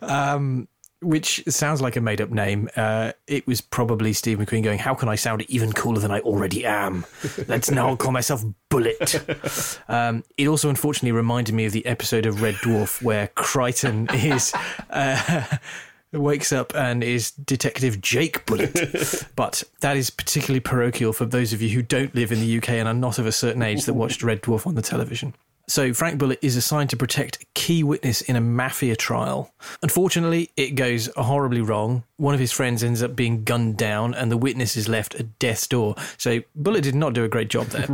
Um, 0.02 0.68
which 1.04 1.42
sounds 1.48 1.80
like 1.80 1.96
a 1.96 2.00
made 2.00 2.20
up 2.20 2.30
name. 2.30 2.68
Uh, 2.76 3.12
it 3.26 3.46
was 3.46 3.60
probably 3.60 4.12
Steve 4.12 4.38
McQueen 4.38 4.62
going, 4.62 4.78
How 4.78 4.94
can 4.94 5.08
I 5.08 5.14
sound 5.14 5.42
even 5.48 5.72
cooler 5.72 6.00
than 6.00 6.10
I 6.10 6.20
already 6.20 6.64
am? 6.64 7.04
Let's 7.46 7.70
now 7.70 7.94
call 7.96 8.12
myself 8.12 8.44
Bullitt. 8.68 9.24
Um, 9.88 10.24
it 10.38 10.48
also 10.48 10.68
unfortunately 10.70 11.12
reminded 11.12 11.54
me 11.54 11.66
of 11.66 11.72
the 11.72 11.84
episode 11.86 12.26
of 12.26 12.42
Red 12.42 12.54
Dwarf 12.56 13.02
where 13.02 13.28
Kryten 13.28 14.12
is. 14.12 14.52
Uh, 14.90 15.44
wakes 16.12 16.52
up 16.52 16.74
and 16.74 17.02
is 17.02 17.32
Detective 17.32 18.00
Jake 18.00 18.46
Bullet. 18.46 19.26
but 19.36 19.62
that 19.80 19.96
is 19.96 20.10
particularly 20.10 20.60
parochial 20.60 21.12
for 21.12 21.24
those 21.24 21.52
of 21.52 21.60
you 21.60 21.70
who 21.70 21.82
don't 21.82 22.14
live 22.14 22.32
in 22.32 22.40
the 22.40 22.58
UK 22.58 22.70
and 22.70 22.88
are 22.88 22.94
not 22.94 23.18
of 23.18 23.26
a 23.26 23.32
certain 23.32 23.62
age 23.62 23.84
that 23.84 23.94
watched 23.94 24.22
Red 24.22 24.42
Dwarf 24.42 24.66
on 24.66 24.74
the 24.74 24.82
television. 24.82 25.34
So, 25.66 25.94
Frank 25.94 26.18
Bullitt 26.18 26.40
is 26.42 26.56
assigned 26.56 26.90
to 26.90 26.96
protect 26.96 27.42
a 27.42 27.46
key 27.54 27.82
witness 27.82 28.20
in 28.20 28.36
a 28.36 28.40
mafia 28.40 28.96
trial. 28.96 29.52
Unfortunately, 29.82 30.50
it 30.56 30.74
goes 30.74 31.08
horribly 31.16 31.62
wrong. 31.62 32.04
One 32.16 32.34
of 32.34 32.40
his 32.40 32.52
friends 32.52 32.84
ends 32.84 33.02
up 33.02 33.16
being 33.16 33.44
gunned 33.44 33.78
down, 33.78 34.14
and 34.14 34.30
the 34.30 34.36
witness 34.36 34.76
is 34.76 34.88
left 34.88 35.14
at 35.14 35.38
death's 35.38 35.66
door. 35.66 35.94
So, 36.18 36.40
Bullitt 36.54 36.84
did 36.84 36.94
not 36.94 37.14
do 37.14 37.24
a 37.24 37.28
great 37.28 37.48
job 37.48 37.66
there. 37.68 37.88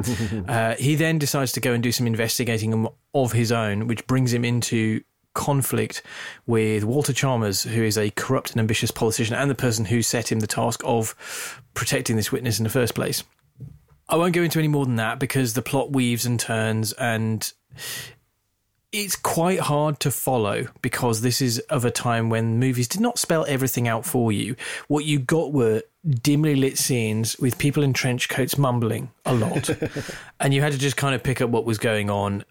uh, 0.48 0.74
he 0.76 0.96
then 0.96 1.18
decides 1.18 1.52
to 1.52 1.60
go 1.60 1.72
and 1.72 1.82
do 1.82 1.92
some 1.92 2.06
investigating 2.06 2.88
of 3.14 3.32
his 3.32 3.52
own, 3.52 3.86
which 3.86 4.06
brings 4.06 4.32
him 4.32 4.44
into 4.44 5.02
conflict 5.34 6.02
with 6.46 6.84
Walter 6.84 7.12
Chalmers, 7.12 7.62
who 7.62 7.84
is 7.84 7.96
a 7.96 8.10
corrupt 8.10 8.50
and 8.50 8.60
ambitious 8.60 8.90
politician 8.90 9.36
and 9.36 9.48
the 9.48 9.54
person 9.54 9.84
who 9.84 10.02
set 10.02 10.32
him 10.32 10.40
the 10.40 10.46
task 10.46 10.82
of 10.84 11.60
protecting 11.74 12.16
this 12.16 12.32
witness 12.32 12.58
in 12.58 12.64
the 12.64 12.70
first 12.70 12.94
place. 12.94 13.22
I 14.08 14.16
won't 14.16 14.34
go 14.34 14.42
into 14.42 14.58
any 14.58 14.66
more 14.66 14.84
than 14.86 14.96
that 14.96 15.20
because 15.20 15.54
the 15.54 15.62
plot 15.62 15.92
weaves 15.92 16.26
and 16.26 16.38
turns 16.38 16.92
and 16.94 17.52
it's 18.92 19.14
quite 19.14 19.60
hard 19.60 20.00
to 20.00 20.10
follow 20.10 20.66
because 20.82 21.20
this 21.20 21.40
is 21.40 21.58
of 21.70 21.84
a 21.84 21.90
time 21.90 22.28
when 22.28 22.58
movies 22.58 22.88
did 22.88 23.00
not 23.00 23.18
spell 23.18 23.46
everything 23.48 23.86
out 23.86 24.04
for 24.04 24.32
you. 24.32 24.56
What 24.88 25.04
you 25.04 25.20
got 25.20 25.52
were 25.52 25.82
dimly 26.22 26.56
lit 26.56 26.76
scenes 26.76 27.38
with 27.38 27.58
people 27.58 27.82
in 27.82 27.92
trench 27.92 28.28
coats 28.28 28.58
mumbling 28.58 29.10
a 29.24 29.34
lot, 29.34 29.70
and 30.40 30.52
you 30.52 30.60
had 30.60 30.72
to 30.72 30.78
just 30.78 30.96
kind 30.96 31.14
of 31.14 31.22
pick 31.22 31.40
up 31.40 31.50
what 31.50 31.64
was 31.64 31.78
going 31.78 32.10
on. 32.10 32.44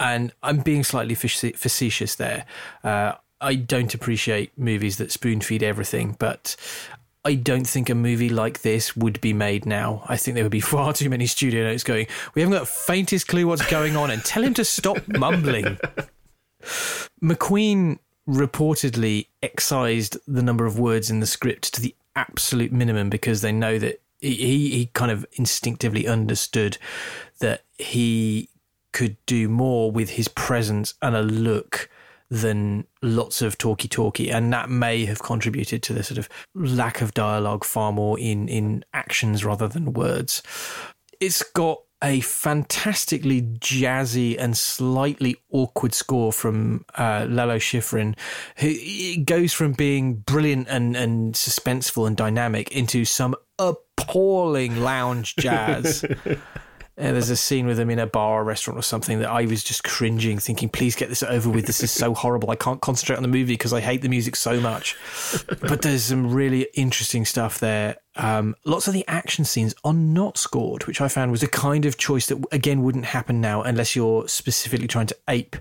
And 0.00 0.32
I'm 0.42 0.60
being 0.60 0.84
slightly 0.84 1.14
facetious 1.14 2.14
there. 2.14 2.44
Uh, 2.84 3.14
I 3.40 3.54
don't 3.54 3.92
appreciate 3.94 4.56
movies 4.58 4.98
that 4.98 5.10
spoon 5.10 5.40
feed 5.40 5.62
everything, 5.62 6.16
but 6.18 6.54
I 7.24 7.34
don't 7.34 7.66
think 7.66 7.90
a 7.90 7.94
movie 7.94 8.28
like 8.28 8.62
this 8.62 8.96
would 8.96 9.20
be 9.20 9.32
made 9.32 9.66
now. 9.66 10.02
I 10.06 10.16
think 10.16 10.34
there 10.34 10.44
would 10.44 10.52
be 10.52 10.60
far 10.76 10.92
too 10.92 11.10
many 11.10 11.26
studio 11.26 11.64
notes 11.64 11.84
going, 11.84 12.06
we 12.34 12.42
haven't 12.42 12.54
got 12.56 12.60
the 12.60 12.66
faintest 12.66 13.28
clue 13.28 13.46
what's 13.46 13.66
going 13.70 13.96
on, 13.96 14.10
and 14.10 14.24
tell 14.24 14.42
him 14.42 14.54
to 14.54 14.64
stop 14.64 14.96
mumbling. 15.08 15.78
McQueen 17.22 17.98
reportedly 18.28 19.26
excised 19.42 20.18
the 20.26 20.42
number 20.42 20.66
of 20.66 20.78
words 20.78 21.10
in 21.10 21.20
the 21.20 21.26
script 21.26 21.72
to 21.74 21.80
the 21.80 21.94
absolute 22.14 22.72
minimum 22.72 23.08
because 23.08 23.40
they 23.40 23.52
know 23.52 23.78
that 23.78 24.00
he, 24.20 24.70
he 24.70 24.90
kind 24.92 25.10
of 25.10 25.24
instinctively 25.32 26.06
understood 26.06 26.76
that 27.38 27.62
he 27.78 28.48
could 28.92 29.16
do 29.26 29.48
more 29.48 29.90
with 29.90 30.10
his 30.10 30.28
presence 30.28 30.94
and 31.00 31.14
a 31.14 31.22
look 31.22 31.88
than 32.30 32.86
lots 33.02 33.42
of 33.42 33.56
talky 33.58 33.88
talky, 33.88 34.30
and 34.30 34.52
that 34.52 34.68
may 34.68 35.04
have 35.06 35.22
contributed 35.22 35.82
to 35.84 35.92
the 35.92 36.02
sort 36.02 36.18
of 36.18 36.28
lack 36.54 37.00
of 37.00 37.14
dialogue 37.14 37.64
far 37.64 37.92
more 37.92 38.18
in 38.18 38.48
in 38.48 38.84
actions 38.92 39.44
rather 39.44 39.68
than 39.68 39.92
words. 39.92 40.42
It's 41.20 41.42
got 41.42 41.80
a 42.02 42.20
fantastically 42.20 43.42
jazzy 43.42 44.36
and 44.38 44.56
slightly 44.56 45.36
awkward 45.50 45.94
score 45.94 46.32
from 46.32 46.84
uh, 46.96 47.26
Lalo 47.28 47.56
Schifrin, 47.56 48.16
who 48.58 48.68
it 48.70 49.26
goes 49.26 49.52
from 49.52 49.72
being 49.72 50.14
brilliant 50.14 50.68
and, 50.68 50.96
and 50.96 51.34
suspenseful 51.34 52.06
and 52.06 52.16
dynamic 52.16 52.70
into 52.70 53.04
some 53.04 53.34
appalling 53.58 54.80
lounge 54.80 55.34
jazz. 55.36 56.04
Uh, 56.98 57.12
there's 57.12 57.30
a 57.30 57.36
scene 57.36 57.66
with 57.66 57.76
them 57.76 57.90
in 57.90 57.98
a 58.00 58.06
bar 58.06 58.40
or 58.40 58.44
restaurant 58.44 58.76
or 58.76 58.82
something 58.82 59.20
that 59.20 59.30
I 59.30 59.44
was 59.44 59.62
just 59.62 59.84
cringing, 59.84 60.38
thinking, 60.38 60.68
please 60.68 60.96
get 60.96 61.08
this 61.08 61.22
over 61.22 61.48
with. 61.48 61.66
This 61.66 61.82
is 61.82 61.92
so 61.92 62.12
horrible. 62.12 62.50
I 62.50 62.56
can't 62.56 62.80
concentrate 62.80 63.16
on 63.16 63.22
the 63.22 63.28
movie 63.28 63.54
because 63.54 63.72
I 63.72 63.80
hate 63.80 64.02
the 64.02 64.08
music 64.08 64.34
so 64.34 64.60
much. 64.60 64.96
But 65.60 65.82
there's 65.82 66.04
some 66.04 66.32
really 66.32 66.66
interesting 66.74 67.24
stuff 67.24 67.60
there. 67.60 67.96
Um, 68.16 68.56
lots 68.64 68.88
of 68.88 68.94
the 68.94 69.04
action 69.06 69.44
scenes 69.44 69.76
are 69.84 69.92
not 69.92 70.38
scored, 70.38 70.86
which 70.86 71.00
I 71.00 71.06
found 71.06 71.30
was 71.30 71.44
a 71.44 71.48
kind 71.48 71.86
of 71.86 71.98
choice 71.98 72.26
that, 72.26 72.44
again, 72.50 72.82
wouldn't 72.82 73.04
happen 73.04 73.40
now 73.40 73.62
unless 73.62 73.94
you're 73.94 74.26
specifically 74.26 74.88
trying 74.88 75.06
to 75.06 75.16
ape 75.28 75.56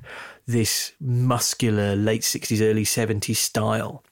this 0.48 0.94
muscular 1.00 1.96
late 1.96 2.22
60s, 2.22 2.62
early 2.62 2.84
70s 2.84 3.36
style. 3.36 4.04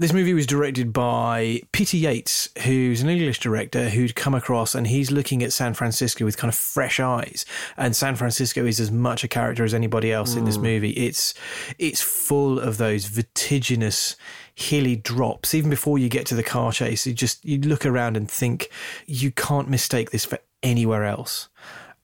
This 0.00 0.14
movie 0.14 0.32
was 0.32 0.46
directed 0.46 0.94
by 0.94 1.60
Peter 1.72 1.98
Yates, 1.98 2.48
who's 2.64 3.02
an 3.02 3.10
English 3.10 3.38
director 3.38 3.90
who'd 3.90 4.14
come 4.14 4.34
across 4.34 4.74
and 4.74 4.86
he's 4.86 5.10
looking 5.10 5.42
at 5.42 5.52
San 5.52 5.74
Francisco 5.74 6.24
with 6.24 6.38
kind 6.38 6.48
of 6.48 6.54
fresh 6.54 6.98
eyes. 6.98 7.44
And 7.76 7.94
San 7.94 8.16
Francisco 8.16 8.64
is 8.64 8.80
as 8.80 8.90
much 8.90 9.24
a 9.24 9.28
character 9.28 9.62
as 9.62 9.74
anybody 9.74 10.10
else 10.10 10.34
mm. 10.34 10.38
in 10.38 10.44
this 10.46 10.56
hmm. 10.56 10.62
movie. 10.62 10.92
It's 10.92 11.34
it's 11.78 12.00
full 12.00 12.58
of 12.58 12.78
those 12.78 13.04
vertiginous 13.04 14.16
hilly 14.54 14.96
drops, 14.96 15.52
even 15.52 15.68
before 15.68 15.98
you 15.98 16.08
get 16.08 16.24
to 16.26 16.34
the 16.34 16.42
car 16.42 16.72
chase, 16.72 17.06
you 17.06 17.12
just 17.12 17.44
you 17.44 17.58
look 17.60 17.84
around 17.84 18.16
and 18.16 18.30
think 18.30 18.70
you 19.04 19.30
can't 19.30 19.68
mistake 19.68 20.12
this 20.12 20.24
for 20.24 20.38
anywhere 20.62 21.04
else, 21.04 21.50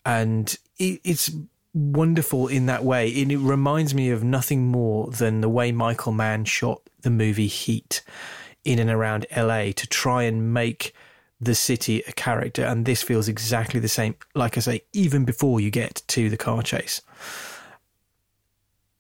and 0.05 0.59
it, 0.79 1.01
it's 1.03 1.31
wonderful 1.77 2.49
in 2.49 2.67
that 2.67 2.83
way. 2.85 3.23
And 3.23 3.31
it 3.31 3.37
reminds 3.39 3.95
me 3.95 4.11
of 4.11 4.25
nothing 4.25 4.67
more 4.67 5.09
than 5.11 5.43
the 5.43 5.49
way 5.49 5.71
Michael 5.73 6.13
Mann 6.13 6.45
shot 6.47 6.81
the 7.03 7.11
movie 7.11 7.47
Heat 7.47 8.03
in 8.65 8.79
and 8.79 8.91
around 8.91 9.27
LA 9.37 9.71
to 9.73 9.87
try 9.87 10.23
and 10.25 10.53
make 10.53 10.95
the 11.41 11.55
city 11.55 12.03
a 12.09 12.13
character. 12.13 12.65
And 12.65 12.87
this 12.87 13.03
feels 13.03 13.29
exactly 13.29 13.79
the 13.79 13.89
same, 13.89 14.17
like 14.35 14.57
I 14.57 14.61
say, 14.61 14.81
even 14.95 15.25
before 15.27 15.61
you 15.61 15.71
get 15.71 16.03
to 16.09 16.31
the 16.31 16.37
car 16.39 16.63
chase. 16.63 17.03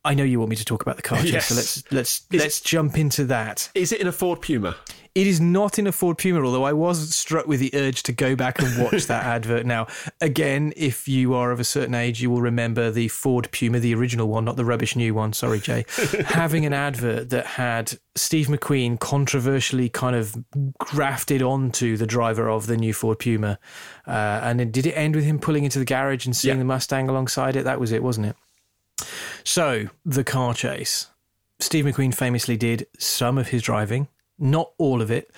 I 0.05 0.14
know 0.14 0.22
you 0.22 0.39
want 0.39 0.51
me 0.51 0.57
to 0.57 0.64
talk 0.64 0.83
about 0.83 0.97
the 0.97 1.03
car 1.03 1.18
chase, 1.22 1.33
Yes. 1.33 1.47
so 1.49 1.55
let's 1.57 1.93
let's 1.93 2.27
Is 2.31 2.41
let's 2.43 2.61
jump 2.61 2.97
into 2.99 3.24
that. 3.24 3.70
Is 3.74 3.91
it 3.91 4.01
in 4.01 4.07
a 4.07 4.12
Ford 4.12 4.41
Puma? 4.43 4.77
It 5.17 5.27
is 5.27 5.41
not 5.41 5.79
in 5.79 5.87
a 5.87 5.93
Ford 5.93 6.19
Puma, 6.19 6.45
although 6.45 6.64
I 6.64 6.75
was 6.75 7.14
struck 7.14 7.47
with 7.47 7.59
the 7.59 7.71
urge 7.73 8.03
to 8.03 8.12
go 8.12 8.37
back 8.37 8.59
and 8.61 8.83
watch 8.85 9.07
that 9.07 9.25
advert 9.37 9.64
now. 9.64 9.87
Again, 10.21 10.75
if 10.77 11.09
you 11.09 11.33
are 11.33 11.51
of 11.53 11.59
a 11.59 11.64
certain 11.64 11.95
age, 11.95 12.21
you 12.21 12.31
will 12.31 12.43
remember 12.43 12.91
the 12.91 13.09
Ford 13.09 13.49
Puma, 13.51 13.79
the 13.79 13.95
original 13.95 14.29
one, 14.29 14.45
not 14.45 14.57
the 14.57 14.64
rubbish 14.67 14.95
new 14.95 15.14
one. 15.14 15.33
Sorry, 15.33 15.59
Jay. 15.59 15.87
Having 16.27 16.67
an 16.67 16.75
advert 16.75 17.31
that 17.31 17.47
had 17.47 17.99
Steve 18.14 18.49
McQueen 18.49 19.01
controversially 19.01 19.89
kind 19.89 20.14
of 20.14 20.37
grafted 20.79 21.41
onto 21.41 21.97
the 21.97 22.07
driver 22.07 22.51
of 22.51 22.67
the 22.67 22.77
new 22.77 22.93
Ford 22.93 23.19
Puma. 23.19 23.59
Uh, 24.07 24.11
and 24.43 24.61
then 24.61 24.71
did 24.71 24.85
it 24.87 24.93
end 24.93 25.17
with 25.17 25.25
him 25.25 25.39
pulling 25.39 25.64
into 25.64 25.79
the 25.79 25.87
garage 25.87 26.27
and 26.27 26.37
seeing 26.37 26.57
Yeah. 26.57 26.61
the 26.61 26.64
Mustang 26.67 27.09
alongside 27.09 27.57
it? 27.57 27.64
That 27.64 27.81
was 27.81 27.91
it, 27.91 28.03
wasn't 28.03 28.27
it? 28.27 28.37
So, 29.45 29.87
the 30.05 30.25
car 30.25 30.53
chase. 30.53 31.07
Steve 31.59 31.87
McQueen 31.87 32.14
famously 32.14 32.59
did 32.59 32.87
some 32.99 33.39
of 33.39 33.49
his 33.49 33.62
driving, 33.62 34.09
not 34.39 34.72
all 34.78 35.01
of 35.01 35.11
it. 35.11 35.30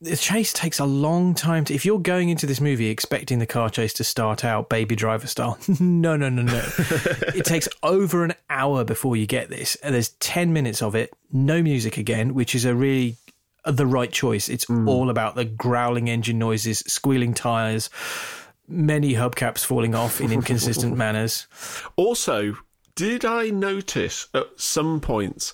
The 0.00 0.16
chase 0.16 0.52
takes 0.52 0.78
a 0.78 0.84
long 0.84 1.34
time 1.34 1.64
to. 1.66 1.74
If 1.74 1.84
you're 1.84 1.98
going 1.98 2.28
into 2.28 2.46
this 2.46 2.60
movie 2.60 2.88
expecting 2.88 3.38
the 3.38 3.46
car 3.46 3.70
chase 3.70 3.92
to 3.94 4.04
start 4.04 4.44
out 4.44 4.68
baby 4.68 4.96
driver 4.96 5.26
style, 5.26 5.58
no, 5.80 6.16
no, 6.16 6.28
no, 6.28 6.42
no. 6.42 6.62
it 7.34 7.44
takes 7.44 7.68
over 7.82 8.24
an 8.24 8.34
hour 8.50 8.84
before 8.84 9.16
you 9.16 9.26
get 9.26 9.48
this. 9.48 9.76
And 9.76 9.94
there's 9.94 10.10
10 10.10 10.52
minutes 10.52 10.82
of 10.82 10.94
it, 10.94 11.12
no 11.32 11.62
music 11.62 11.96
again, 11.96 12.34
which 12.34 12.54
is 12.54 12.64
a 12.64 12.74
really 12.74 13.16
uh, 13.64 13.72
the 13.72 13.86
right 13.86 14.12
choice. 14.12 14.48
It's 14.48 14.66
mm. 14.66 14.88
all 14.88 15.10
about 15.10 15.34
the 15.34 15.44
growling 15.44 16.08
engine 16.08 16.38
noises, 16.38 16.80
squealing 16.80 17.34
tires, 17.34 17.90
many 18.68 19.14
hubcaps 19.14 19.64
falling 19.64 19.94
off 19.94 20.20
in 20.20 20.32
inconsistent 20.32 20.96
manners. 20.98 21.46
Also, 21.96 22.56
did 22.94 23.24
I 23.24 23.48
notice 23.48 24.28
at 24.34 24.46
some 24.56 25.00
points 25.00 25.52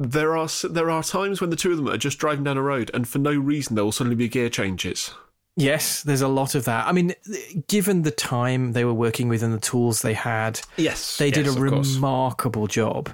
there 0.00 0.34
are 0.36 0.48
there 0.68 0.90
are 0.90 1.02
times 1.04 1.40
when 1.42 1.50
the 1.50 1.56
two 1.56 1.70
of 1.70 1.76
them 1.76 1.88
are 1.88 1.98
just 1.98 2.18
driving 2.18 2.42
down 2.42 2.56
a 2.56 2.62
road 2.62 2.90
and 2.94 3.06
for 3.06 3.18
no 3.18 3.32
reason 3.34 3.74
there 3.76 3.84
will 3.84 3.92
suddenly 3.92 4.16
be 4.16 4.28
gear 4.28 4.48
changes. 4.48 5.12
Yes, 5.56 6.02
there's 6.02 6.22
a 6.22 6.28
lot 6.28 6.54
of 6.54 6.64
that. 6.64 6.86
I 6.86 6.92
mean, 6.92 7.12
given 7.68 8.00
the 8.02 8.10
time 8.10 8.72
they 8.72 8.84
were 8.84 8.94
working 8.94 9.28
with 9.28 9.42
and 9.42 9.52
the 9.52 9.58
tools 9.58 10.00
they 10.00 10.14
had, 10.14 10.60
Yes, 10.78 11.18
they 11.18 11.30
did 11.30 11.44
yes, 11.44 11.54
a 11.54 11.62
of 11.62 11.70
course. 11.70 11.94
remarkable 11.96 12.66
job. 12.66 13.10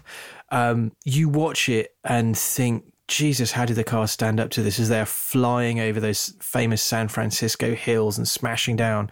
Um, 0.51 0.93
you 1.05 1.29
watch 1.29 1.69
it 1.69 1.97
and 2.05 2.39
think, 2.39 2.85
Jesus, 3.09 3.53
how 3.53 3.65
did 3.65 3.77
the 3.77 3.85
cars 3.85 4.11
stand 4.11 4.41
up 4.41 4.51
to 4.51 4.63
this 4.63 4.81
as 4.81 4.89
they're 4.89 5.07
flying 5.07 5.79
over 5.79 6.01
those 6.01 6.35
famous 6.41 6.83
San 6.83 7.07
Francisco 7.09 7.75
hills 7.75 8.19
and 8.19 8.27
smashing 8.27 8.75
down? 8.77 9.11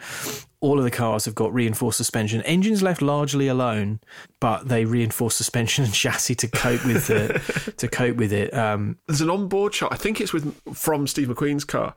All 0.61 0.79
of 0.79 0.85
the 0.85 0.91
cars 0.91 1.27
have 1.27 1.35
got 1.35 1.55
reinforced 1.55 1.99
suspension. 1.99 2.43
Engines 2.43 2.83
left 2.83 3.03
largely 3.03 3.47
alone, 3.47 4.01
but 4.41 4.67
they 4.67 4.85
reinforce 4.85 5.37
suspension 5.37 5.85
and 5.85 5.95
chassis 5.95 6.35
to 6.37 6.49
cope 6.49 6.85
with 6.85 7.07
the, 7.07 7.73
to 7.77 7.87
cope 7.87 8.17
with 8.17 8.33
it. 8.33 8.53
Um, 8.53 8.99
There's 9.07 9.21
an 9.21 9.31
onboard 9.31 9.75
shot. 9.75 9.93
I 9.93 9.97
think 9.97 10.21
it's 10.21 10.33
with 10.33 10.61
from 10.75 11.07
Steve 11.07 11.29
McQueen's 11.29 11.65
car 11.65 11.95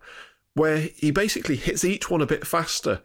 where 0.57 0.89
he 0.95 1.11
basically 1.11 1.55
hits 1.55 1.85
each 1.85 2.09
one 2.09 2.21
a 2.21 2.25
bit 2.25 2.45
faster. 2.45 2.99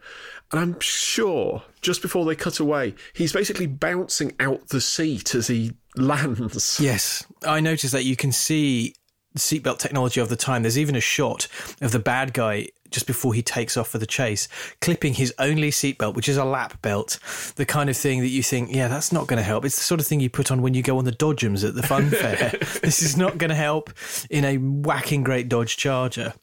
And 0.51 0.59
I'm 0.59 0.79
sure 0.79 1.63
just 1.81 2.01
before 2.01 2.25
they 2.25 2.35
cut 2.35 2.59
away, 2.59 2.95
he's 3.13 3.31
basically 3.31 3.67
bouncing 3.67 4.33
out 4.39 4.69
the 4.69 4.81
seat 4.81 5.35
as 5.35 5.47
he 5.47 5.73
lands. 5.95 6.79
Yes, 6.79 7.25
I 7.45 7.59
noticed 7.59 7.93
that 7.93 8.05
you 8.05 8.15
can 8.15 8.31
see 8.31 8.95
seatbelt 9.37 9.79
technology 9.79 10.21
of 10.21 10.29
the 10.29 10.35
time. 10.35 10.61
There's 10.61 10.77
even 10.77 10.95
a 10.95 11.01
shot 11.01 11.47
of 11.81 11.91
the 11.91 11.99
bad 11.99 12.33
guy 12.33 12.67
just 12.93 13.07
before 13.07 13.33
he 13.33 13.41
takes 13.41 13.75
off 13.75 13.89
for 13.89 13.97
the 13.97 14.05
chase, 14.05 14.47
clipping 14.79 15.15
his 15.15 15.33
only 15.39 15.71
seatbelt, 15.71 16.13
which 16.13 16.29
is 16.29 16.37
a 16.37 16.45
lap 16.45 16.79
belt, 16.81 17.19
the 17.55 17.65
kind 17.65 17.89
of 17.89 17.97
thing 17.97 18.21
that 18.21 18.27
you 18.27 18.43
think, 18.43 18.73
yeah, 18.73 18.87
that's 18.87 19.11
not 19.11 19.27
going 19.27 19.37
to 19.37 19.43
help. 19.43 19.65
It's 19.65 19.77
the 19.77 19.83
sort 19.83 19.99
of 19.99 20.05
thing 20.05 20.19
you 20.19 20.29
put 20.29 20.51
on 20.51 20.61
when 20.61 20.75
you 20.75 20.83
go 20.83 20.99
on 20.99 21.05
the 21.05 21.11
Dodgems 21.11 21.67
at 21.67 21.73
the 21.73 21.83
fun 21.83 22.09
fair. 22.11 22.51
this 22.81 23.01
is 23.01 23.17
not 23.17 23.39
going 23.39 23.49
to 23.49 23.55
help 23.55 23.91
in 24.29 24.45
a 24.45 24.57
whacking 24.57 25.23
great 25.23 25.49
Dodge 25.49 25.75
Charger. 25.75 26.33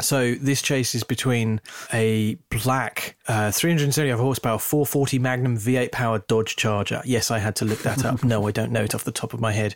So 0.00 0.34
this 0.34 0.62
chase 0.62 0.94
is 0.94 1.02
between 1.02 1.60
a 1.92 2.36
black 2.50 3.16
uh, 3.26 3.50
375 3.50 4.18
horsepower 4.18 4.58
440 4.58 5.18
Magnum 5.18 5.58
V8 5.58 5.92
powered 5.92 6.26
Dodge 6.26 6.56
Charger. 6.56 7.02
Yes, 7.04 7.30
I 7.30 7.38
had 7.38 7.56
to 7.56 7.64
look 7.64 7.80
that 7.80 8.04
up. 8.04 8.22
No, 8.24 8.46
I 8.46 8.50
don't 8.50 8.72
know 8.72 8.82
it 8.82 8.94
off 8.94 9.04
the 9.04 9.12
top 9.12 9.32
of 9.32 9.40
my 9.40 9.52
head. 9.52 9.74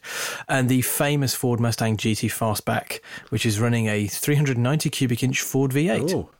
And 0.48 0.68
the 0.68 0.82
famous 0.82 1.34
Ford 1.34 1.60
Mustang 1.60 1.96
GT 1.96 2.30
Fastback, 2.30 3.00
which 3.30 3.46
is 3.46 3.58
running 3.58 3.86
a 3.88 4.06
390 4.06 4.90
cubic 4.90 5.22
inch 5.22 5.40
Ford 5.40 5.70
V8. 5.72 6.12
Oh. 6.12 6.30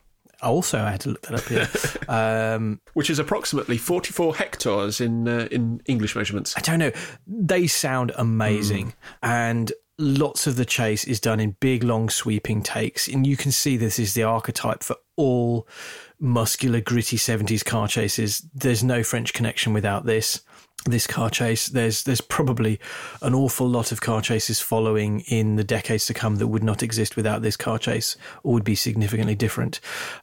Also, 0.43 0.81
I 0.81 0.91
had 0.91 1.01
to 1.03 1.11
look 1.11 1.23
that 1.23 1.35
up 1.35 1.45
here. 1.45 1.69
um, 2.09 2.81
Which 2.95 3.11
is 3.11 3.21
approximately 3.21 3.79
44 3.79 4.35
hectares 4.35 5.01
in 5.01 5.29
uh, 5.29 5.47
in 5.53 5.81
English 5.87 6.17
measurements. 6.17 6.55
I 6.57 6.61
don't 6.61 6.81
know. 6.81 6.91
They 7.29 7.69
sound 7.69 8.11
amazing. 8.17 8.95
And 9.23 9.73
lots 9.99 10.47
of 10.47 10.57
the 10.57 10.65
chase 10.65 11.05
is 11.05 11.21
done 11.21 11.41
in 11.41 11.57
big, 11.61 11.83
long, 11.85 12.09
sweeping 12.09 12.63
takes. 12.63 13.09
And 13.09 13.27
you 13.27 13.37
can 13.37 13.53
see 13.53 13.77
this 13.77 13.99
is 13.99 14.15
the 14.15 14.23
archetype 14.25 14.83
for 14.83 14.97
all 15.17 15.67
muscular, 16.19 16.81
gritty 16.81 17.17
70s 17.17 17.65
car 17.65 17.89
chases. 17.89 18.47
There's 18.55 18.83
no 18.83 19.03
French 19.03 19.33
connection 19.33 19.73
without 19.73 20.07
this. 20.07 20.43
This 20.85 21.07
car 21.07 21.31
chase, 21.31 21.69
there's 21.69 22.03
there's 22.03 22.21
probably 22.21 22.81
an 23.21 23.37
awful 23.37 23.69
lot 23.69 23.93
of 23.93 24.01
car 24.01 24.21
chases 24.21 24.61
following 24.61 25.21
in 25.29 25.55
the 25.55 25.63
decades 25.63 26.07
to 26.07 26.15
come 26.15 26.37
that 26.37 26.49
would 26.49 26.65
not 26.65 26.83
exist 26.83 27.15
without 27.15 27.41
this 27.41 27.57
car 27.57 27.79
chase, 27.79 28.17
or 28.43 28.55
would 28.55 28.65
be 28.65 28.75
significantly 28.75 29.37
different. 29.37 29.79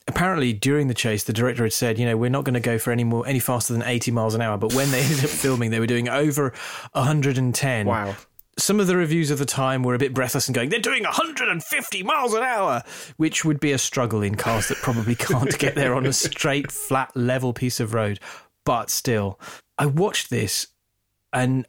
Apparently, 0.06 0.52
during 0.52 0.90
the 0.90 0.94
chase, 0.94 1.24
the 1.24 1.32
director 1.32 1.64
had 1.64 1.72
said, 1.72 1.98
you 1.98 2.06
know, 2.06 2.18
we're 2.18 2.30
not 2.30 2.44
going 2.44 2.56
to 2.56 2.60
go 2.60 2.78
for 2.78 2.92
any 2.92 3.06
more 3.06 3.26
any 3.26 3.40
faster 3.40 3.72
than 3.72 3.84
80 3.84 4.12
miles 4.12 4.36
an 4.36 4.42
hour. 4.42 4.58
But 4.58 4.74
when 4.74 4.92
they 4.92 5.00
ended 5.04 5.24
up 5.24 5.30
filming, 5.30 5.72
they 5.72 5.80
were 5.80 5.88
doing 5.88 6.10
over 6.10 6.52
110 6.92 7.86
Wow. 7.86 8.18
Some 8.60 8.80
of 8.80 8.88
the 8.88 8.98
reviews 8.98 9.32
of 9.32 9.40
the 9.40 9.46
time 9.46 9.84
were 9.84 9.96
a 9.96 10.00
bit 10.00 10.14
breathless 10.14 10.48
and 10.48 10.56
going, 10.56 10.70
they're 10.70 10.80
doing 10.80 11.04
150 11.04 12.04
miles 12.04 12.34
an 12.34 12.44
hour, 12.44 12.84
which 13.18 13.44
would 13.46 13.60
be 13.60 13.72
a 13.72 13.78
struggle 13.78 14.22
in 14.22 14.36
cars 14.36 14.68
that 14.68 14.78
probably 14.78 15.16
can't 15.16 15.58
get 15.58 15.76
there 15.76 15.96
on 15.96 16.06
a 16.06 16.14
straight, 16.14 16.72
flat, 16.72 17.16
level 17.16 17.54
piece 17.54 17.80
of 17.80 17.94
road. 17.94 18.20
But 18.66 18.90
still, 18.90 19.40
I 19.78 19.86
watched 19.86 20.30
this 20.30 20.68
and 21.34 21.66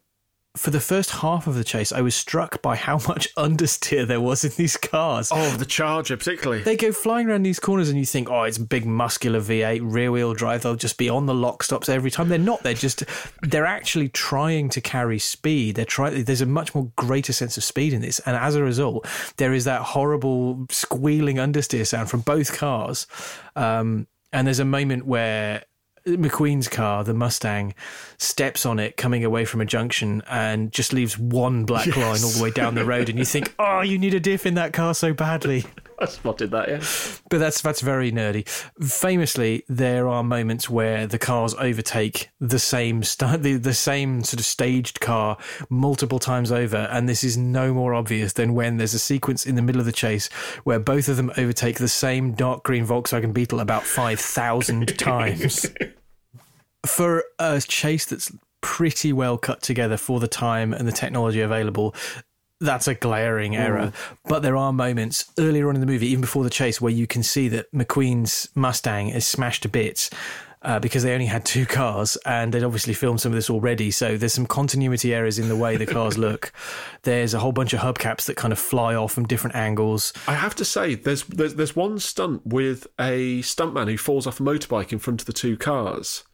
for 0.57 0.71
the 0.71 0.81
first 0.81 1.11
half 1.11 1.47
of 1.47 1.55
the 1.55 1.63
chase, 1.63 1.93
I 1.93 2.01
was 2.01 2.15
struck 2.15 2.61
by 2.61 2.75
how 2.75 2.95
much 3.09 3.33
understeer 3.37 4.07
there 4.07 4.21
was 4.21 4.45
in 4.45 4.53
these 4.57 4.77
cars. 4.77 5.31
Oh, 5.33 5.57
the 5.57 5.65
Charger 5.65 6.17
particularly. 6.17 6.63
They 6.63 6.77
go 6.77 6.93
flying 6.93 7.29
around 7.29 7.45
these 7.45 7.61
corners, 7.61 7.89
and 7.89 7.99
you 7.99 8.05
think, 8.05 8.29
oh, 8.31 8.43
it's 8.43 8.59
a 8.59 8.63
big 8.63 8.85
muscular 8.85 9.41
V8 9.41 9.81
rear 9.83 10.11
wheel 10.11 10.35
drive. 10.35 10.63
They'll 10.63 10.75
just 10.75 10.99
be 10.99 11.09
on 11.09 11.27
the 11.27 11.35
lock 11.35 11.63
stops 11.63 11.89
every 11.89 12.11
time. 12.11 12.29
They're 12.29 12.39
not. 12.39 12.63
They're 12.63 12.75
just, 12.75 13.05
they're 13.43 13.67
actually 13.67 14.09
trying 14.09 14.69
to 14.71 14.81
carry 14.81 15.19
speed. 15.19 15.77
They're 15.77 15.85
trying, 15.85 16.25
there's 16.25 16.41
a 16.41 16.47
much 16.47 16.75
more 16.75 16.91
greater 16.97 17.33
sense 17.33 17.57
of 17.57 17.65
speed 17.65 17.93
in 17.93 18.03
this. 18.03 18.19
And 18.21 18.37
as 18.37 18.57
a 18.57 18.63
result, 18.63 19.07
there 19.37 19.53
is 19.53 19.65
that 19.65 19.83
horrible 19.83 20.67
squealing 20.71 21.37
understeer 21.37 21.87
sound 21.87 22.11
from 22.11 22.21
both 22.21 22.57
cars. 22.57 23.07
Um, 23.55 24.09
and 24.33 24.47
there's 24.47 24.61
a 24.61 24.65
moment 24.65 25.07
where 25.07 25.65
McQueen's 26.07 26.69
car, 26.69 27.05
the 27.05 27.15
Mustang, 27.15 27.75
steps 28.19 28.65
on 28.67 28.79
it 28.79 28.97
coming 28.97 29.25
away 29.25 29.45
from 29.45 29.61
a 29.61 29.65
junction 29.67 30.23
and 30.29 30.73
just 30.73 30.93
leaves 30.93 31.19
one 31.19 31.65
black 31.65 31.87
Yes. 31.87 31.97
line 31.97 32.25
all 32.25 32.31
the 32.31 32.43
way 32.43 32.51
down 32.51 32.75
the 32.75 32.85
road. 32.85 33.09
And 33.09 33.19
you 33.19 33.25
think, 33.25 33.55
oh, 33.59 33.81
you 33.81 33.99
need 33.99 34.15
a 34.15 34.21
diff 34.21 34.47
in 34.47 34.55
that 34.55 34.73
car 34.73 34.95
so 34.95 35.13
badly. 35.13 35.65
I 36.01 36.07
spotted 36.07 36.51
that, 36.53 36.69
yeah. 36.69 36.83
But 37.29 37.39
that's 37.39 37.61
that's 37.61 37.83
very 37.83 38.11
nerdy. 38.11 38.49
Famously, 38.83 39.65
there 39.69 40.09
are 40.09 40.25
moments 40.25 40.71
where 40.71 41.07
the 41.07 41.19
cars 41.19 41.55
overtake 41.55 42.31
the 42.41 42.59
same 42.59 43.03
st- 43.03 43.43
the, 43.43 43.57
the 43.57 43.75
same 43.75 44.25
sort 44.25 44.41
of 44.41 44.47
staged 44.47 45.01
car 45.01 45.37
multiple 45.69 46.19
times 46.19 46.51
over, 46.51 46.89
and 46.91 47.09
this 47.09 47.23
is 47.23 47.37
no 47.37 47.75
more 47.75 47.93
obvious 47.93 48.33
than 48.33 48.55
when 48.55 48.79
there's 48.79 48.95
a 48.95 48.99
sequence 48.99 49.45
in 49.45 49.57
the 49.57 49.63
middle 49.63 49.81
of 49.81 49.87
the 49.87 49.93
chase 49.93 50.29
where 50.65 50.79
both 50.79 51.09
of 51.09 51.17
them 51.17 51.31
overtake 51.37 51.79
the 51.79 51.89
same 51.89 52.33
dark 52.33 52.63
green 52.63 52.87
Volkswagen 52.87 53.35
Beetle 53.35 53.61
about 53.61 53.83
five 53.83 54.19
thousand 54.19 54.99
times. 54.99 55.67
For 56.87 57.25
a 57.39 57.61
chase 57.61 58.07
that's 58.07 58.33
pretty 58.63 59.13
well 59.13 59.39
cut 59.39 59.63
together 59.63 59.97
for 59.97 60.21
the 60.21 60.29
time 60.29 60.73
and 60.73 60.87
the 60.89 60.93
technology 60.93 61.41
available, 61.41 61.95
that's 62.61 62.87
a 62.89 62.95
glaring 62.95 63.57
error. 63.57 63.93
But 64.25 64.43
there 64.43 64.57
are 64.57 64.73
moments 64.73 65.31
earlier 65.39 65.69
on 65.69 65.75
in 65.77 65.81
the 65.81 65.87
movie, 65.87 66.09
even 66.09 66.21
before 66.21 66.45
the 66.45 66.51
chase, 66.51 66.81
where 66.81 66.93
you 66.93 67.07
can 67.07 67.23
see 67.23 67.49
that 67.49 67.71
McQueen's 67.73 68.49
Mustang 68.55 69.09
is 69.09 69.27
smashed 69.27 69.63
to 69.63 69.69
bits. 69.69 70.11
uh, 70.63 70.79
because 70.79 71.03
they 71.03 71.15
only 71.15 71.25
had 71.25 71.43
two 71.43 71.65
cars 71.65 72.19
and 72.27 72.53
they'd 72.53 72.63
obviously 72.63 72.93
filmed 72.93 73.19
some 73.19 73.33
of 73.33 73.37
this 73.37 73.49
already. 73.49 73.91
So 73.91 74.19
there's 74.19 74.35
some 74.35 74.45
continuity 74.45 75.15
errors 75.15 75.39
in 75.39 75.49
the 75.49 75.57
way 75.57 75.79
the 75.79 75.87
cars 75.87 76.19
look. 76.27 76.53
There's 77.03 77.33
a 77.33 77.39
whole 77.39 77.53
bunch 77.53 77.73
of 77.73 77.81
hubcaps 77.81 78.27
that 78.27 78.37
kind 78.37 78.53
of 78.53 78.59
fly 78.59 78.95
off 78.95 79.13
from 79.13 79.27
different 79.27 79.57
angles. 79.57 80.13
I 80.29 80.35
have 80.35 80.55
to 80.57 80.65
say, 80.67 80.97
there's 80.97 81.25
there's, 81.25 81.55
there's 81.55 81.75
one 81.75 81.99
stunt 81.99 82.43
with 82.45 82.87
a 82.99 83.41
stuntman 83.41 83.89
who 83.89 83.97
falls 83.97 84.27
off 84.27 84.39
a 84.39 84.43
motorbike 84.43 84.93
in 84.93 84.99
front 84.99 85.23
of 85.23 85.27
the 85.27 85.33
two 85.33 85.57
cars. 85.57 86.25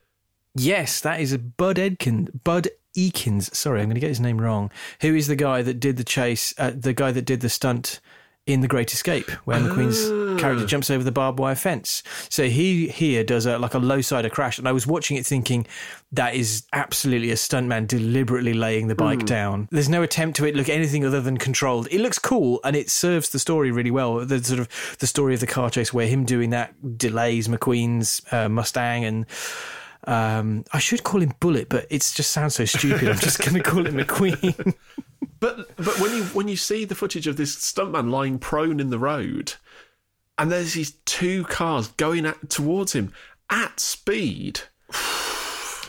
Yes, 0.57 1.01
that 1.03 1.21
is 1.21 1.37
Bud 1.37 1.77
Edkin. 1.77 2.29
Bud 2.43 2.69
Ekins. 2.97 3.55
Sorry, 3.55 3.81
I'm 3.81 3.87
going 3.87 3.95
to 3.95 4.01
get 4.01 4.09
his 4.09 4.21
name 4.21 4.41
wrong. 4.41 4.71
Who 5.03 5.15
is 5.15 5.27
the 5.27 5.37
guy 5.37 5.63
that 5.63 5.81
did 5.81 5.97
the 5.97 6.05
chase? 6.05 6.55
Uh, 6.59 6.73
the 6.75 6.93
guy 6.93 7.13
that 7.13 7.23
did 7.25 7.41
the 7.41 7.49
stunt 7.49 8.01
in 8.47 8.61
The 8.61 8.69
Great 8.69 8.93
Escape, 8.93 9.29
where 9.45 9.59
McQueen's 9.59 10.41
character 10.41 10.63
Ah. 10.63 10.69
jumps 10.69 10.89
over 10.89 11.03
the 11.03 11.11
barbed 11.11 11.41
wire 11.41 11.57
fence. 11.57 12.05
So 12.29 12.45
he 12.49 12.87
here 12.87 13.25
does 13.25 13.45
a 13.45 13.59
like 13.59 13.75
a 13.75 13.79
low 13.81 14.01
sider 14.01 14.29
crash, 14.31 14.57
and 14.57 14.69
I 14.69 14.73
was 14.73 14.87
watching 14.87 15.17
it 15.17 15.27
thinking 15.27 15.67
that 16.13 16.37
is 16.37 16.63
absolutely 16.73 17.33
a 17.33 17.35
stuntman 17.35 17.89
deliberately 17.89 18.55
laying 18.55 18.87
the 18.87 18.95
bike 18.95 19.23
Hmm. 19.23 19.27
down. 19.27 19.69
There's 19.73 19.89
no 19.89 20.05
attempt 20.05 20.37
to 20.37 20.47
it 20.47 20.55
look 20.55 20.69
anything 20.69 21.05
other 21.05 21.21
than 21.21 21.39
controlled. 21.39 21.89
It 21.91 22.01
looks 22.01 22.21
cool 22.21 22.61
and 22.63 22.77
it 22.77 22.89
serves 22.89 23.31
the 23.31 23.41
story 23.41 23.73
really 23.73 23.91
well. 23.91 24.25
The 24.25 24.43
sort 24.45 24.61
of 24.61 24.69
the 25.01 25.09
story 25.09 25.35
of 25.35 25.41
the 25.41 25.49
car 25.49 25.69
chase 25.69 25.93
where 25.93 26.07
him 26.07 26.25
doing 26.25 26.51
that 26.51 26.97
delays 26.99 27.49
McQueen's 27.49 28.23
uh, 28.31 28.49
Mustang 28.49 29.05
and. 29.05 29.27
Um, 30.05 30.65
I 30.73 30.79
should 30.79 31.03
call 31.03 31.23
him 31.23 31.33
Bullitt, 31.41 31.69
but 31.69 31.87
it 31.91 32.11
just 32.15 32.31
sounds 32.33 32.55
so 32.55 32.65
stupid. 32.65 33.09
I'm 33.09 33.19
just 33.19 33.41
going 33.41 33.55
to 33.55 33.63
call 33.63 33.87
it 33.87 33.95
McQueen. 33.95 34.75
But 35.39 35.77
but 35.77 36.01
when 36.01 36.17
you 36.17 36.25
when 36.25 36.49
you 36.49 36.57
see 36.57 36.85
the 36.85 36.95
footage 36.95 37.27
of 37.27 37.37
this 37.37 37.55
stuntman 37.57 38.11
lying 38.11 38.39
prone 38.39 38.81
in 38.81 38.91
the 38.91 38.99
road, 38.99 39.55
and 40.39 40.51
there's 40.51 40.75
these 40.75 40.93
two 41.05 41.45
cars 41.45 41.89
going 41.89 42.27
at, 42.27 42.49
towards 42.49 42.93
him 42.95 43.13
at 43.51 43.81
speed. 43.81 44.61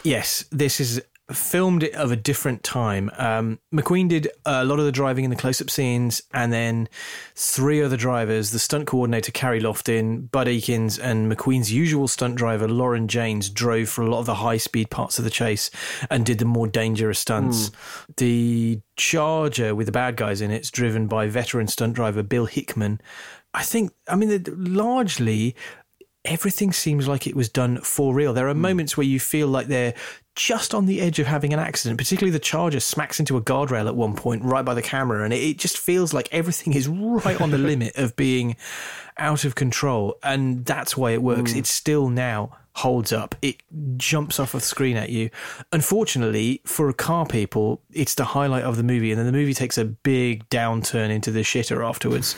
Yes, 0.03 0.45
this 0.51 0.79
is 0.79 1.01
filmed 1.31 1.83
it 1.83 1.93
of 1.93 2.11
a 2.11 2.15
different 2.15 2.63
time. 2.63 3.11
Um, 3.17 3.59
McQueen 3.73 4.07
did 4.07 4.29
a 4.45 4.63
lot 4.63 4.79
of 4.79 4.85
the 4.85 4.91
driving 4.91 5.25
in 5.25 5.29
the 5.29 5.35
close-up 5.35 5.69
scenes, 5.69 6.21
and 6.33 6.53
then 6.53 6.87
three 7.35 7.81
other 7.81 7.97
drivers: 7.97 8.51
the 8.51 8.59
stunt 8.59 8.87
coordinator 8.87 9.31
Carey 9.31 9.59
Loftin, 9.59 10.21
Bud 10.27 10.47
Ekins, 10.47 10.99
and 11.01 11.31
McQueen's 11.31 11.71
usual 11.71 12.07
stunt 12.07 12.35
driver 12.35 12.67
Loren 12.67 13.07
Janes 13.07 13.49
drove 13.49 13.89
for 13.89 14.03
a 14.03 14.09
lot 14.09 14.19
of 14.19 14.25
the 14.25 14.35
high-speed 14.35 14.89
parts 14.89 15.19
of 15.19 15.25
the 15.25 15.31
chase 15.31 15.69
and 16.09 16.25
did 16.25 16.39
the 16.39 16.45
more 16.45 16.67
dangerous 16.67 17.19
stunts. 17.19 17.71
The 18.15 18.81
Charger 18.95 19.75
with 19.75 19.85
the 19.85 19.91
bad 19.91 20.15
guys 20.15 20.41
in 20.41 20.51
it's 20.51 20.71
driven 20.71 21.07
by 21.07 21.27
veteran 21.27 21.67
stunt 21.67 21.93
driver 21.93 22.23
Bill 22.23 22.45
Hickman. 22.45 23.01
I 23.53 23.63
think, 23.63 23.91
I 24.07 24.15
mean, 24.15 24.43
largely 24.47 25.55
everything 26.25 26.73
seems 26.73 27.07
like 27.07 27.25
it 27.25 27.35
was 27.35 27.49
done 27.49 27.79
for 27.81 28.13
real. 28.13 28.33
There 28.33 28.49
are 28.49 28.53
moments 28.53 28.97
where 28.97 29.05
you 29.05 29.19
feel 29.19 29.47
like 29.47 29.67
they're 29.67 29.93
just 30.37 30.75
on 30.75 30.85
the 30.85 31.01
edge 31.01 31.17
of 31.17 31.25
having 31.25 31.51
an 31.51 31.59
accident, 31.59 31.97
particularly 31.97 32.31
the 32.31 32.39
Charger 32.39 32.79
smacks 32.79 33.19
into 33.19 33.35
a 33.37 33.41
guardrail 33.41 33.87
at 33.87 33.95
one 33.95 34.15
point 34.15 34.43
right 34.43 34.63
by 34.63 34.75
the 34.75 34.83
camera, 34.83 35.23
and 35.23 35.33
it, 35.33 35.37
it 35.37 35.57
just 35.57 35.77
feels 35.79 36.13
like 36.13 36.29
everything 36.31 36.73
is 36.73 36.87
right 36.87 37.41
on 37.41 37.49
the 37.49 37.57
limit 37.57 37.97
of 37.97 38.15
being 38.15 38.55
out 39.17 39.45
of 39.45 39.55
control. 39.55 40.17
And 40.21 40.63
that's 40.63 40.95
why 40.95 41.11
it 41.11 41.23
works. 41.23 41.53
It 41.53 41.65
still 41.65 42.09
now 42.09 42.55
holds 42.73 43.11
up. 43.11 43.33
It 43.41 43.63
jumps 43.97 44.39
off 44.39 44.53
of 44.53 44.61
the 44.61 44.67
screen 44.67 44.95
at 44.95 45.09
you. 45.09 45.31
Unfortunately, 45.73 46.61
for 46.65 46.93
car 46.93 47.25
people, 47.25 47.81
it's 47.91 48.13
the 48.13 48.23
highlight 48.23 48.63
of 48.63 48.77
the 48.77 48.83
movie, 48.83 49.11
and 49.11 49.17
then 49.17 49.25
the 49.25 49.31
movie 49.31 49.55
takes 49.55 49.79
a 49.79 49.85
big 49.85 50.47
downturn 50.49 51.09
into 51.09 51.31
the 51.31 51.39
shitter 51.39 51.83
afterwards 51.83 52.35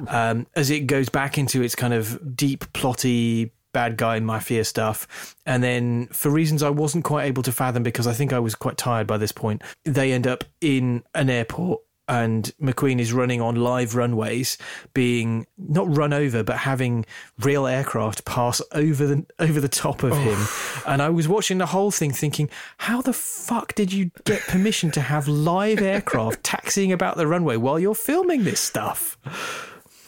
um, 0.06 0.46
as 0.54 0.70
it 0.70 0.86
goes 0.86 1.08
back 1.08 1.38
into 1.38 1.60
its 1.60 1.74
kind 1.74 1.92
of 1.92 2.36
deep, 2.36 2.72
plotty, 2.72 3.50
bad 3.72 3.96
guy 3.96 4.20
mafia 4.20 4.64
stuff. 4.64 5.36
And 5.46 5.62
then, 5.62 6.06
for 6.08 6.30
reasons 6.30 6.62
I 6.62 6.70
wasn't 6.70 7.04
quite 7.04 7.24
able 7.24 7.42
to 7.44 7.52
fathom 7.52 7.82
because 7.82 8.06
I 8.06 8.12
think 8.12 8.32
I 8.32 8.38
was 8.38 8.54
quite 8.54 8.76
tired 8.76 9.06
by 9.06 9.18
this 9.18 9.32
point, 9.32 9.62
they 9.84 10.12
end 10.12 10.26
up 10.26 10.44
in 10.60 11.02
an 11.14 11.30
airport. 11.30 11.80
And 12.08 12.52
McQueen 12.60 12.98
is 12.98 13.12
running 13.12 13.40
on 13.40 13.54
live 13.54 13.94
runways, 13.94 14.58
being 14.92 15.46
not 15.56 15.96
run 15.96 16.12
over, 16.12 16.42
but 16.42 16.58
having 16.58 17.06
real 17.38 17.64
aircraft 17.66 18.24
pass 18.24 18.60
over 18.72 19.06
the 19.06 19.24
over 19.38 19.60
the 19.60 19.68
top 19.68 20.02
of 20.02 20.12
oh. 20.12 20.16
him. 20.16 20.46
And 20.86 21.00
I 21.00 21.08
was 21.10 21.28
watching 21.28 21.58
the 21.58 21.66
whole 21.66 21.92
thing, 21.92 22.10
thinking, 22.10 22.50
"How 22.78 23.02
the 23.02 23.12
fuck 23.12 23.74
did 23.76 23.92
you 23.92 24.10
get 24.24 24.42
permission 24.42 24.90
to 24.90 25.00
have 25.00 25.28
live 25.28 25.80
aircraft 25.80 26.42
taxiing 26.42 26.92
about 26.92 27.16
the 27.16 27.28
runway 27.28 27.56
while 27.56 27.78
you're 27.78 27.94
filming 27.94 28.42
this 28.42 28.60
stuff?" 28.60 29.16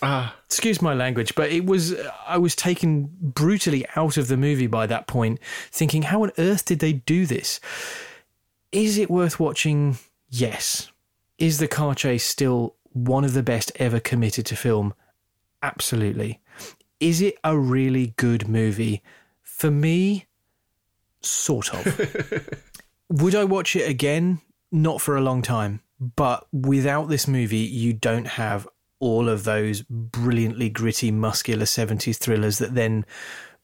Ah, 0.07 0.37
excuse 0.45 0.83
my 0.83 0.93
language, 0.93 1.35
but 1.35 1.51
it 1.51 1.65
was 1.65 1.95
I 2.27 2.37
was 2.37 2.55
taken 2.55 3.09
brutally 3.23 3.87
out 3.97 4.19
of 4.19 4.29
the 4.29 4.37
movie 4.37 4.67
by 4.67 4.87
that 4.87 5.07
point, 5.07 5.41
thinking, 5.71 6.03
how 6.03 6.25
on 6.25 6.33
earth 6.37 6.67
did 6.67 6.81
they 6.81 6.93
do 6.93 7.25
this? 7.25 7.59
Is 8.71 8.99
it 8.99 9.09
worth 9.11 9.41
watching? 9.41 9.97
Yes. 10.29 10.93
Is 11.39 11.57
the 11.57 11.69
car 11.69 11.95
chase 11.95 12.23
still 12.23 12.77
one 12.93 13.25
of 13.25 13.33
the 13.33 13.43
best 13.43 13.73
ever 13.77 13.99
committed 13.99 14.45
to 14.47 14.57
film? 14.57 14.93
Absolutely. 15.63 16.39
Is 17.01 17.23
it 17.23 17.39
a 17.43 17.57
really 17.57 18.09
good 18.19 18.47
movie? 18.47 19.03
For 19.43 19.71
me, 19.71 20.27
sort 21.23 21.73
of. 21.73 22.61
Would 23.09 23.35
I 23.35 23.45
watch 23.45 23.75
it 23.75 23.89
again? 23.89 24.43
Not 24.71 25.01
for 25.01 25.17
a 25.17 25.23
long 25.23 25.41
time. 25.41 25.81
But 25.99 26.47
without 26.53 27.09
this 27.09 27.27
movie, 27.27 27.57
you 27.59 27.95
don't 27.95 28.27
have 28.27 28.69
all 29.01 29.29
of 29.29 29.45
those 29.45 29.83
brilliantly 29.83 30.69
gritty, 30.69 31.11
muscular 31.11 31.65
70s 31.65 32.17
thrillers 32.17 32.59
that 32.59 32.75
then 32.75 33.05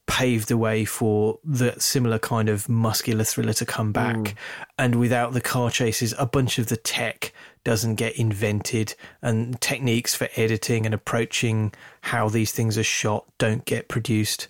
paved 0.07 0.49
the 0.49 0.57
way 0.57 0.83
for 0.83 1.39
the 1.43 1.73
similar 1.79 2.19
kind 2.19 2.49
of 2.49 2.67
muscular 2.67 3.23
thriller 3.23 3.53
to 3.53 3.65
come 3.65 3.91
back. 3.91 4.15
Mm. 4.15 4.35
And 4.77 4.95
without 4.99 5.33
the 5.33 5.41
car 5.41 5.69
chases, 5.71 6.13
a 6.17 6.25
bunch 6.25 6.59
of 6.59 6.67
the 6.67 6.77
tech 6.77 7.33
doesn't 7.63 7.95
get 7.95 8.17
invented, 8.17 8.95
and 9.21 9.59
techniques 9.61 10.15
for 10.15 10.27
editing 10.35 10.85
and 10.85 10.95
approaching 10.95 11.73
how 12.01 12.27
these 12.27 12.51
things 12.51 12.77
are 12.77 12.83
shot 12.83 13.25
don't 13.37 13.65
get 13.65 13.87
produced. 13.87 14.47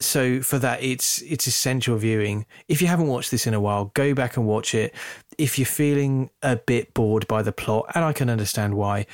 So 0.00 0.40
for 0.40 0.58
that 0.58 0.82
it's 0.82 1.20
it's 1.22 1.46
essential 1.46 1.96
viewing. 1.98 2.46
If 2.66 2.80
you 2.80 2.88
haven't 2.88 3.08
watched 3.08 3.30
this 3.30 3.46
in 3.46 3.52
a 3.52 3.60
while 3.60 3.92
go 3.94 4.14
back 4.14 4.38
and 4.38 4.46
watch 4.46 4.74
it. 4.74 4.94
If 5.36 5.58
you're 5.58 5.66
feeling 5.66 6.30
a 6.42 6.56
bit 6.56 6.94
bored 6.94 7.28
by 7.28 7.42
the 7.42 7.52
plot 7.52 7.86
and 7.94 8.04
i 8.04 8.12
can 8.12 8.28
understand 8.28 8.74
why 8.74 9.06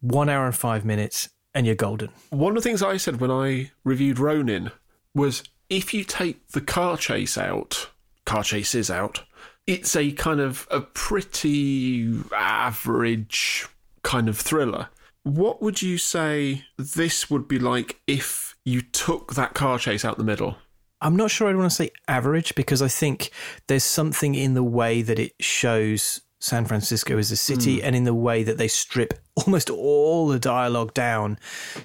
one 0.00 0.28
hour 0.28 0.46
and 0.46 0.56
five 0.56 0.84
minutes 0.84 1.28
and 1.54 1.66
you're 1.66 1.74
golden 1.74 2.10
one 2.30 2.56
of 2.56 2.62
the 2.62 2.68
things 2.68 2.82
I 2.82 2.96
said 2.96 3.20
when 3.20 3.30
I 3.30 3.70
reviewed 3.84 4.18
Ronin 4.18 4.70
was 5.14 5.42
if 5.70 5.94
you 5.94 6.04
take 6.04 6.48
the 6.48 6.60
car 6.60 6.96
chase 6.96 7.38
out, 7.38 7.90
car 8.26 8.42
chases 8.42 8.90
out, 8.90 9.22
it's 9.66 9.94
a 9.94 10.10
kind 10.12 10.40
of 10.40 10.66
a 10.70 10.80
pretty 10.80 12.12
average 12.34 13.66
kind 14.02 14.28
of 14.28 14.36
thriller. 14.36 14.88
What 15.22 15.62
would 15.62 15.80
you 15.80 15.96
say 15.96 16.64
this 16.76 17.30
would 17.30 17.46
be 17.46 17.58
like 17.58 18.00
if 18.06 18.56
you 18.64 18.80
took 18.82 19.34
that 19.34 19.54
car 19.54 19.78
chase 19.78 20.04
out 20.04 20.18
the 20.18 20.24
middle? 20.24 20.56
i'm 21.02 21.16
not 21.16 21.30
sure 21.30 21.48
i'd 21.48 21.56
want 21.56 21.70
to 21.70 21.74
say 21.74 21.90
average 22.08 22.54
because 22.54 22.82
i 22.82 22.88
think 22.88 23.30
there's 23.68 23.84
something 23.84 24.34
in 24.34 24.52
the 24.52 24.62
way 24.62 25.00
that 25.00 25.18
it 25.18 25.32
shows 25.40 26.20
san 26.40 26.64
francisco 26.64 27.16
as 27.18 27.30
a 27.30 27.36
city 27.36 27.78
mm. 27.78 27.84
and 27.84 27.94
in 27.94 28.04
the 28.04 28.14
way 28.14 28.42
that 28.42 28.58
they 28.58 28.68
strip 28.68 29.14
almost 29.36 29.70
all 29.70 30.28
the 30.28 30.38
dialogue 30.38 30.92
down 30.94 31.38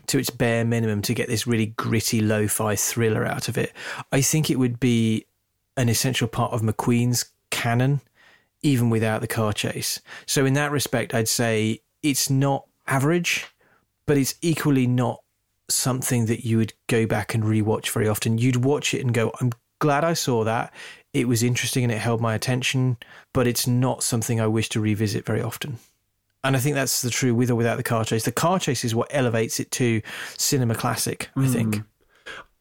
to 0.07 0.17
its 0.17 0.29
bare 0.29 0.65
minimum 0.65 1.01
to 1.01 1.13
get 1.13 1.27
this 1.27 1.45
really 1.45 1.67
gritty 1.67 2.21
lo-fi 2.21 2.75
thriller 2.75 3.25
out 3.25 3.47
of 3.47 3.57
it 3.57 3.71
i 4.11 4.21
think 4.21 4.49
it 4.49 4.57
would 4.57 4.79
be 4.79 5.25
an 5.77 5.89
essential 5.89 6.27
part 6.27 6.51
of 6.53 6.61
mcqueen's 6.61 7.25
canon 7.51 8.01
even 8.65 8.89
without 8.89 9.21
the 9.21 9.27
car 9.27 9.53
chase. 9.53 10.01
So 10.25 10.45
in 10.45 10.53
that 10.53 10.71
respect, 10.71 11.13
I'd 11.13 11.27
say 11.27 11.81
it's 12.01 12.29
not 12.29 12.65
average, 12.87 13.45
but 14.07 14.17
it's 14.17 14.35
equally 14.41 14.87
not 14.87 15.21
something 15.69 16.25
that 16.25 16.45
you 16.45 16.57
would 16.57 16.73
go 16.87 17.05
back 17.05 17.35
and 17.35 17.43
rewatch 17.43 17.89
very 17.91 18.07
often. 18.07 18.39
You'd 18.39 18.63
watch 18.65 18.93
it 18.93 19.01
and 19.01 19.13
go, 19.13 19.31
I'm 19.39 19.51
glad 19.79 20.03
I 20.03 20.13
saw 20.13 20.43
that. 20.45 20.73
It 21.15 21.29
was 21.29 21.43
interesting 21.43 21.85
and 21.85 21.93
it 21.93 21.99
held 21.99 22.19
my 22.19 22.35
attention, 22.35 22.97
but 23.33 23.47
it's 23.47 23.65
not 23.65 24.03
something 24.03 24.41
I 24.41 24.47
wish 24.47 24.67
to 24.69 24.81
revisit 24.81 25.25
very 25.25 25.41
often. 25.41 25.77
And 26.43 26.57
I 26.57 26.59
think 26.59 26.75
that's 26.75 27.01
the 27.01 27.09
true 27.09 27.33
with 27.33 27.49
or 27.49 27.55
without 27.55 27.77
the 27.77 27.83
car 27.83 28.03
chase. 28.03 28.25
The 28.25 28.33
car 28.33 28.59
chase 28.59 28.83
is 28.83 28.93
what 28.93 29.07
elevates 29.11 29.61
it 29.61 29.71
to 29.71 30.01
cinema 30.37 30.75
classic, 30.75 31.29
I 31.37 31.47
think. 31.47 31.83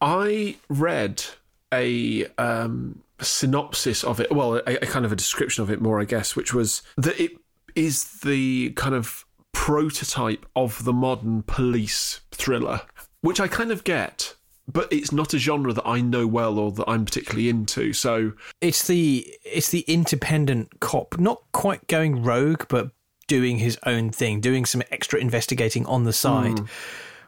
I 0.01 0.57
read 0.69 1.25
a 1.73 2.27
um, 2.39 3.03
synopsis 3.21 4.05
of 4.05 4.21
it, 4.21 4.31
well, 4.31 4.55
a, 4.55 4.77
a 4.77 4.87
kind 4.87 5.05
of 5.05 5.11
a 5.11 5.17
description 5.17 5.65
of 5.65 5.71
it 5.71 5.83
more, 5.83 6.01
I 6.01 6.05
guess, 6.05 6.37
which 6.37 6.55
was 6.55 6.83
that 6.97 7.19
it 7.21 7.33
is 7.75 8.21
the 8.21 8.71
kind 8.71 8.95
of 8.95 9.27
prototype 9.53 10.47
of 10.55 10.85
the 10.85 10.93
modern 10.93 11.43
police 11.43 12.21
thriller, 12.31 12.83
which 13.21 13.41
I 13.41 13.49
kind 13.49 13.73
of 13.73 13.83
get. 13.83 14.37
But 14.67 14.93
it's 14.93 15.13
not 15.13 15.35
a 15.35 15.39
genre 15.39 15.73
that 15.75 15.87
I 15.87 16.01
know 16.01 16.27
well 16.27 16.59
or 16.59 16.73
that 16.73 16.89
I'm 16.89 17.05
particularly 17.05 17.49
into. 17.49 17.93
So 17.93 18.33
It's 18.61 18.87
the 18.87 19.27
it's 19.45 19.69
the 19.69 19.81
independent 19.83 20.81
cop, 20.81 21.19
not 21.19 21.43
quite 21.53 21.87
going 21.87 22.23
rogue, 22.23 22.65
but 22.69 22.91
doing 23.27 23.59
his 23.59 23.79
own 23.85 24.11
thing, 24.11 24.41
doing 24.41 24.65
some 24.65 24.83
extra 24.91 25.19
investigating 25.19 25.85
on 25.87 26.05
the 26.05 26.13
side, 26.13 26.59
hmm. 26.59 26.65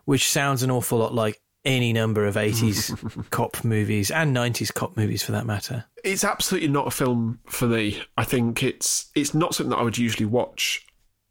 which 0.05 0.29
sounds 0.29 0.63
an 0.63 0.71
awful 0.71 0.99
lot 0.99 1.15
like 1.15 1.41
any 1.67 1.93
number 1.93 2.25
of 2.25 2.37
80s 2.37 3.29
cop 3.31 3.65
movies 3.65 4.11
and 4.11 4.35
90s 4.35 4.73
cop 4.73 4.97
movies 4.97 5.23
for 5.23 5.33
that 5.33 5.45
matter. 5.45 5.85
It's 6.05 6.25
absolutely 6.25 6.69
not 6.69 6.87
a 6.87 6.93
film 6.93 7.41
for 7.47 7.67
me. 7.67 8.01
I 8.17 8.25
think 8.25 8.63
it's 8.63 9.11
it's 9.15 9.35
not 9.35 9.55
something 9.55 9.71
that 9.71 9.79
I 9.79 9.83
would 9.83 9.99
usually 9.99 10.27
watch. 10.27 10.87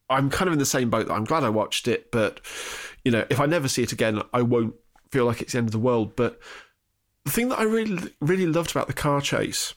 I'm 0.09 0.29
kind 0.29 0.47
of 0.47 0.53
in 0.53 0.59
the 0.59 0.65
same 0.65 0.91
boat. 0.91 1.07
That 1.07 1.13
I'm 1.13 1.23
glad 1.23 1.43
I 1.43 1.49
watched 1.49 1.87
it, 1.87 2.11
but 2.11 2.41
you 3.03 3.11
know, 3.11 3.25
if 3.29 3.39
I 3.39 3.45
never 3.47 3.67
see 3.67 3.81
it 3.81 3.93
again, 3.93 4.21
I 4.33 4.41
won't 4.43 4.75
feel 5.15 5.25
like 5.25 5.41
it's 5.41 5.53
the 5.53 5.59
end 5.59 5.69
of 5.69 5.71
the 5.71 5.79
world. 5.79 6.13
But 6.17 6.39
the 7.23 7.31
thing 7.31 7.47
that 7.49 7.59
I 7.59 7.63
really 7.63 8.13
really 8.19 8.47
loved 8.47 8.71
about 8.71 8.87
the 8.87 8.93
car 8.93 9.21
chase, 9.21 9.73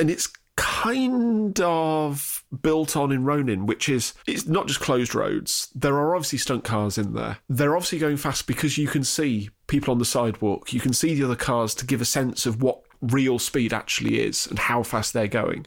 and 0.00 0.10
it's 0.10 0.28
kind 0.56 1.60
of 1.60 2.44
built 2.60 2.96
on 2.96 3.12
in 3.12 3.24
Ronin, 3.24 3.66
which 3.66 3.88
is 3.88 4.14
it's 4.26 4.46
not 4.46 4.66
just 4.66 4.80
closed 4.80 5.14
roads. 5.14 5.70
There 5.76 5.94
are 5.94 6.16
obviously 6.16 6.38
stunt 6.38 6.64
cars 6.64 6.98
in 6.98 7.14
there. 7.14 7.38
They're 7.48 7.76
obviously 7.76 8.00
going 8.00 8.16
fast 8.16 8.48
because 8.48 8.76
you 8.76 8.88
can 8.88 9.04
see 9.04 9.50
people 9.68 9.92
on 9.92 9.98
the 9.98 10.04
sidewalk. 10.04 10.72
You 10.72 10.80
can 10.80 10.92
see 10.92 11.14
the 11.14 11.24
other 11.24 11.36
cars 11.36 11.72
to 11.76 11.86
give 11.86 12.00
a 12.00 12.04
sense 12.04 12.44
of 12.44 12.60
what 12.62 12.82
real 13.00 13.38
speed 13.38 13.72
actually 13.72 14.20
is 14.20 14.48
and 14.48 14.58
how 14.58 14.82
fast 14.82 15.12
they're 15.12 15.28
going. 15.28 15.66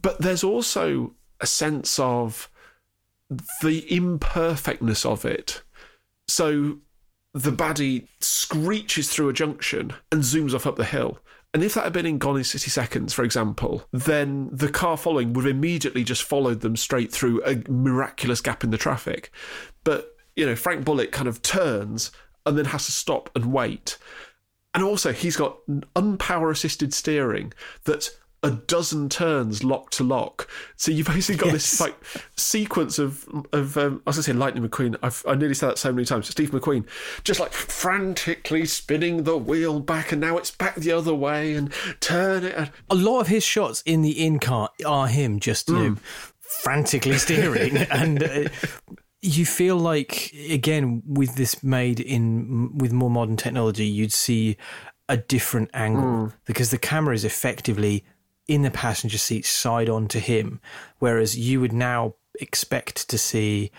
But 0.00 0.20
there's 0.20 0.42
also 0.42 1.14
a 1.40 1.46
sense 1.46 1.98
of 1.98 2.50
the 3.62 3.84
imperfectness 3.94 5.04
of 5.04 5.24
it. 5.26 5.62
So 6.26 6.78
the 7.34 7.52
baddie 7.52 8.06
screeches 8.20 9.10
through 9.10 9.28
a 9.28 9.32
junction 9.32 9.92
and 10.10 10.22
zooms 10.22 10.54
off 10.54 10.66
up 10.66 10.76
the 10.76 10.84
hill. 10.84 11.18
And 11.54 11.62
if 11.62 11.74
that 11.74 11.84
had 11.84 11.92
been 11.92 12.06
in 12.06 12.18
Gone 12.18 12.38
in 12.38 12.44
60 12.44 12.70
Seconds, 12.70 13.12
for 13.12 13.24
example, 13.24 13.86
then 13.92 14.48
the 14.52 14.70
car 14.70 14.96
following 14.96 15.32
would 15.32 15.44
have 15.44 15.54
immediately 15.54 16.02
just 16.02 16.22
followed 16.22 16.60
them 16.60 16.76
straight 16.76 17.12
through 17.12 17.42
a 17.44 17.62
miraculous 17.70 18.40
gap 18.40 18.64
in 18.64 18.70
the 18.70 18.78
traffic. 18.78 19.30
But, 19.84 20.16
you 20.34 20.46
know, 20.46 20.56
Frank 20.56 20.84
Bullock 20.84 21.12
kind 21.12 21.28
of 21.28 21.42
turns 21.42 22.10
and 22.46 22.56
then 22.56 22.64
has 22.66 22.86
to 22.86 22.92
stop 22.92 23.28
and 23.34 23.52
wait. 23.52 23.98
And 24.74 24.82
also, 24.82 25.12
he's 25.12 25.36
got 25.36 25.58
unpower 25.94 26.50
assisted 26.50 26.94
steering 26.94 27.52
that 27.84 28.08
a 28.42 28.50
dozen 28.50 29.08
turns 29.08 29.62
lock 29.62 29.90
to 29.90 30.04
lock. 30.04 30.48
So 30.76 30.90
you've 30.90 31.06
basically 31.06 31.38
got 31.38 31.52
yes. 31.52 31.54
this 31.54 31.80
like 31.80 31.96
sequence 32.36 32.98
of 32.98 33.26
of 33.52 33.76
um, 33.76 34.02
I 34.06 34.10
was 34.10 34.16
going 34.16 34.22
to 34.22 34.22
say 34.22 34.32
Lightning 34.32 34.68
McQueen. 34.68 34.96
I've 35.02 35.24
I 35.28 35.34
nearly 35.34 35.54
said 35.54 35.70
that 35.70 35.78
so 35.78 35.92
many 35.92 36.04
times. 36.04 36.28
Steve 36.28 36.50
McQueen 36.50 36.86
just 37.24 37.40
like 37.40 37.52
frantically 37.52 38.64
spinning 38.66 39.22
the 39.22 39.36
wheel 39.36 39.80
back, 39.80 40.12
and 40.12 40.20
now 40.20 40.36
it's 40.38 40.50
back 40.50 40.74
the 40.74 40.92
other 40.92 41.14
way, 41.14 41.54
and 41.54 41.72
turn 42.00 42.44
it. 42.44 42.54
And... 42.56 42.70
A 42.90 42.94
lot 42.94 43.20
of 43.20 43.28
his 43.28 43.44
shots 43.44 43.82
in 43.86 44.02
the 44.02 44.24
in 44.24 44.38
car 44.38 44.70
are 44.84 45.06
him 45.06 45.38
just 45.38 45.68
you 45.68 45.74
mm. 45.74 45.88
know 45.94 45.96
frantically 46.40 47.18
steering 47.18 47.76
and. 47.90 48.22
Uh, 48.22 48.48
you 49.24 49.46
feel 49.46 49.76
like 49.76 50.34
again 50.50 51.00
with 51.06 51.36
this 51.36 51.62
made 51.62 52.00
in 52.00 52.76
with 52.76 52.92
more 52.92 53.08
modern 53.08 53.36
technology 53.36 53.86
you'd 53.86 54.12
see 54.12 54.56
a 55.08 55.16
different 55.16 55.70
angle 55.74 56.02
mm. 56.02 56.32
because 56.44 56.72
the 56.72 56.78
camera 56.78 57.14
is 57.14 57.24
effectively 57.24 58.04
in 58.52 58.60
the 58.60 58.70
passenger 58.70 59.16
seat 59.16 59.46
side 59.46 59.88
on 59.88 60.08
to 60.08 60.18
him, 60.18 60.60
whereas 60.98 61.38
you 61.38 61.58
would 61.58 61.72
now 61.72 62.14
expect 62.38 63.08
to 63.08 63.16
see 63.16 63.70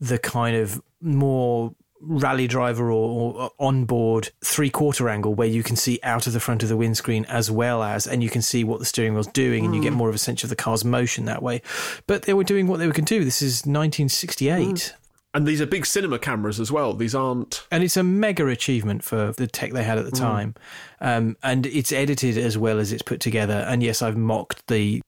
the 0.00 0.18
kind 0.18 0.54
of 0.54 0.82
more 1.00 1.74
rally 2.00 2.46
driver 2.46 2.92
or, 2.92 3.34
or 3.34 3.50
onboard 3.58 4.30
three 4.44 4.70
quarter 4.70 5.08
angle 5.08 5.34
where 5.34 5.48
you 5.48 5.62
can 5.62 5.76
see 5.76 5.98
out 6.02 6.26
of 6.26 6.32
the 6.32 6.40
front 6.40 6.62
of 6.62 6.68
the 6.68 6.76
windscreen 6.76 7.24
as 7.24 7.50
well 7.50 7.82
as 7.82 8.06
and 8.06 8.22
you 8.22 8.30
can 8.30 8.42
see 8.42 8.62
what 8.62 8.78
the 8.78 8.84
steering 8.84 9.14
wheel's 9.14 9.26
doing 9.28 9.64
and 9.64 9.74
you 9.74 9.82
get 9.82 9.90
hmm. 9.92 9.98
more 9.98 10.08
of 10.08 10.14
a 10.14 10.18
sense 10.18 10.44
of 10.44 10.48
the 10.48 10.54
car's 10.54 10.84
motion 10.84 11.24
that 11.24 11.42
way 11.42 11.60
but 12.06 12.22
they 12.22 12.34
were 12.34 12.44
doing 12.44 12.68
what 12.68 12.78
they 12.78 12.88
can 12.92 13.04
do 13.04 13.24
this 13.24 13.42
is 13.42 13.66
1968 13.66 14.68
mm. 14.68 14.92
And 15.34 15.46
these 15.46 15.60
are 15.60 15.66
big 15.66 15.84
cinema 15.84 16.18
cameras 16.18 16.58
as 16.58 16.72
well. 16.72 16.94
These 16.94 17.14
aren't. 17.14 17.66
And 17.70 17.84
it's 17.84 17.96
a 17.96 18.02
mega 18.02 18.46
achievement 18.46 19.04
for 19.04 19.32
the 19.32 19.46
tech 19.46 19.72
they 19.72 19.84
had 19.84 19.98
at 19.98 20.06
the 20.06 20.10
mm. 20.10 20.18
time. 20.18 20.54
Um, 21.00 21.36
and 21.42 21.66
it's 21.66 21.92
edited 21.92 22.38
as 22.38 22.56
well 22.56 22.78
as 22.78 22.92
it's 22.92 23.02
put 23.02 23.20
together. 23.20 23.66
And 23.68 23.82
yes, 23.82 24.00
I've 24.00 24.16
mocked 24.16 24.66
the 24.68 25.02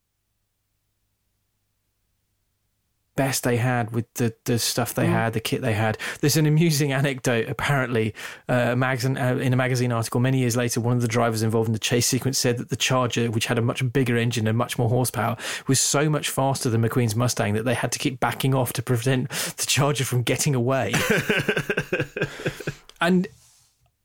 best 3.20 3.44
they 3.44 3.58
had 3.58 3.90
with 3.90 4.06
the, 4.14 4.34
the 4.46 4.58
stuff 4.58 4.94
they 4.94 5.04
mm. 5.04 5.10
had, 5.10 5.34
the 5.34 5.40
kit 5.40 5.60
they 5.60 5.74
had. 5.74 5.98
There's 6.22 6.38
an 6.38 6.46
amusing 6.46 6.90
anecdote, 6.90 7.50
apparently, 7.50 8.14
uh, 8.48 8.74
magazine, 8.74 9.18
uh, 9.18 9.36
in 9.36 9.52
a 9.52 9.56
magazine 9.56 9.92
article 9.92 10.20
many 10.20 10.38
years 10.38 10.56
later. 10.56 10.80
One 10.80 10.96
of 10.96 11.02
the 11.02 11.08
drivers 11.08 11.42
involved 11.42 11.68
in 11.68 11.74
the 11.74 11.78
chase 11.78 12.06
sequence 12.06 12.38
said 12.38 12.56
that 12.56 12.70
the 12.70 12.76
Charger, 12.76 13.30
which 13.30 13.44
had 13.44 13.58
a 13.58 13.60
much 13.60 13.82
bigger 13.92 14.16
engine 14.16 14.46
and 14.46 14.56
much 14.56 14.78
more 14.78 14.88
horsepower, 14.88 15.36
was 15.66 15.78
so 15.78 16.08
much 16.08 16.30
faster 16.30 16.70
than 16.70 16.80
McQueen's 16.80 17.14
Mustang 17.14 17.52
that 17.52 17.66
they 17.66 17.74
had 17.74 17.92
to 17.92 17.98
keep 17.98 18.20
backing 18.20 18.54
off 18.54 18.72
to 18.72 18.82
prevent 18.82 19.28
the 19.28 19.66
Charger 19.66 20.06
from 20.06 20.22
getting 20.22 20.54
away. 20.54 20.94
and 23.02 23.28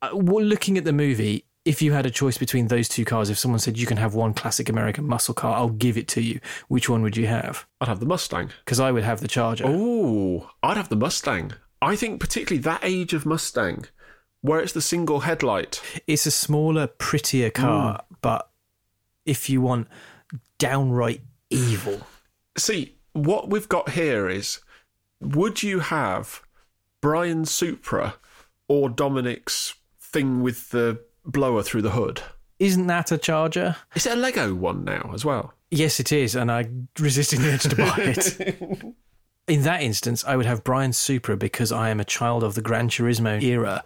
uh, 0.02 0.10
looking 0.12 0.78
at 0.78 0.84
the 0.84 0.92
movie, 0.92 1.45
if 1.66 1.82
you 1.82 1.94
had 1.94 2.06
a 2.06 2.12
choice 2.12 2.38
between 2.38 2.68
those 2.68 2.88
two 2.88 3.04
cars, 3.04 3.30
if 3.30 3.40
someone 3.40 3.60
said 3.60 3.78
you 3.78 3.88
can 3.88 3.98
have 3.98 4.14
one 4.14 4.34
classic 4.34 4.70
American 4.70 5.06
muscle 5.06 5.34
car, 5.34 5.56
I'll 5.56 5.70
give 5.70 5.98
it 5.98 6.08
to 6.10 6.22
you. 6.22 6.40
Which 6.68 6.88
one 6.88 7.02
would 7.02 7.18
you 7.18 7.26
have? 7.26 7.66
I'd 7.82 7.88
have 7.88 8.00
the 8.00 8.06
Mustang. 8.06 8.52
Because 8.64 8.80
I 8.80 8.92
would 8.92 9.04
have 9.04 9.20
the 9.20 9.28
Charger. 9.28 9.66
Oh, 9.68 10.52
I'd 10.62 10.78
have 10.78 10.90
the 10.90 10.96
Mustang. 10.96 11.54
I 11.82 11.96
think 11.96 12.20
particularly 12.20 12.62
that 12.62 12.82
age 12.84 13.14
of 13.14 13.26
Mustang, 13.26 13.86
where 14.42 14.60
it's 14.60 14.74
the 14.74 14.82
single 14.82 15.22
headlight. 15.22 15.82
It's 16.06 16.28
a 16.28 16.32
smaller, 16.32 16.86
prettier 16.86 17.50
car, 17.50 17.98
mm. 17.98 18.18
but 18.22 18.50
if 19.26 19.50
you 19.50 19.62
want 19.62 19.88
downright 20.60 21.22
evil. 21.50 22.02
See, 22.58 22.96
what 23.14 23.50
we've 23.50 23.70
got 23.70 23.90
here 23.90 24.30
is 24.30 24.60
would 25.20 25.64
you 25.64 25.80
have 25.80 26.44
Brian 27.02 27.46
Supra 27.46 28.16
or 28.68 28.90
Dominic's 28.90 29.76
thing 30.00 30.42
with 30.42 30.70
the 30.70 31.00
blower 31.26 31.64
through 31.64 31.82
the 31.84 31.92
hood. 31.92 32.22
Isn't 32.60 32.88
that 32.88 33.12
a 33.12 33.18
charger? 33.18 33.76
Is 33.96 34.06
it 34.06 34.14
a 34.14 34.16
Lego 34.16 34.54
one 34.56 34.86
now 34.86 35.12
as 35.14 35.26
well? 35.26 35.54
Yes, 35.72 36.00
it 36.00 36.12
is, 36.12 36.36
and 36.36 36.52
I 36.52 36.70
resisted 37.00 37.40
the 37.40 37.54
urge 37.54 37.64
to 37.64 37.76
buy 37.76 37.96
it. 37.98 38.82
In 39.48 39.62
that 39.62 39.84
instance, 39.84 40.26
I 40.26 40.36
would 40.36 40.48
have 40.48 40.64
Brian 40.64 40.92
Supra 40.92 41.38
because 41.38 41.72
I 41.72 41.90
am 41.90 42.00
a 42.00 42.04
child 42.04 42.44
of 42.44 42.56
the 42.56 42.64
Gran 42.64 42.90
Turismo 42.90 43.40
era, 43.44 43.84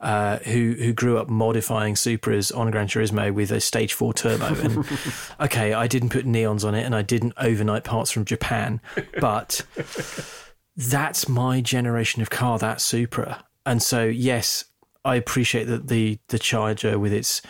uh, 0.00 0.38
who 0.38 0.74
who 0.78 0.94
grew 0.94 1.18
up 1.18 1.28
modifying 1.28 1.94
Supras 1.96 2.56
on 2.56 2.70
Gran 2.70 2.86
Turismo 2.86 3.30
with 3.30 3.50
a 3.50 3.60
Stage 3.60 3.92
Four 3.92 4.14
turbo. 4.14 4.46
And 4.46 4.86
okay, 5.40 5.74
I 5.74 5.86
didn't 5.86 6.10
put 6.10 6.24
neons 6.24 6.66
on 6.66 6.74
it, 6.74 6.84
and 6.84 6.94
I 6.94 7.02
didn't 7.02 7.34
overnight 7.36 7.84
parts 7.84 8.10
from 8.10 8.24
Japan, 8.24 8.80
but 9.20 9.60
that's 10.76 11.28
my 11.28 11.60
generation 11.60 12.22
of 12.22 12.30
car. 12.30 12.58
That 12.58 12.80
Supra, 12.80 13.44
and 13.66 13.82
so 13.82 14.04
yes, 14.04 14.64
I 15.04 15.16
appreciate 15.16 15.64
that 15.64 15.88
the 15.88 16.18
the 16.28 16.38
Charger 16.38 16.98
with 16.98 17.12
its 17.12 17.42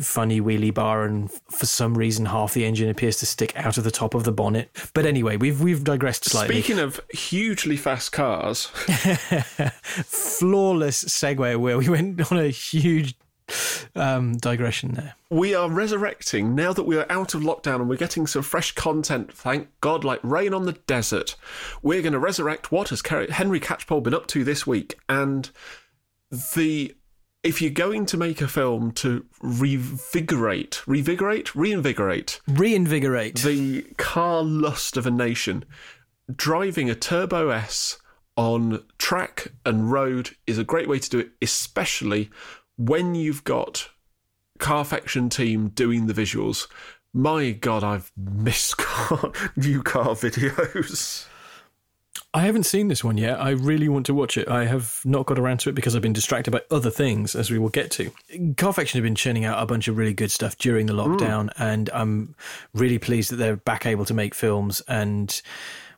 funny 0.00 0.40
wheelie 0.40 0.72
bar 0.72 1.04
and 1.04 1.30
for 1.50 1.66
some 1.66 1.98
reason 1.98 2.26
half 2.26 2.54
the 2.54 2.64
engine 2.64 2.88
appears 2.88 3.16
to 3.16 3.26
stick 3.26 3.56
out 3.56 3.76
of 3.76 3.82
the 3.82 3.90
top 3.90 4.14
of 4.14 4.24
the 4.24 4.32
bonnet. 4.32 4.70
But 4.94 5.06
anyway, 5.06 5.36
we've 5.36 5.60
we've 5.60 5.82
digressed 5.82 6.24
slightly. 6.24 6.54
Speaking 6.54 6.78
of 6.78 7.00
hugely 7.10 7.76
fast 7.76 8.12
cars, 8.12 8.66
flawless 10.06 11.04
segue 11.04 11.56
where 11.56 11.78
we 11.78 11.88
went 11.88 12.30
on 12.30 12.38
a 12.38 12.48
huge 12.48 13.16
um, 13.94 14.36
digression 14.36 14.94
there. 14.94 15.14
We 15.28 15.54
are 15.54 15.68
resurrecting 15.68 16.54
now 16.54 16.72
that 16.72 16.84
we 16.84 16.96
are 16.96 17.06
out 17.10 17.34
of 17.34 17.42
lockdown 17.42 17.76
and 17.76 17.88
we're 17.88 17.96
getting 17.96 18.26
some 18.26 18.42
fresh 18.42 18.72
content. 18.72 19.32
Thank 19.32 19.68
God, 19.80 20.04
like 20.04 20.20
rain 20.22 20.54
on 20.54 20.64
the 20.64 20.72
desert. 20.72 21.36
We're 21.82 22.02
going 22.02 22.12
to 22.12 22.18
resurrect 22.18 22.72
what 22.72 22.88
has 22.88 23.02
Henry 23.30 23.60
Catchpole 23.60 24.02
been 24.02 24.14
up 24.14 24.26
to 24.28 24.44
this 24.44 24.66
week 24.66 24.98
and 25.08 25.50
the 26.54 26.94
if 27.42 27.60
you're 27.60 27.70
going 27.70 28.06
to 28.06 28.16
make 28.16 28.40
a 28.40 28.48
film 28.48 28.90
to 28.90 29.26
revigorate, 29.42 30.82
revigorate, 30.86 31.48
reinvigorate, 31.54 32.40
reinvigorate 32.48 33.36
the 33.40 33.82
car 33.98 34.42
lust 34.42 34.96
of 34.96 35.06
a 35.06 35.10
nation, 35.10 35.64
driving 36.34 36.88
a 36.88 36.94
Turbo 36.94 37.50
S 37.50 37.98
on 38.36 38.82
track 38.96 39.48
and 39.64 39.92
road 39.92 40.30
is 40.46 40.56
a 40.56 40.64
great 40.64 40.88
way 40.88 40.98
to 40.98 41.10
do 41.10 41.18
it, 41.18 41.32
especially 41.42 42.30
when 42.76 43.14
you've 43.14 43.44
got 43.44 43.90
Carfection 44.58 45.28
team 45.28 45.68
doing 45.68 46.06
the 46.06 46.14
visuals. 46.14 46.66
My 47.12 47.50
God, 47.50 47.84
I've 47.84 48.10
missed 48.16 48.76
car, 48.78 49.32
new 49.54 49.82
car 49.82 50.14
videos. 50.14 51.26
I 52.32 52.42
haven't 52.42 52.64
seen 52.64 52.88
this 52.88 53.04
one 53.04 53.16
yet. 53.16 53.40
I 53.40 53.50
really 53.50 53.88
want 53.88 54.06
to 54.06 54.14
watch 54.14 54.36
it. 54.36 54.48
I 54.48 54.64
have 54.66 55.00
not 55.04 55.26
got 55.26 55.38
around 55.38 55.58
to 55.60 55.68
it 55.68 55.74
because 55.74 55.94
I've 55.94 56.02
been 56.02 56.12
distracted 56.12 56.50
by 56.50 56.62
other 56.70 56.90
things, 56.90 57.34
as 57.34 57.50
we 57.50 57.58
will 57.58 57.68
get 57.68 57.90
to. 57.92 58.10
Carfection 58.56 58.98
have 58.98 59.04
been 59.04 59.14
churning 59.14 59.44
out 59.44 59.62
a 59.62 59.66
bunch 59.66 59.86
of 59.88 59.96
really 59.96 60.14
good 60.14 60.30
stuff 60.30 60.58
during 60.58 60.86
the 60.86 60.92
lockdown, 60.92 61.46
mm. 61.46 61.52
and 61.58 61.90
I'm 61.92 62.34
really 62.72 62.98
pleased 62.98 63.30
that 63.30 63.36
they're 63.36 63.56
back 63.56 63.86
able 63.86 64.04
to 64.06 64.14
make 64.14 64.34
films. 64.34 64.80
And 64.88 65.40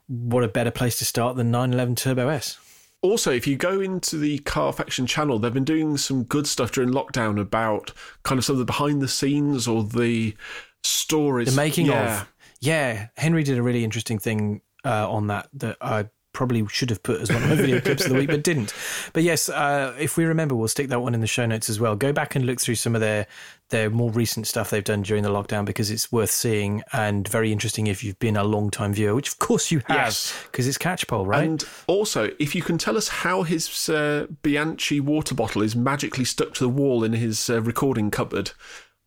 what 0.07 0.43
a 0.43 0.47
better 0.47 0.71
place 0.71 0.99
to 0.99 1.05
start 1.05 1.35
than 1.35 1.49
911 1.51 1.95
Turbo 1.95 2.29
S. 2.29 2.59
Also, 3.01 3.31
if 3.31 3.45
you 3.45 3.55
go 3.55 3.79
into 3.79 4.17
the 4.17 4.39
Carfection 4.39 5.07
channel, 5.07 5.37
they've 5.37 5.53
been 5.53 5.63
doing 5.63 5.97
some 5.97 6.23
good 6.23 6.47
stuff 6.47 6.71
during 6.71 6.89
lockdown 6.89 7.39
about 7.39 7.93
kind 8.23 8.39
of 8.39 8.45
some 8.45 8.53
of 8.53 8.59
the 8.59 8.65
behind 8.65 9.01
the 9.01 9.07
scenes 9.07 9.67
or 9.67 9.83
the 9.83 10.35
stories. 10.83 11.53
The 11.53 11.61
making 11.61 11.87
yeah. 11.87 12.21
of. 12.21 12.33
Yeah, 12.59 13.07
Henry 13.17 13.43
did 13.43 13.57
a 13.57 13.61
really 13.63 13.83
interesting 13.83 14.17
thing 14.17 14.61
uh, 14.87 15.09
on 15.09 15.27
that 15.27 15.49
that 15.53 15.77
I 15.81 16.09
probably 16.33 16.63
should 16.67 16.91
have 16.91 17.01
put 17.01 17.19
as 17.19 17.31
one 17.31 17.41
of 17.41 17.49
my 17.49 17.55
video 17.55 17.79
clips 17.87 18.03
of 18.05 18.11
the 18.11 18.15
week, 18.15 18.29
but 18.29 18.43
didn't. 18.43 18.71
But 19.11 19.23
yes, 19.23 19.49
uh, 19.49 19.95
if 19.99 20.17
we 20.17 20.25
remember, 20.25 20.53
we'll 20.53 20.67
stick 20.67 20.87
that 20.89 21.01
one 21.01 21.15
in 21.15 21.21
the 21.21 21.25
show 21.25 21.47
notes 21.47 21.67
as 21.67 21.79
well. 21.79 21.95
Go 21.95 22.13
back 22.13 22.35
and 22.35 22.45
look 22.45 22.61
through 22.61 22.75
some 22.75 22.93
of 22.93 23.01
their 23.01 23.25
their 23.69 23.89
more 23.89 24.11
recent 24.11 24.45
stuff 24.47 24.69
they've 24.69 24.83
done 24.83 25.01
during 25.01 25.23
the 25.23 25.29
lockdown 25.29 25.65
because 25.65 25.89
it's 25.91 26.11
worth 26.11 26.29
seeing 26.29 26.83
and 26.93 27.27
very 27.27 27.51
interesting 27.51 27.87
if 27.87 28.03
you've 28.03 28.19
been 28.19 28.37
a 28.37 28.43
long 28.43 28.69
time 28.69 28.93
viewer, 28.93 29.15
which 29.15 29.29
of 29.29 29.39
course 29.39 29.71
you 29.71 29.79
have 29.87 29.97
Yes. 29.97 30.33
because 30.51 30.67
it's 30.67 30.77
Catchpole, 30.77 31.25
right? 31.25 31.43
And 31.49 31.65
also, 31.87 32.29
if 32.39 32.53
you 32.55 32.61
can 32.61 32.77
tell 32.77 32.95
us 32.97 33.07
how 33.09 33.41
his 33.43 33.89
uh, 33.89 34.27
Bianchi 34.43 34.99
water 35.01 35.33
bottle 35.35 35.63
is 35.63 35.75
magically 35.75 36.23
stuck 36.23 36.53
to 36.53 36.63
the 36.63 36.69
wall 36.69 37.03
in 37.03 37.13
his 37.13 37.49
uh, 37.49 37.61
recording 37.61 38.09
cupboard, 38.11 38.51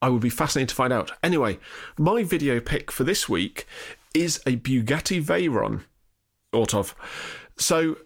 I 0.02 0.08
would 0.08 0.22
be 0.22 0.30
fascinated 0.30 0.70
to 0.70 0.74
find 0.74 0.92
out. 0.92 1.12
Anyway, 1.22 1.58
my 1.96 2.22
video 2.24 2.58
pick 2.60 2.90
for 2.90 3.04
this 3.04 3.28
week 3.28 3.66
is 4.14 4.38
a 4.46 4.56
Bugatti 4.56 5.22
Veyron, 5.22 5.82
sort 6.54 6.74
of. 6.74 6.94
So, 7.56 7.96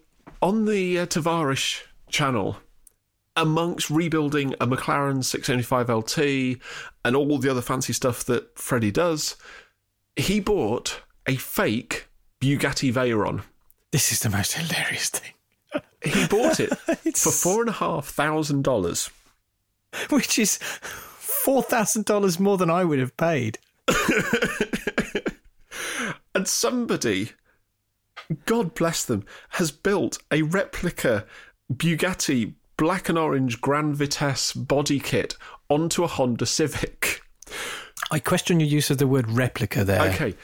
on 0.41 0.65
the 0.65 0.99
uh, 0.99 1.05
Tavarish 1.05 1.81
channel, 2.09 2.57
amongst 3.35 3.89
rebuilding 3.89 4.53
a 4.61 4.67
McLaren 4.67 5.23
675 5.23 5.89
LT 5.89 6.59
and 7.03 7.15
all 7.15 7.37
the 7.37 7.49
other 7.49 7.61
fancy 7.61 7.93
stuff 7.93 8.23
that 8.25 8.57
Freddie 8.57 8.91
does, 8.91 9.35
he 10.15 10.39
bought 10.39 11.01
a 11.27 11.35
fake 11.35 12.07
Bugatti 12.39 12.93
Veyron. 12.93 13.41
this 13.91 14.11
is 14.11 14.19
the 14.19 14.29
most 14.29 14.53
hilarious 14.53 15.09
thing, 15.09 15.31
He 16.03 16.27
bought 16.27 16.59
it 16.59 16.69
for 17.17 17.31
four 17.31 17.61
and 17.61 17.69
a 17.69 17.73
half 17.73 18.07
thousand 18.07 18.63
dollars. 18.63 19.09
which 20.09 20.37
is 20.37 20.57
four 20.61 21.63
thousand 21.63 22.05
dollars 22.05 22.39
more 22.39 22.57
than 22.57 22.69
I 22.69 22.83
would 22.83 22.99
have 22.99 23.17
paid. 23.17 23.57
And 26.35 26.47
somebody, 26.47 27.31
God 28.45 28.75
bless 28.75 29.05
them, 29.05 29.23
has 29.51 29.71
built 29.71 30.17
a 30.31 30.41
replica 30.43 31.25
Bugatti 31.73 32.53
black 32.77 33.07
and 33.09 33.17
orange 33.17 33.61
Grand 33.61 33.95
Vitesse 33.95 34.53
body 34.53 34.99
kit 34.99 35.35
onto 35.69 36.03
a 36.03 36.07
Honda 36.07 36.45
Civic. 36.45 37.21
I 38.11 38.19
question 38.19 38.59
your 38.59 38.69
use 38.69 38.89
of 38.89 38.97
the 38.97 39.07
word 39.07 39.31
replica 39.31 39.83
there. 39.85 40.01
Okay, 40.13 40.35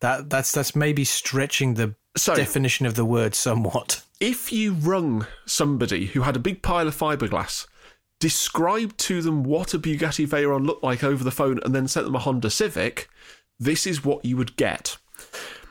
That 0.00 0.28
that's 0.30 0.52
that's 0.52 0.76
maybe 0.76 1.04
stretching 1.04 1.74
the 1.74 1.94
So- 2.16 2.34
definition 2.34 2.84
of 2.86 2.94
the 2.94 3.04
word 3.06 3.34
somewhat. 3.34 4.02
if 4.20 4.52
you 4.52 4.72
rung 4.74 5.26
somebody 5.46 6.06
who 6.06 6.22
had 6.22 6.36
a 6.36 6.40
big 6.40 6.60
pile 6.62 6.86
of 6.88 6.96
fiberglass, 6.96 7.66
described 8.20 8.98
to 8.98 9.22
them 9.22 9.44
what 9.44 9.72
a 9.74 9.78
Bugatti 9.78 10.26
Veyron 10.28 10.66
looked 10.66 10.82
like 10.84 11.02
over 11.02 11.24
the 11.24 11.30
phone, 11.30 11.58
and 11.64 11.74
then 11.74 11.88
sent 11.88 12.04
them 12.04 12.16
a 12.16 12.20
Honda 12.20 12.50
Civic, 12.50 13.08
this 13.58 13.86
is 13.86 14.04
what 14.04 14.24
you 14.24 14.36
would 14.36 14.56
get. 14.56 14.98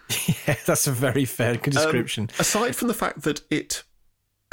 Yeah, 0.47 0.55
that's 0.66 0.88
a 0.88 0.91
very 0.91 1.26
fair 1.26 1.55
description. 1.58 2.30
Aside 2.39 2.76
from 2.76 2.88
the 2.88 2.93
fact 2.93 3.24
that 3.24 3.41
it, 3.49 3.84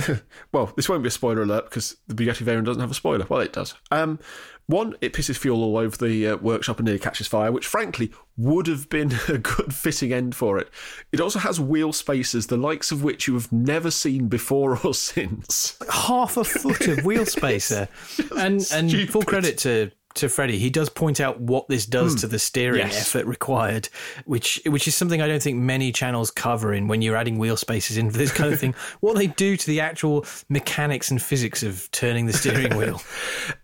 well, 0.53 0.73
this 0.77 0.89
won't 0.89 1.03
be 1.03 1.09
a 1.09 1.13
spoiler 1.13 1.43
alert 1.43 1.67
because 1.67 1.97
the 2.09 2.15
Bugatti 2.15 2.45
Veyron 2.45 2.65
doesn't 2.65 2.81
have 2.81 2.91
a 2.91 2.95
spoiler. 2.95 3.27
Well, 3.29 3.41
it 3.41 3.53
does. 3.53 3.75
Um, 3.93 4.19
one, 4.67 4.97
it 5.03 5.13
pisses 5.13 5.37
fuel 5.37 5.63
all 5.63 5.77
over 5.77 5.97
the 5.97 6.29
uh, 6.29 6.37
workshop 6.37 6.79
and 6.79 6.87
nearly 6.87 6.99
catches 6.99 7.27
fire, 7.27 7.53
which 7.53 7.67
frankly 7.67 8.13
would 8.37 8.67
have 8.67 8.89
been 8.89 9.13
a 9.29 9.39
good 9.39 9.75
fitting 9.75 10.13
end 10.13 10.35
for 10.35 10.59
it. 10.59 10.71
It 11.13 11.21
also 11.21 11.39
has 11.39 11.61
wheel 11.61 11.93
spacers, 11.93 12.47
the 12.47 12.57
likes 12.57 12.91
of 12.91 13.05
which 13.05 13.29
you 13.29 13.35
have 13.35 13.53
never 13.53 13.91
seen 13.91 14.29
before 14.29 14.79
or 14.85 14.95
since. 14.95 15.79
Half 15.91 16.37
a 16.37 16.45
foot 16.45 16.89
of 16.89 17.05
wheel 17.05 17.27
spacer, 17.27 17.89
and 18.37 18.67
and 18.73 19.11
full 19.11 19.23
credit 19.23 19.59
to 19.59 19.93
to 20.15 20.29
Freddie. 20.29 20.59
He 20.59 20.71
does 20.71 20.89
point 20.89 21.21
out 21.21 21.41
what 21.41 21.69
this 21.69 21.87
does 21.87 22.15
to 22.17 22.27
the 22.27 22.39
steering. 22.39 22.79
Yes. 22.79 23.01
effort 23.01 23.27
required, 23.27 23.89
which 24.25 24.61
which 24.67 24.87
is 24.87 24.95
something 24.95 25.21
I 25.21 25.27
don't 25.27 25.43
think 25.43 25.59
many 25.59 25.93
channels 25.93 26.31
cover 26.31 26.73
in 26.73 26.89
when 26.89 27.03
you're 27.03 27.17
adding 27.17 27.39
wheel 27.39 27.57
spaces 27.57 27.97
into 27.97 28.17
this 28.17 28.33
kind 28.33 28.53
of 28.53 28.61
thing. 28.61 28.75
what 29.01 29.17
they 29.17 29.27
do 29.27 29.57
to 29.57 29.67
the 29.67 29.81
actual 29.81 30.25
mechanics 30.49 31.11
and 31.11 31.21
physics 31.21 31.62
of 31.62 31.91
turning 31.91 32.27
the 32.27 32.33
steering 32.33 32.77
wheel. 32.77 33.03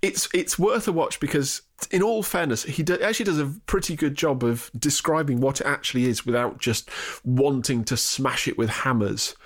it's 0.02 0.28
it's 0.34 0.58
worth 0.58 0.88
a 0.88 0.92
watch 0.92 1.20
because, 1.20 1.62
in 1.90 2.02
all 2.02 2.22
fairness, 2.22 2.64
he 2.64 2.82
do, 2.82 2.98
actually 3.00 3.26
does 3.26 3.38
a 3.38 3.54
pretty 3.66 3.94
good 3.94 4.16
job 4.16 4.42
of 4.42 4.70
describing 4.78 5.40
what 5.40 5.60
it 5.60 5.66
actually 5.66 6.06
is 6.06 6.26
without 6.26 6.58
just 6.58 6.90
wanting 7.24 7.84
to 7.84 7.96
smash 7.96 8.48
it 8.48 8.58
with 8.58 8.70
hammers. 8.70 9.36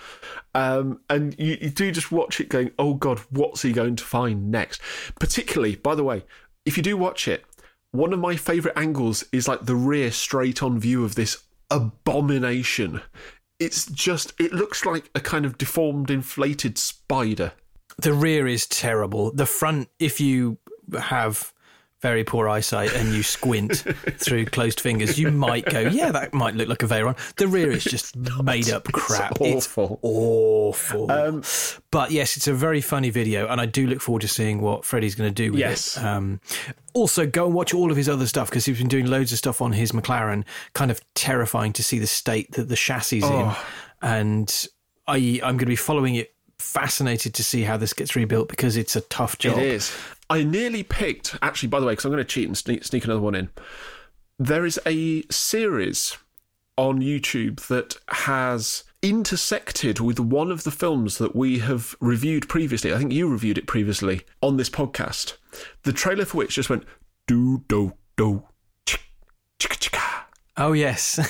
Um, 0.54 1.00
and 1.10 1.36
you, 1.38 1.58
you 1.60 1.70
do 1.70 1.90
just 1.90 2.12
watch 2.12 2.40
it 2.40 2.48
going, 2.48 2.70
oh 2.78 2.94
God, 2.94 3.18
what's 3.30 3.62
he 3.62 3.72
going 3.72 3.96
to 3.96 4.04
find 4.04 4.50
next? 4.50 4.80
Particularly, 5.18 5.74
by 5.74 5.96
the 5.96 6.04
way, 6.04 6.24
if 6.66 6.76
you 6.76 6.82
do 6.82 6.96
watch 6.96 7.28
it, 7.28 7.44
one 7.90 8.12
of 8.12 8.18
my 8.18 8.36
favourite 8.36 8.76
angles 8.76 9.24
is 9.32 9.46
like 9.46 9.66
the 9.66 9.76
rear 9.76 10.10
straight 10.10 10.62
on 10.62 10.78
view 10.80 11.04
of 11.04 11.14
this 11.14 11.44
abomination. 11.70 13.00
It's 13.60 13.86
just, 13.86 14.32
it 14.38 14.52
looks 14.52 14.84
like 14.84 15.10
a 15.14 15.20
kind 15.20 15.46
of 15.46 15.56
deformed, 15.56 16.10
inflated 16.10 16.76
spider. 16.76 17.52
The 17.98 18.12
rear 18.12 18.48
is 18.48 18.66
terrible. 18.66 19.30
The 19.30 19.46
front, 19.46 19.88
if 20.00 20.20
you 20.20 20.58
have 20.98 21.52
very 22.04 22.22
poor 22.22 22.50
eyesight 22.50 22.92
and 22.94 23.14
you 23.14 23.22
squint 23.22 23.72
through 24.18 24.44
closed 24.44 24.78
fingers, 24.78 25.18
you 25.18 25.30
might 25.30 25.64
go, 25.64 25.80
yeah, 25.80 26.12
that 26.12 26.34
might 26.34 26.54
look 26.54 26.68
like 26.68 26.82
a 26.82 26.86
Veyron. 26.86 27.16
The 27.36 27.48
rear 27.48 27.70
is 27.72 27.82
just 27.82 28.14
made 28.42 28.68
up 28.68 28.84
crap. 28.92 29.40
awful. 29.40 29.98
awful. 30.02 31.06
but 31.90 32.10
yes, 32.10 32.36
it's 32.36 32.46
a 32.46 32.52
very 32.52 32.82
funny 32.82 33.08
video, 33.08 33.48
and 33.48 33.58
I 33.58 33.64
do 33.64 33.86
look 33.86 34.02
forward 34.02 34.20
to 34.20 34.28
seeing 34.28 34.60
what 34.60 34.84
Freddie's 34.84 35.14
going 35.14 35.30
to 35.30 35.34
do 35.34 35.50
with 35.52 35.60
Yes. 35.60 35.96
it. 35.96 36.04
Um, 36.04 36.40
also, 36.92 37.26
go 37.26 37.46
and 37.46 37.54
watch 37.54 37.72
all 37.72 37.90
of 37.90 37.96
his 37.96 38.08
other 38.08 38.26
stuff 38.26 38.50
because 38.50 38.66
he's 38.66 38.76
been 38.78 38.88
doing 38.88 39.06
loads 39.06 39.32
of 39.32 39.38
stuff 39.38 39.62
on 39.62 39.72
his 39.72 39.92
McLaren. 39.92 40.44
Kind 40.74 40.90
of 40.90 41.00
terrifying 41.14 41.72
to 41.72 41.82
see 41.82 41.98
the 41.98 42.06
state 42.06 42.52
that 42.52 42.68
the 42.68 42.76
chassis 42.76 43.18
is 43.18 43.24
in, 43.24 43.50
and 44.02 44.66
I 45.08 45.16
I'm 45.42 45.56
going 45.56 45.58
to 45.60 45.66
be 45.66 45.74
following 45.76 46.16
it. 46.16 46.32
Fascinated 46.58 47.34
to 47.34 47.44
see 47.44 47.62
how 47.62 47.76
this 47.76 47.92
gets 47.92 48.14
rebuilt 48.16 48.48
because 48.48 48.76
it's 48.76 48.94
a 48.96 49.00
tough 49.02 49.38
job. 49.38 49.58
It 49.58 49.64
is. 49.64 49.92
I 50.34 50.42
nearly 50.42 50.82
picked, 50.82 51.38
actually, 51.42 51.68
by 51.68 51.78
the 51.78 51.86
way, 51.86 51.92
because 51.92 52.06
I'm 52.06 52.10
going 52.10 52.18
to 52.18 52.24
cheat 52.24 52.48
and 52.48 52.58
sneak, 52.58 52.82
sneak 52.82 53.04
another 53.04 53.20
one 53.20 53.36
in. 53.36 53.50
There 54.36 54.66
is 54.66 54.80
a 54.84 55.22
series 55.30 56.18
on 56.76 56.98
YouTube 56.98 57.68
that 57.68 57.94
has 58.08 58.82
intersected 59.00 60.00
with 60.00 60.18
one 60.18 60.50
of 60.50 60.64
the 60.64 60.72
films 60.72 61.18
that 61.18 61.36
we 61.36 61.60
have 61.60 61.94
reviewed 62.00 62.48
previously. 62.48 62.92
I 62.92 62.98
think 62.98 63.12
you 63.12 63.28
reviewed 63.28 63.58
it 63.58 63.68
previously 63.68 64.22
on 64.42 64.56
this 64.56 64.68
podcast. 64.68 65.34
The 65.84 65.92
trailer 65.92 66.24
for 66.24 66.38
which 66.38 66.56
just 66.56 66.68
went 66.68 66.84
do 67.28 67.62
do 67.68 67.92
do 68.16 68.42
chick 68.86 69.02
chicka 69.60 69.78
chicka. 69.78 70.22
Oh 70.56 70.72
yes, 70.72 71.20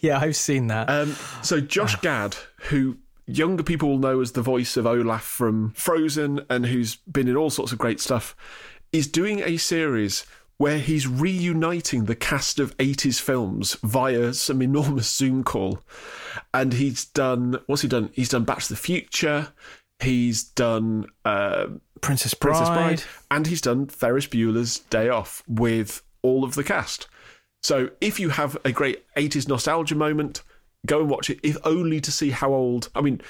yeah, 0.00 0.18
I've 0.18 0.34
seen 0.34 0.66
that. 0.66 0.90
Um, 0.90 1.14
so 1.42 1.60
Josh 1.60 1.94
Gad, 2.00 2.34
who 2.62 2.96
younger 3.26 3.62
people 3.62 3.88
will 3.88 3.98
know 3.98 4.20
as 4.20 4.32
the 4.32 4.42
voice 4.42 4.76
of 4.76 4.86
Olaf 4.86 5.22
from 5.22 5.72
Frozen 5.72 6.44
and 6.48 6.66
who's 6.66 6.96
been 6.96 7.28
in 7.28 7.36
all 7.36 7.50
sorts 7.50 7.72
of 7.72 7.78
great 7.78 8.00
stuff, 8.00 8.36
is 8.92 9.06
doing 9.06 9.40
a 9.40 9.56
series 9.56 10.24
where 10.56 10.78
he's 10.78 11.08
reuniting 11.08 12.04
the 12.04 12.14
cast 12.14 12.60
of 12.60 12.76
80s 12.76 13.20
films 13.20 13.74
via 13.82 14.32
some 14.32 14.62
enormous 14.62 15.12
Zoom 15.12 15.42
call. 15.42 15.80
And 16.52 16.72
he's 16.74 17.04
done, 17.06 17.58
what's 17.66 17.82
he 17.82 17.88
done? 17.88 18.10
He's 18.12 18.28
done 18.28 18.44
Back 18.44 18.60
to 18.60 18.68
the 18.68 18.76
Future. 18.76 19.52
He's 19.98 20.44
done 20.44 21.06
uh, 21.24 21.66
Princess 22.00 22.34
Bride. 22.34 22.56
Princess 22.56 22.68
Bride, 22.68 23.02
and 23.30 23.46
he's 23.46 23.60
done 23.60 23.86
Ferris 23.86 24.26
Bueller's 24.26 24.80
Day 24.80 25.08
Off 25.08 25.42
with 25.48 26.02
all 26.22 26.44
of 26.44 26.54
the 26.54 26.64
cast. 26.64 27.08
So 27.62 27.90
if 28.00 28.20
you 28.20 28.28
have 28.28 28.56
a 28.64 28.72
great 28.72 29.04
80s 29.16 29.48
nostalgia 29.48 29.94
moment, 29.94 30.42
go 30.86 31.00
and 31.00 31.08
watch 31.10 31.30
it, 31.30 31.38
if 31.42 31.56
only 31.64 32.00
to 32.00 32.12
see 32.12 32.30
how 32.30 32.52
old. 32.52 32.88
I 32.94 33.00
mean, 33.00 33.20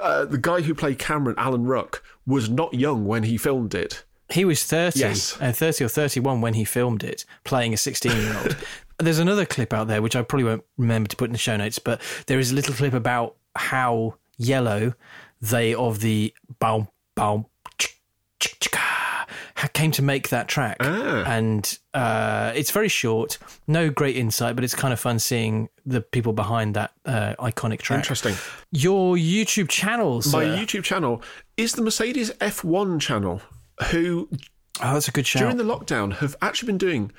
uh, 0.00 0.24
the 0.24 0.38
guy 0.38 0.60
who 0.62 0.74
played 0.74 0.98
Cameron, 0.98 1.36
Alan 1.38 1.64
Ruck, 1.64 2.02
was 2.26 2.48
not 2.50 2.74
young 2.74 3.04
when 3.04 3.22
he 3.24 3.36
filmed 3.36 3.74
it. 3.74 4.04
He 4.30 4.44
was 4.44 4.64
30, 4.64 4.98
Yes. 4.98 5.38
uh, 5.40 5.52
30 5.52 5.84
or 5.84 5.88
31 5.88 6.40
when 6.40 6.54
he 6.54 6.64
filmed 6.64 7.04
it, 7.04 7.24
playing 7.44 7.74
a 7.74 7.76
16 7.76 8.10
year 8.12 8.36
old. 8.42 8.56
There's 8.98 9.18
another 9.18 9.44
clip 9.44 9.72
out 9.72 9.86
there, 9.88 10.00
which 10.00 10.16
I 10.16 10.22
probably 10.22 10.44
won't 10.44 10.64
remember 10.78 11.08
to 11.08 11.16
put 11.16 11.26
in 11.26 11.32
the 11.32 11.38
show 11.38 11.56
notes, 11.56 11.78
but 11.78 12.00
there 12.26 12.38
is 12.38 12.52
a 12.52 12.54
little 12.54 12.74
clip 12.74 12.94
about 12.94 13.36
how 13.56 14.14
yellow 14.38 14.94
they 15.40 15.74
of 15.74 16.00
the 16.00 16.32
bow, 16.58 16.88
bow, 17.14 17.46
chick, 17.76 17.96
chick, 18.40 18.56
chicka, 18.60 18.76
ha- 18.78 18.93
came 19.72 19.90
to 19.92 20.02
make 20.02 20.28
that 20.30 20.48
track. 20.48 20.78
Ah. 20.80 21.24
And 21.26 21.78
uh, 21.92 22.52
it's 22.54 22.70
very 22.70 22.88
short, 22.88 23.38
no 23.66 23.90
great 23.90 24.16
insight, 24.16 24.54
but 24.54 24.64
it's 24.64 24.74
kind 24.74 24.92
of 24.92 25.00
fun 25.00 25.18
seeing 25.18 25.68
the 25.86 26.00
people 26.00 26.32
behind 26.32 26.74
that 26.74 26.92
uh, 27.04 27.34
iconic 27.38 27.80
track. 27.80 27.98
Interesting. 27.98 28.34
Your 28.72 29.16
YouTube 29.16 29.68
channels. 29.68 30.32
My 30.32 30.44
uh, 30.44 30.56
YouTube 30.56 30.84
channel 30.84 31.22
is 31.56 31.72
the 31.72 31.82
Mercedes 31.82 32.30
F1 32.32 33.00
channel, 33.00 33.40
who 33.90 34.28
oh, 34.82 34.94
that's 34.94 35.08
a 35.08 35.12
good 35.12 35.26
shout. 35.26 35.42
during 35.42 35.56
the 35.56 35.64
lockdown 35.64 36.14
have 36.14 36.36
actually 36.42 36.66
been 36.66 36.78
doing 36.78 37.12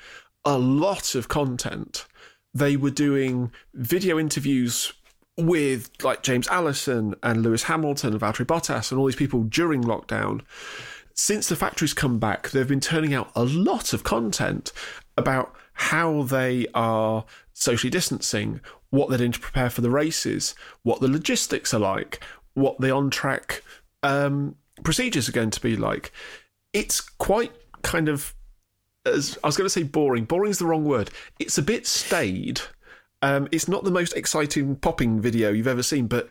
a 0.44 0.58
lot 0.58 1.14
of 1.14 1.28
content. 1.28 2.06
They 2.54 2.76
were 2.76 2.90
doing 2.90 3.52
video 3.74 4.18
interviews 4.18 4.92
with 5.38 5.90
like 6.02 6.22
James 6.22 6.48
Allison 6.48 7.14
and 7.22 7.42
Lewis 7.42 7.64
Hamilton 7.64 8.12
and 8.12 8.20
Valtteri 8.20 8.46
Bottas 8.46 8.90
and 8.90 8.98
all 8.98 9.06
these 9.06 9.16
people 9.16 9.42
during 9.42 9.84
lockdown. 9.84 10.40
Since 11.16 11.48
the 11.48 11.56
factories 11.56 11.94
come 11.94 12.18
back, 12.18 12.50
they've 12.50 12.68
been 12.68 12.80
turning 12.80 13.14
out 13.14 13.30
a 13.34 13.44
lot 13.44 13.92
of 13.92 14.04
content 14.04 14.72
about 15.16 15.54
how 15.72 16.22
they 16.24 16.66
are 16.74 17.24
socially 17.54 17.90
distancing, 17.90 18.60
what 18.90 19.08
they're 19.08 19.18
doing 19.18 19.32
to 19.32 19.40
prepare 19.40 19.70
for 19.70 19.80
the 19.80 19.90
races, 19.90 20.54
what 20.82 21.00
the 21.00 21.08
logistics 21.08 21.72
are 21.72 21.80
like, 21.80 22.22
what 22.54 22.78
the 22.80 22.90
on 22.90 23.08
track 23.08 23.62
um, 24.02 24.56
procedures 24.84 25.28
are 25.28 25.32
going 25.32 25.50
to 25.50 25.60
be 25.60 25.74
like. 25.74 26.12
It's 26.74 27.00
quite 27.00 27.52
kind 27.82 28.08
of, 28.10 28.34
as 29.06 29.38
I 29.42 29.46
was 29.46 29.56
going 29.56 29.66
to 29.66 29.70
say, 29.70 29.84
boring. 29.84 30.24
Boring 30.24 30.50
is 30.50 30.58
the 30.58 30.66
wrong 30.66 30.84
word. 30.84 31.10
It's 31.38 31.56
a 31.56 31.62
bit 31.62 31.86
staid. 31.86 32.60
Um, 33.22 33.48
it's 33.50 33.68
not 33.68 33.84
the 33.84 33.90
most 33.90 34.12
exciting 34.12 34.76
popping 34.76 35.20
video 35.20 35.50
you've 35.50 35.66
ever 35.66 35.82
seen, 35.82 36.08
but 36.08 36.28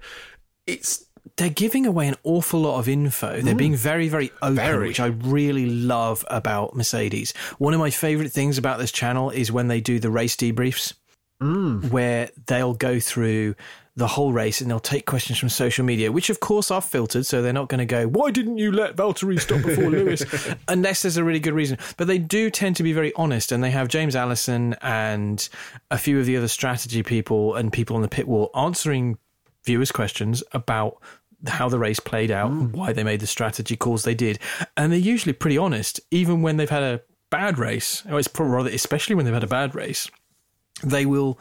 it's 0.67 1.04
they're 1.37 1.49
giving 1.49 1.85
away 1.85 2.07
an 2.07 2.15
awful 2.23 2.61
lot 2.61 2.79
of 2.79 2.87
info. 2.87 3.41
They're 3.41 3.55
being 3.55 3.73
mm. 3.73 3.77
very, 3.77 4.07
very 4.07 4.31
open, 4.41 4.55
Very. 4.55 4.87
which 4.87 4.99
I 4.99 5.07
really 5.07 5.69
love 5.69 6.23
about 6.29 6.75
Mercedes. 6.75 7.33
One 7.57 7.73
of 7.73 7.79
my 7.79 7.89
favorite 7.89 8.31
things 8.31 8.57
about 8.57 8.79
this 8.79 8.91
channel 8.91 9.29
is 9.29 9.51
when 9.51 9.67
they 9.67 9.81
do 9.81 9.99
the 9.99 10.09
race 10.09 10.35
debriefs, 10.35 10.93
mm. 11.41 11.89
where 11.91 12.29
they'll 12.47 12.73
go 12.73 12.99
through 12.99 13.55
the 13.97 14.07
whole 14.07 14.33
race 14.33 14.59
and 14.59 14.69
they'll 14.69 14.79
take 14.79 15.05
questions 15.05 15.39
from 15.39 15.47
social 15.47 15.85
media, 15.85 16.11
which 16.11 16.29
of 16.29 16.41
course 16.41 16.69
are 16.69 16.81
filtered. 16.81 17.25
So 17.25 17.41
they're 17.41 17.53
not 17.53 17.69
going 17.69 17.79
to 17.79 17.85
go, 17.85 18.07
why 18.07 18.29
didn't 18.29 18.57
you 18.57 18.71
let 18.71 18.97
Valtteri 18.97 19.39
stop 19.39 19.61
before 19.61 19.89
Lewis? 19.89 20.23
Unless 20.67 21.03
there's 21.03 21.17
a 21.17 21.23
really 21.23 21.39
good 21.39 21.53
reason. 21.53 21.77
But 21.95 22.07
they 22.07 22.17
do 22.17 22.49
tend 22.49 22.75
to 22.75 22.83
be 22.83 22.91
very 22.91 23.13
honest 23.15 23.53
and 23.53 23.63
they 23.63 23.71
have 23.71 23.87
James 23.87 24.15
Allison 24.15 24.75
and 24.81 25.47
a 25.91 25.97
few 25.97 26.19
of 26.19 26.25
the 26.25 26.35
other 26.35 26.49
strategy 26.49 27.03
people 27.03 27.55
and 27.55 27.71
people 27.71 27.95
on 27.95 28.01
the 28.01 28.09
pit 28.09 28.27
wall 28.27 28.49
answering 28.53 29.17
viewers' 29.65 29.91
questions 29.91 30.43
about 30.51 31.01
how 31.47 31.69
the 31.69 31.79
race 31.79 31.99
played 31.99 32.31
out 32.31 32.49
and 32.49 32.73
why 32.73 32.93
they 32.93 33.03
made 33.03 33.19
the 33.19 33.27
strategy 33.27 33.75
calls 33.75 34.03
they 34.03 34.15
did. 34.15 34.39
And 34.77 34.91
they're 34.91 34.99
usually 34.99 35.33
pretty 35.33 35.57
honest, 35.57 35.99
even 36.11 36.41
when 36.41 36.57
they've 36.57 36.69
had 36.69 36.83
a 36.83 37.01
bad 37.29 37.57
race, 37.57 38.03
or 38.09 38.17
it's 38.17 38.27
probably 38.27 38.53
rather, 38.53 38.69
especially 38.69 39.15
when 39.15 39.25
they've 39.25 39.33
had 39.33 39.43
a 39.43 39.47
bad 39.47 39.75
race, 39.75 40.09
they 40.83 41.05
will 41.05 41.39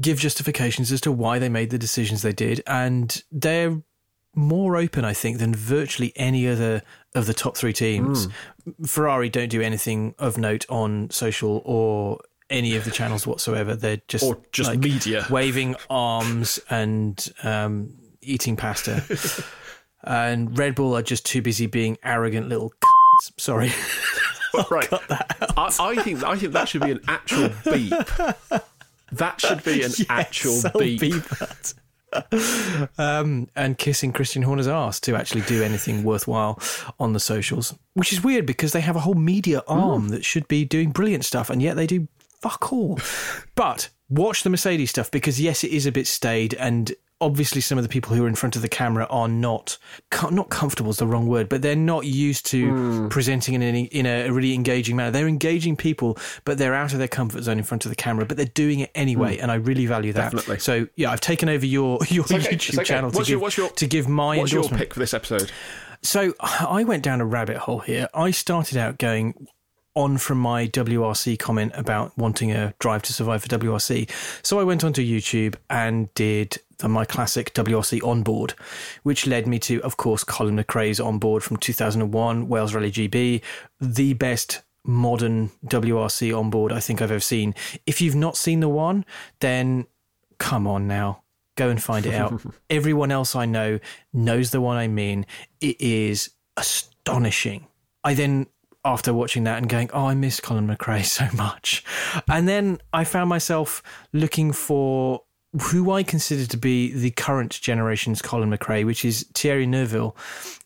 give 0.00 0.18
justifications 0.18 0.92
as 0.92 1.00
to 1.02 1.12
why 1.12 1.38
they 1.38 1.48
made 1.48 1.70
the 1.70 1.78
decisions 1.78 2.22
they 2.22 2.32
did. 2.32 2.62
And 2.66 3.22
they're 3.32 3.82
more 4.34 4.76
open, 4.76 5.04
I 5.04 5.12
think, 5.12 5.38
than 5.38 5.54
virtually 5.54 6.12
any 6.16 6.46
other 6.48 6.82
of 7.14 7.26
the 7.26 7.34
top 7.34 7.56
three 7.56 7.72
teams. 7.72 8.28
Mm. 8.28 8.88
Ferrari 8.88 9.28
don't 9.28 9.48
do 9.48 9.60
anything 9.60 10.14
of 10.18 10.38
note 10.38 10.64
on 10.68 11.10
social 11.10 11.62
or 11.64 12.20
any 12.50 12.76
of 12.76 12.84
the 12.84 12.90
channels 12.90 13.26
whatsoever. 13.26 13.74
They're 13.74 14.00
just 14.08 14.24
or 14.24 14.38
just 14.52 14.70
like, 14.70 14.78
media. 14.80 15.26
waving 15.30 15.76
arms 15.90 16.58
and 16.70 17.32
um, 17.42 17.94
eating 18.22 18.56
pasta. 18.56 19.02
and 20.04 20.56
Red 20.56 20.74
Bull 20.74 20.96
are 20.96 21.02
just 21.02 21.26
too 21.26 21.42
busy 21.42 21.66
being 21.66 21.98
arrogant 22.02 22.48
little. 22.48 22.70
c***s. 22.70 23.32
Sorry. 23.36 23.72
right. 24.70 24.88
I, 24.92 25.74
I 25.78 25.96
think 26.02 26.24
I 26.24 26.36
think 26.36 26.52
that 26.52 26.68
should 26.68 26.82
be 26.82 26.92
an 26.92 27.00
actual 27.08 27.50
beep. 27.70 27.92
That 29.12 29.40
should 29.40 29.64
be 29.64 29.82
an 29.82 29.92
actual 30.08 30.52
Yes, 30.52 30.64
I'll 30.66 30.80
beep. 30.80 31.24
um, 32.98 33.48
and 33.54 33.76
kissing 33.76 34.12
Christian 34.12 34.42
Horner's 34.42 34.68
ass 34.68 34.98
to 35.00 35.14
actually 35.14 35.42
do 35.42 35.62
anything 35.62 36.04
worthwhile 36.04 36.58
on 36.98 37.12
the 37.12 37.20
socials, 37.20 37.74
which 37.94 38.12
is 38.12 38.22
weird 38.24 38.46
because 38.46 38.72
they 38.72 38.80
have 38.80 38.96
a 38.96 39.00
whole 39.00 39.14
media 39.14 39.62
arm 39.68 40.08
that 40.08 40.24
should 40.24 40.48
be 40.48 40.64
doing 40.64 40.90
brilliant 40.90 41.24
stuff, 41.24 41.50
and 41.50 41.60
yet 41.62 41.76
they 41.76 41.86
do 41.86 42.08
fuck 42.40 42.72
all. 42.72 42.98
but 43.54 43.90
watch 44.08 44.42
the 44.42 44.50
Mercedes 44.50 44.90
stuff 44.90 45.10
because 45.10 45.40
yes, 45.40 45.64
it 45.64 45.70
is 45.70 45.86
a 45.86 45.92
bit 45.92 46.06
staid, 46.06 46.54
and 46.54 46.92
obviously 47.20 47.60
some 47.60 47.78
of 47.78 47.82
the 47.82 47.88
people 47.88 48.14
who 48.14 48.24
are 48.24 48.28
in 48.28 48.34
front 48.34 48.54
of 48.54 48.62
the 48.62 48.68
camera 48.68 49.06
are 49.10 49.28
not 49.28 49.76
not 50.30 50.50
comfortable 50.50 50.90
is 50.90 50.98
the 50.98 51.06
wrong 51.06 51.26
word, 51.26 51.48
but 51.48 51.62
they're 51.62 51.76
not 51.76 52.06
used 52.06 52.46
to 52.46 52.70
hmm. 52.70 53.08
presenting 53.08 53.54
in 53.54 53.62
any, 53.62 53.84
in 53.84 54.06
a 54.06 54.30
really 54.30 54.54
engaging 54.54 54.96
manner. 54.96 55.10
They're 55.10 55.28
engaging 55.28 55.76
people, 55.76 56.16
but 56.44 56.58
they're 56.58 56.74
out 56.74 56.92
of 56.92 56.98
their 56.98 57.08
comfort 57.08 57.42
zone 57.42 57.58
in 57.58 57.64
front 57.64 57.84
of 57.84 57.90
the 57.90 57.96
camera, 57.96 58.24
but 58.24 58.36
they're 58.36 58.46
doing 58.46 58.80
it 58.80 58.90
anyway, 58.94 59.36
hmm. 59.36 59.42
and 59.42 59.50
I 59.50 59.56
really 59.56 59.86
value 59.86 60.12
that. 60.12 60.32
Definitely. 60.32 60.60
So 60.60 60.86
yeah, 60.96 61.10
I've 61.10 61.20
taken 61.20 61.48
over 61.48 61.66
your 61.66 61.98
your 62.08 62.24
okay, 62.24 62.38
YouTube 62.38 62.74
okay. 62.74 62.84
channel 62.84 63.10
to 63.10 63.16
What's 63.16 63.28
give, 63.28 63.40
your- 63.40 63.50
your- 63.66 63.70
to 63.70 63.86
give 63.86 64.08
my 64.08 64.38
What's 64.38 64.52
your 64.52 64.62
endorsement. 64.62 64.80
pick 64.80 64.94
for 64.94 65.00
this 65.00 65.14
episode? 65.14 65.50
So 66.02 66.34
I 66.40 66.84
went 66.84 67.02
down 67.02 67.20
a 67.20 67.26
rabbit 67.26 67.56
hole 67.56 67.80
here. 67.80 68.08
I 68.14 68.30
started 68.30 68.76
out 68.76 68.98
going 68.98 69.48
on 69.98 70.16
from 70.16 70.38
my 70.38 70.68
WRC 70.68 71.36
comment 71.38 71.72
about 71.74 72.16
wanting 72.16 72.52
a 72.52 72.72
drive 72.78 73.02
to 73.02 73.12
survive 73.12 73.42
for 73.42 73.48
WRC. 73.48 74.08
So 74.44 74.60
I 74.60 74.62
went 74.62 74.84
onto 74.84 75.02
YouTube 75.02 75.56
and 75.68 76.12
did 76.14 76.58
the, 76.78 76.88
my 76.88 77.04
classic 77.04 77.52
WRC 77.54 78.06
onboard, 78.06 78.54
which 79.02 79.26
led 79.26 79.48
me 79.48 79.58
to, 79.58 79.82
of 79.82 79.96
course, 79.96 80.22
Colin 80.22 80.56
McRae's 80.56 81.00
onboard 81.00 81.42
from 81.42 81.56
2001, 81.56 82.48
Wales 82.48 82.74
Rally 82.74 82.92
GB, 82.92 83.42
the 83.80 84.14
best 84.14 84.62
modern 84.84 85.50
WRC 85.66 86.36
onboard 86.36 86.72
I 86.72 86.78
think 86.78 87.02
I've 87.02 87.10
ever 87.10 87.18
seen. 87.18 87.56
If 87.84 88.00
you've 88.00 88.14
not 88.14 88.36
seen 88.36 88.60
the 88.60 88.68
one, 88.68 89.04
then 89.40 89.86
come 90.38 90.68
on 90.68 90.86
now. 90.86 91.22
Go 91.56 91.70
and 91.70 91.82
find 91.82 92.06
it 92.06 92.14
out. 92.14 92.40
Everyone 92.70 93.10
else 93.10 93.34
I 93.34 93.46
know 93.46 93.80
knows 94.12 94.52
the 94.52 94.60
one 94.60 94.76
I 94.76 94.86
mean. 94.86 95.26
It 95.60 95.80
is 95.80 96.30
astonishing. 96.56 97.66
I 98.04 98.14
then, 98.14 98.46
after 98.88 99.12
watching 99.12 99.44
that 99.44 99.58
and 99.58 99.68
going, 99.68 99.90
oh, 99.92 100.06
I 100.06 100.14
miss 100.14 100.40
Colin 100.40 100.66
McRae 100.66 101.04
so 101.18 101.28
much. 101.36 101.84
And 102.28 102.48
then 102.48 102.78
I 102.92 103.04
found 103.04 103.28
myself 103.28 103.82
looking 104.12 104.52
for 104.52 105.22
who 105.62 105.90
I 105.90 106.02
consider 106.02 106.46
to 106.46 106.56
be 106.56 106.92
the 106.92 107.10
current 107.12 107.52
generation's 107.60 108.22
Colin 108.22 108.50
McRae, 108.50 108.84
which 108.84 109.04
is 109.04 109.26
Thierry 109.34 109.66
Neuville 109.66 110.16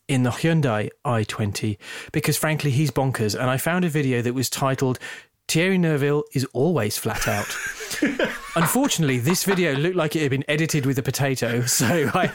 in 0.07 0.23
the 0.23 0.29
Hyundai 0.29 0.89
i20, 1.05 1.77
because 2.11 2.37
frankly, 2.37 2.71
he's 2.71 2.91
bonkers. 2.91 3.39
And 3.39 3.49
I 3.49 3.57
found 3.57 3.85
a 3.85 3.89
video 3.89 4.21
that 4.21 4.33
was 4.33 4.49
titled, 4.49 4.99
Thierry 5.47 5.77
Neuville 5.77 6.23
is 6.33 6.45
always 6.53 6.97
flat 6.97 7.27
out. 7.27 7.55
Unfortunately, 8.55 9.19
this 9.19 9.43
video 9.43 9.75
looked 9.75 9.95
like 9.95 10.15
it 10.15 10.21
had 10.21 10.31
been 10.31 10.43
edited 10.47 10.85
with 10.85 10.97
a 10.97 11.03
potato, 11.03 11.61
so 11.65 12.09
I 12.13 12.27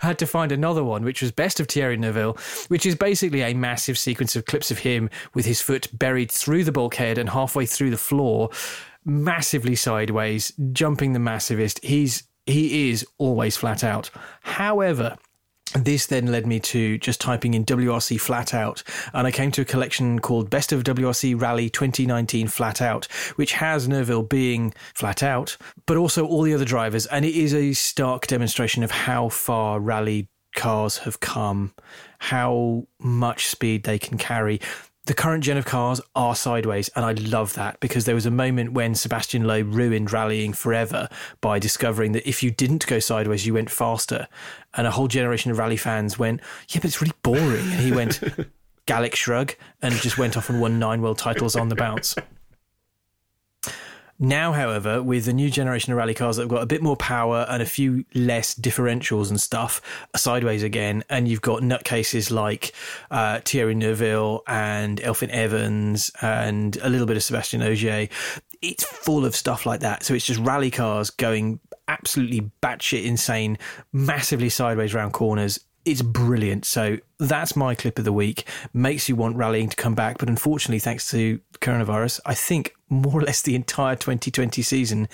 had, 0.00 0.18
to 0.18 0.26
find 0.26 0.52
another 0.52 0.84
one, 0.84 1.04
which 1.04 1.22
was 1.22 1.32
Best 1.32 1.60
of 1.60 1.68
Thierry 1.68 1.96
Neuville, 1.96 2.36
which 2.68 2.84
is 2.86 2.94
basically 2.94 3.42
a 3.42 3.54
massive 3.54 3.98
sequence 3.98 4.36
of 4.36 4.44
clips 4.44 4.70
of 4.70 4.78
him 4.78 5.08
with 5.34 5.46
his 5.46 5.60
foot 5.60 5.88
buried 5.96 6.30
through 6.30 6.64
the 6.64 6.72
bulkhead 6.72 7.18
and 7.18 7.30
halfway 7.30 7.66
through 7.66 7.90
the 7.90 7.96
floor, 7.96 8.50
massively 9.04 9.74
sideways, 9.74 10.52
jumping 10.72 11.12
the 11.12 11.18
massivest. 11.18 11.82
He's 11.84 12.24
he 12.46 12.90
is 12.90 13.06
always 13.18 13.56
flat 13.56 13.84
out. 13.84 14.10
However, 14.40 15.16
this 15.74 16.06
then 16.06 16.26
led 16.26 16.46
me 16.46 16.60
to 16.60 16.98
just 16.98 17.20
typing 17.20 17.54
in 17.54 17.64
WRC 17.64 18.20
flat 18.20 18.54
out, 18.54 18.82
and 19.14 19.26
I 19.26 19.30
came 19.30 19.50
to 19.52 19.62
a 19.62 19.64
collection 19.64 20.18
called 20.18 20.50
Best 20.50 20.72
of 20.72 20.84
WRC 20.84 21.40
Rally 21.40 21.70
2019 21.70 22.48
Flat 22.48 22.82
Out, 22.82 23.06
which 23.36 23.52
has 23.52 23.88
Neuville 23.88 24.22
being 24.22 24.74
flat 24.94 25.22
out, 25.22 25.56
but 25.86 25.96
also 25.96 26.26
all 26.26 26.42
the 26.42 26.54
other 26.54 26.64
drivers. 26.64 27.06
And 27.06 27.24
it 27.24 27.34
is 27.34 27.54
a 27.54 27.72
stark 27.72 28.26
demonstration 28.26 28.82
of 28.82 28.90
how 28.90 29.28
far 29.28 29.80
rally 29.80 30.28
cars 30.54 30.98
have 30.98 31.20
come, 31.20 31.72
how 32.18 32.86
much 32.98 33.46
speed 33.46 33.84
they 33.84 33.98
can 33.98 34.18
carry. 34.18 34.60
The 35.06 35.14
current 35.14 35.42
gen 35.42 35.56
of 35.56 35.64
cars 35.64 36.00
are 36.14 36.36
sideways, 36.36 36.90
and 36.94 37.04
I 37.04 37.12
love 37.12 37.54
that 37.54 37.80
because 37.80 38.04
there 38.04 38.14
was 38.14 38.26
a 38.26 38.30
moment 38.30 38.72
when 38.72 38.94
Sebastian 38.94 39.44
Loeb 39.44 39.74
ruined 39.74 40.12
rallying 40.12 40.52
forever 40.52 41.08
by 41.40 41.58
discovering 41.58 42.12
that 42.12 42.28
if 42.28 42.42
you 42.42 42.50
didn't 42.50 42.86
go 42.86 42.98
sideways, 42.98 43.46
you 43.46 43.54
went 43.54 43.70
faster. 43.70 44.28
And 44.74 44.86
a 44.86 44.90
whole 44.90 45.08
generation 45.08 45.50
of 45.50 45.58
rally 45.58 45.78
fans 45.78 46.18
went, 46.18 46.40
Yeah, 46.68 46.80
but 46.80 46.86
it's 46.86 47.00
really 47.00 47.14
boring. 47.22 47.64
And 47.72 47.80
he 47.80 47.92
went, 47.92 48.20
Gallic 48.86 49.16
shrug, 49.16 49.54
and 49.80 49.94
just 49.94 50.18
went 50.18 50.36
off 50.36 50.50
and 50.50 50.60
won 50.60 50.78
nine 50.78 51.00
world 51.00 51.18
titles 51.18 51.56
on 51.56 51.70
the 51.70 51.76
bounce. 51.76 52.14
Now, 54.22 54.52
however, 54.52 55.02
with 55.02 55.24
the 55.24 55.32
new 55.32 55.48
generation 55.48 55.94
of 55.94 55.96
rally 55.96 56.12
cars 56.12 56.36
that 56.36 56.42
have 56.42 56.50
got 56.50 56.62
a 56.62 56.66
bit 56.66 56.82
more 56.82 56.94
power 56.94 57.46
and 57.48 57.62
a 57.62 57.66
few 57.66 58.04
less 58.14 58.54
differentials 58.54 59.30
and 59.30 59.40
stuff, 59.40 59.80
sideways 60.14 60.62
again, 60.62 61.02
and 61.08 61.26
you've 61.26 61.40
got 61.40 61.62
nutcases 61.62 62.30
like 62.30 62.72
uh, 63.10 63.40
Thierry 63.42 63.74
Neuville 63.74 64.42
and 64.46 65.00
Elfyn 65.00 65.30
Evans 65.30 66.10
and 66.20 66.76
a 66.82 66.90
little 66.90 67.06
bit 67.06 67.16
of 67.16 67.22
Sebastian 67.22 67.62
Ogier. 67.62 68.08
It's 68.60 68.84
full 68.84 69.24
of 69.24 69.34
stuff 69.34 69.64
like 69.64 69.80
that. 69.80 70.04
So 70.04 70.12
it's 70.12 70.26
just 70.26 70.40
rally 70.40 70.70
cars 70.70 71.08
going 71.08 71.58
absolutely 71.88 72.50
batshit 72.62 73.04
insane, 73.04 73.56
massively 73.90 74.50
sideways 74.50 74.92
round 74.92 75.14
corners. 75.14 75.60
It's 75.84 76.02
brilliant. 76.02 76.64
So 76.66 76.98
that's 77.18 77.56
my 77.56 77.74
clip 77.74 77.98
of 77.98 78.04
the 78.04 78.12
week. 78.12 78.46
Makes 78.72 79.08
you 79.08 79.16
want 79.16 79.36
rallying 79.36 79.68
to 79.70 79.76
come 79.76 79.94
back, 79.94 80.18
but 80.18 80.28
unfortunately, 80.28 80.78
thanks 80.78 81.10
to 81.10 81.40
coronavirus, 81.60 82.20
I 82.26 82.34
think 82.34 82.74
more 82.90 83.20
or 83.20 83.22
less 83.22 83.40
the 83.40 83.54
entire 83.54 83.94
2020 83.94 84.60
season 84.62 85.08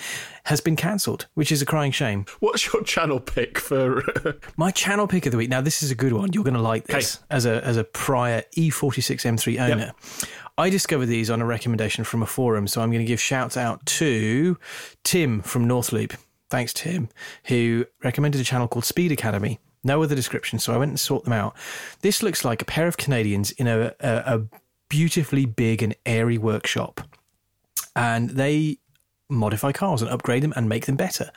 has 0.45 0.59
been 0.59 0.75
cancelled, 0.75 1.27
which 1.35 1.51
is 1.51 1.61
a 1.61 1.65
crying 1.65 1.91
shame. 1.91 2.25
What's 2.39 2.73
your 2.73 2.83
channel 2.83 3.19
pick 3.19 3.59
for? 3.59 4.03
Uh, 4.25 4.33
my 4.57 4.71
channel 4.71 5.07
pick 5.07 5.25
of 5.25 5.31
the 5.31 5.37
week. 5.37 5.49
Now, 5.49 5.61
this 5.61 5.83
is 5.83 5.91
a 5.91 5.95
good 5.95 6.11
one. 6.11 6.33
You're 6.33 6.43
going 6.43 6.55
to 6.55 6.61
like 6.61 6.87
this 6.87 7.19
as 7.29 7.45
a 7.45 7.63
as 7.63 7.77
a 7.77 7.83
prior 7.83 8.43
E 8.55 8.69
E46 8.71 9.21
M3 9.21 9.59
owner. 9.71 9.93
I 10.57 10.69
discovered 10.69 11.05
these 11.05 11.29
on 11.29 11.39
a 11.39 11.45
recommendation 11.45 12.03
from 12.03 12.23
a 12.23 12.25
forum, 12.25 12.67
so 12.67 12.81
I'm 12.81 12.89
going 12.89 13.05
to 13.05 13.07
give 13.07 13.21
shouts 13.21 13.55
out 13.55 13.85
to 13.85 14.57
Tim 15.03 15.41
from 15.41 15.67
Northloop. 15.67 16.17
Thanks, 16.49 16.73
Tim, 16.73 17.09
who 17.45 17.85
recommended 18.03 18.41
a 18.41 18.43
channel 18.43 18.67
called 18.67 18.85
Speed 18.85 19.11
Academy. 19.11 19.59
No 19.87 20.03
other 20.03 20.15
description, 20.15 20.59
so 20.59 20.73
I 20.73 20.77
went 20.77 20.89
and 20.89 20.99
sought 20.99 21.23
them 21.23 21.31
out. 21.31 21.55
This 22.01 22.21
looks 22.21 22.43
like 22.43 22.61
a 22.61 22.65
pair 22.65 22.87
of 22.87 22.97
Canadians 22.97 23.51
in 23.51 23.67
a, 23.67 23.93
a, 24.01 24.35
a 24.35 24.41
beautifully 24.89 25.45
big 25.45 25.81
and 25.81 25.95
airy 26.05 26.37
workshop, 26.37 26.99
and 27.95 28.31
they 28.31 28.79
modify 29.29 29.71
cars 29.71 30.01
and 30.01 30.11
upgrade 30.11 30.43
them 30.43 30.53
and 30.57 30.67
make 30.67 30.87
them 30.87 30.97
better. 30.97 31.31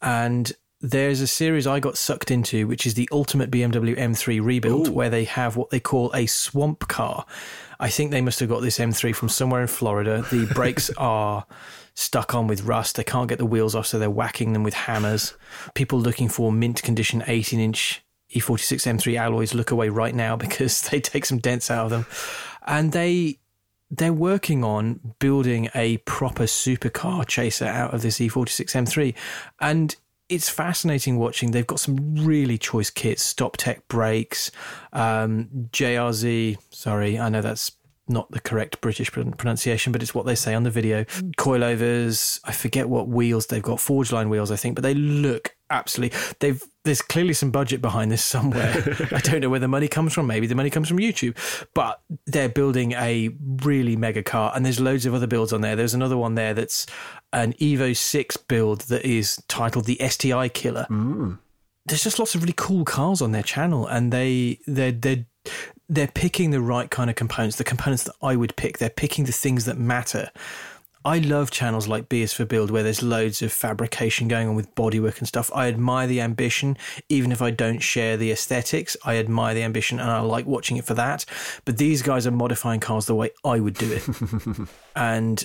And 0.00 0.52
there's 0.80 1.20
a 1.20 1.26
series 1.26 1.66
I 1.66 1.80
got 1.80 1.98
sucked 1.98 2.30
into, 2.30 2.68
which 2.68 2.86
is 2.86 2.94
the 2.94 3.08
ultimate 3.10 3.50
BMW 3.50 3.98
M3 3.98 4.44
rebuild, 4.44 4.88
Ooh. 4.88 4.92
where 4.92 5.10
they 5.10 5.24
have 5.24 5.56
what 5.56 5.70
they 5.70 5.80
call 5.80 6.12
a 6.14 6.26
swamp 6.26 6.86
car. 6.86 7.26
I 7.80 7.88
think 7.88 8.12
they 8.12 8.20
must 8.20 8.38
have 8.38 8.48
got 8.48 8.62
this 8.62 8.78
M3 8.78 9.12
from 9.14 9.28
somewhere 9.28 9.62
in 9.62 9.66
Florida. 9.66 10.24
The 10.30 10.46
brakes 10.46 10.88
are 10.96 11.46
stuck 11.94 12.34
on 12.34 12.46
with 12.46 12.62
rust. 12.62 12.96
They 12.96 13.04
can't 13.04 13.28
get 13.28 13.38
the 13.38 13.46
wheels 13.46 13.74
off, 13.74 13.86
so 13.86 13.98
they're 13.98 14.10
whacking 14.10 14.52
them 14.52 14.62
with 14.62 14.74
hammers. 14.74 15.34
People 15.74 16.00
looking 16.00 16.28
for 16.28 16.52
mint 16.52 16.82
condition 16.82 17.22
18 17.26 17.60
inch 17.60 18.02
E46 18.34 18.98
M3 18.98 19.18
alloys 19.18 19.54
look 19.54 19.70
away 19.70 19.88
right 19.88 20.14
now 20.14 20.36
because 20.44 20.82
they 20.82 21.00
take 21.00 21.24
some 21.24 21.38
dents 21.38 21.70
out 21.70 21.84
of 21.84 21.90
them. 21.90 22.06
And 22.66 22.92
they 22.92 23.38
they're 23.90 24.12
working 24.12 24.64
on 24.64 25.14
building 25.18 25.68
a 25.74 25.98
proper 25.98 26.44
supercar 26.44 27.26
chaser 27.26 27.66
out 27.66 27.92
of 27.92 28.00
this 28.00 28.18
E46 28.18 28.64
M3. 28.70 29.14
And 29.60 29.94
it's 30.30 30.48
fascinating 30.48 31.18
watching. 31.18 31.50
They've 31.50 31.66
got 31.66 31.78
some 31.78 32.16
really 32.16 32.56
choice 32.56 32.88
kits, 32.88 33.34
StopTech 33.34 33.82
brakes, 33.88 34.50
um, 34.94 35.68
JRZ. 35.72 36.56
Sorry, 36.70 37.18
I 37.18 37.28
know 37.28 37.42
that's 37.42 37.72
not 38.12 38.30
the 38.30 38.40
correct 38.40 38.80
British 38.80 39.10
pronunciation, 39.10 39.92
but 39.92 40.02
it's 40.02 40.14
what 40.14 40.26
they 40.26 40.34
say 40.34 40.54
on 40.54 40.62
the 40.62 40.70
video. 40.70 41.04
Coilovers. 41.38 42.40
I 42.44 42.52
forget 42.52 42.88
what 42.88 43.08
wheels 43.08 43.46
they've 43.46 43.62
got. 43.62 43.78
Forgeline 43.78 44.28
wheels, 44.28 44.50
I 44.50 44.56
think, 44.56 44.74
but 44.74 44.82
they 44.82 44.94
look 44.94 45.56
absolutely. 45.72 46.18
They've 46.38 46.62
there's 46.84 47.02
clearly 47.02 47.32
some 47.32 47.50
budget 47.50 47.80
behind 47.80 48.10
this 48.10 48.24
somewhere. 48.24 48.72
I 49.12 49.20
don't 49.20 49.40
know 49.40 49.48
where 49.48 49.60
the 49.60 49.68
money 49.68 49.88
comes 49.88 50.12
from. 50.12 50.26
Maybe 50.26 50.46
the 50.46 50.54
money 50.54 50.70
comes 50.70 50.88
from 50.88 50.98
YouTube, 50.98 51.36
but 51.74 52.00
they're 52.26 52.48
building 52.48 52.92
a 52.92 53.30
really 53.62 53.96
mega 53.96 54.22
car, 54.22 54.52
and 54.54 54.64
there's 54.64 54.80
loads 54.80 55.06
of 55.06 55.14
other 55.14 55.26
builds 55.26 55.52
on 55.52 55.60
there. 55.60 55.76
There's 55.76 55.94
another 55.94 56.16
one 56.16 56.34
there 56.34 56.54
that's 56.54 56.86
an 57.32 57.54
Evo 57.54 57.96
Six 57.96 58.36
build 58.36 58.82
that 58.82 59.04
is 59.04 59.42
titled 59.48 59.86
the 59.86 60.00
STI 60.06 60.48
Killer. 60.48 60.86
Mm. 60.90 61.38
There's 61.86 62.04
just 62.04 62.18
lots 62.18 62.34
of 62.34 62.42
really 62.42 62.54
cool 62.56 62.84
cars 62.84 63.22
on 63.22 63.32
their 63.32 63.42
channel, 63.42 63.86
and 63.86 64.12
they 64.12 64.58
they 64.66 64.90
they 64.92 65.26
they're 65.92 66.08
picking 66.08 66.50
the 66.50 66.60
right 66.60 66.90
kind 66.90 67.10
of 67.10 67.16
components, 67.16 67.56
the 67.56 67.64
components 67.64 68.04
that 68.04 68.14
I 68.22 68.34
would 68.34 68.56
pick. 68.56 68.78
They're 68.78 68.88
picking 68.88 69.26
the 69.26 69.32
things 69.32 69.66
that 69.66 69.76
matter. 69.76 70.30
I 71.04 71.18
love 71.18 71.50
channels 71.50 71.86
like 71.86 72.08
B 72.08 72.22
is 72.22 72.32
for 72.32 72.46
Build 72.46 72.70
where 72.70 72.82
there's 72.82 73.02
loads 73.02 73.42
of 73.42 73.52
fabrication 73.52 74.26
going 74.26 74.48
on 74.48 74.54
with 74.54 74.74
bodywork 74.74 75.18
and 75.18 75.28
stuff. 75.28 75.50
I 75.54 75.68
admire 75.68 76.06
the 76.06 76.22
ambition, 76.22 76.78
even 77.10 77.30
if 77.30 77.42
I 77.42 77.50
don't 77.50 77.80
share 77.80 78.16
the 78.16 78.30
aesthetics. 78.30 78.96
I 79.04 79.18
admire 79.18 79.52
the 79.52 79.64
ambition 79.64 80.00
and 80.00 80.10
I 80.10 80.20
like 80.20 80.46
watching 80.46 80.78
it 80.78 80.86
for 80.86 80.94
that. 80.94 81.26
But 81.66 81.76
these 81.76 82.00
guys 82.00 82.26
are 82.26 82.30
modifying 82.30 82.80
cars 82.80 83.04
the 83.04 83.14
way 83.14 83.30
I 83.44 83.60
would 83.60 83.74
do 83.74 83.92
it, 83.92 84.68
and 84.96 85.44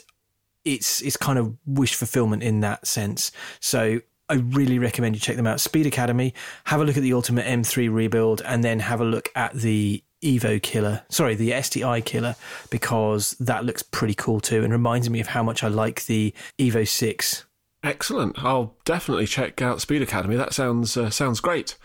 it's 0.63 1.01
it's 1.01 1.17
kind 1.17 1.39
of 1.39 1.57
wish 1.65 1.95
fulfillment 1.95 2.43
in 2.43 2.61
that 2.61 2.87
sense. 2.87 3.31
So 3.59 3.99
I 4.29 4.35
really 4.35 4.79
recommend 4.79 5.15
you 5.15 5.19
check 5.19 5.37
them 5.37 5.47
out. 5.47 5.59
Speed 5.59 5.87
Academy. 5.87 6.33
Have 6.65 6.81
a 6.81 6.85
look 6.85 6.97
at 6.97 7.03
the 7.03 7.13
Ultimate 7.13 7.45
M3 7.45 7.91
rebuild, 7.91 8.41
and 8.45 8.63
then 8.63 8.79
have 8.79 9.01
a 9.01 9.05
look 9.05 9.29
at 9.35 9.53
the 9.53 10.03
Evo 10.23 10.61
Killer. 10.61 11.03
Sorry, 11.09 11.35
the 11.35 11.61
STI 11.61 12.01
Killer, 12.01 12.35
because 12.69 13.31
that 13.39 13.65
looks 13.65 13.83
pretty 13.83 14.13
cool 14.13 14.39
too, 14.39 14.63
and 14.63 14.71
reminds 14.71 15.09
me 15.09 15.19
of 15.19 15.27
how 15.27 15.43
much 15.43 15.63
I 15.63 15.67
like 15.67 16.05
the 16.05 16.33
Evo 16.59 16.87
Six. 16.87 17.45
Excellent. 17.83 18.43
I'll 18.43 18.75
definitely 18.85 19.27
check 19.27 19.61
out 19.61 19.81
Speed 19.81 20.01
Academy. 20.01 20.35
That 20.35 20.53
sounds 20.53 20.97
uh, 20.97 21.09
sounds 21.09 21.39
great. 21.39 21.77